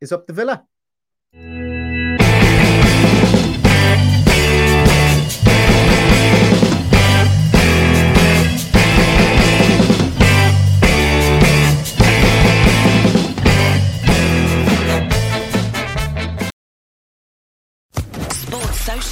is 0.00 0.12
up 0.12 0.26
the 0.26 0.32
villa. 0.32 0.64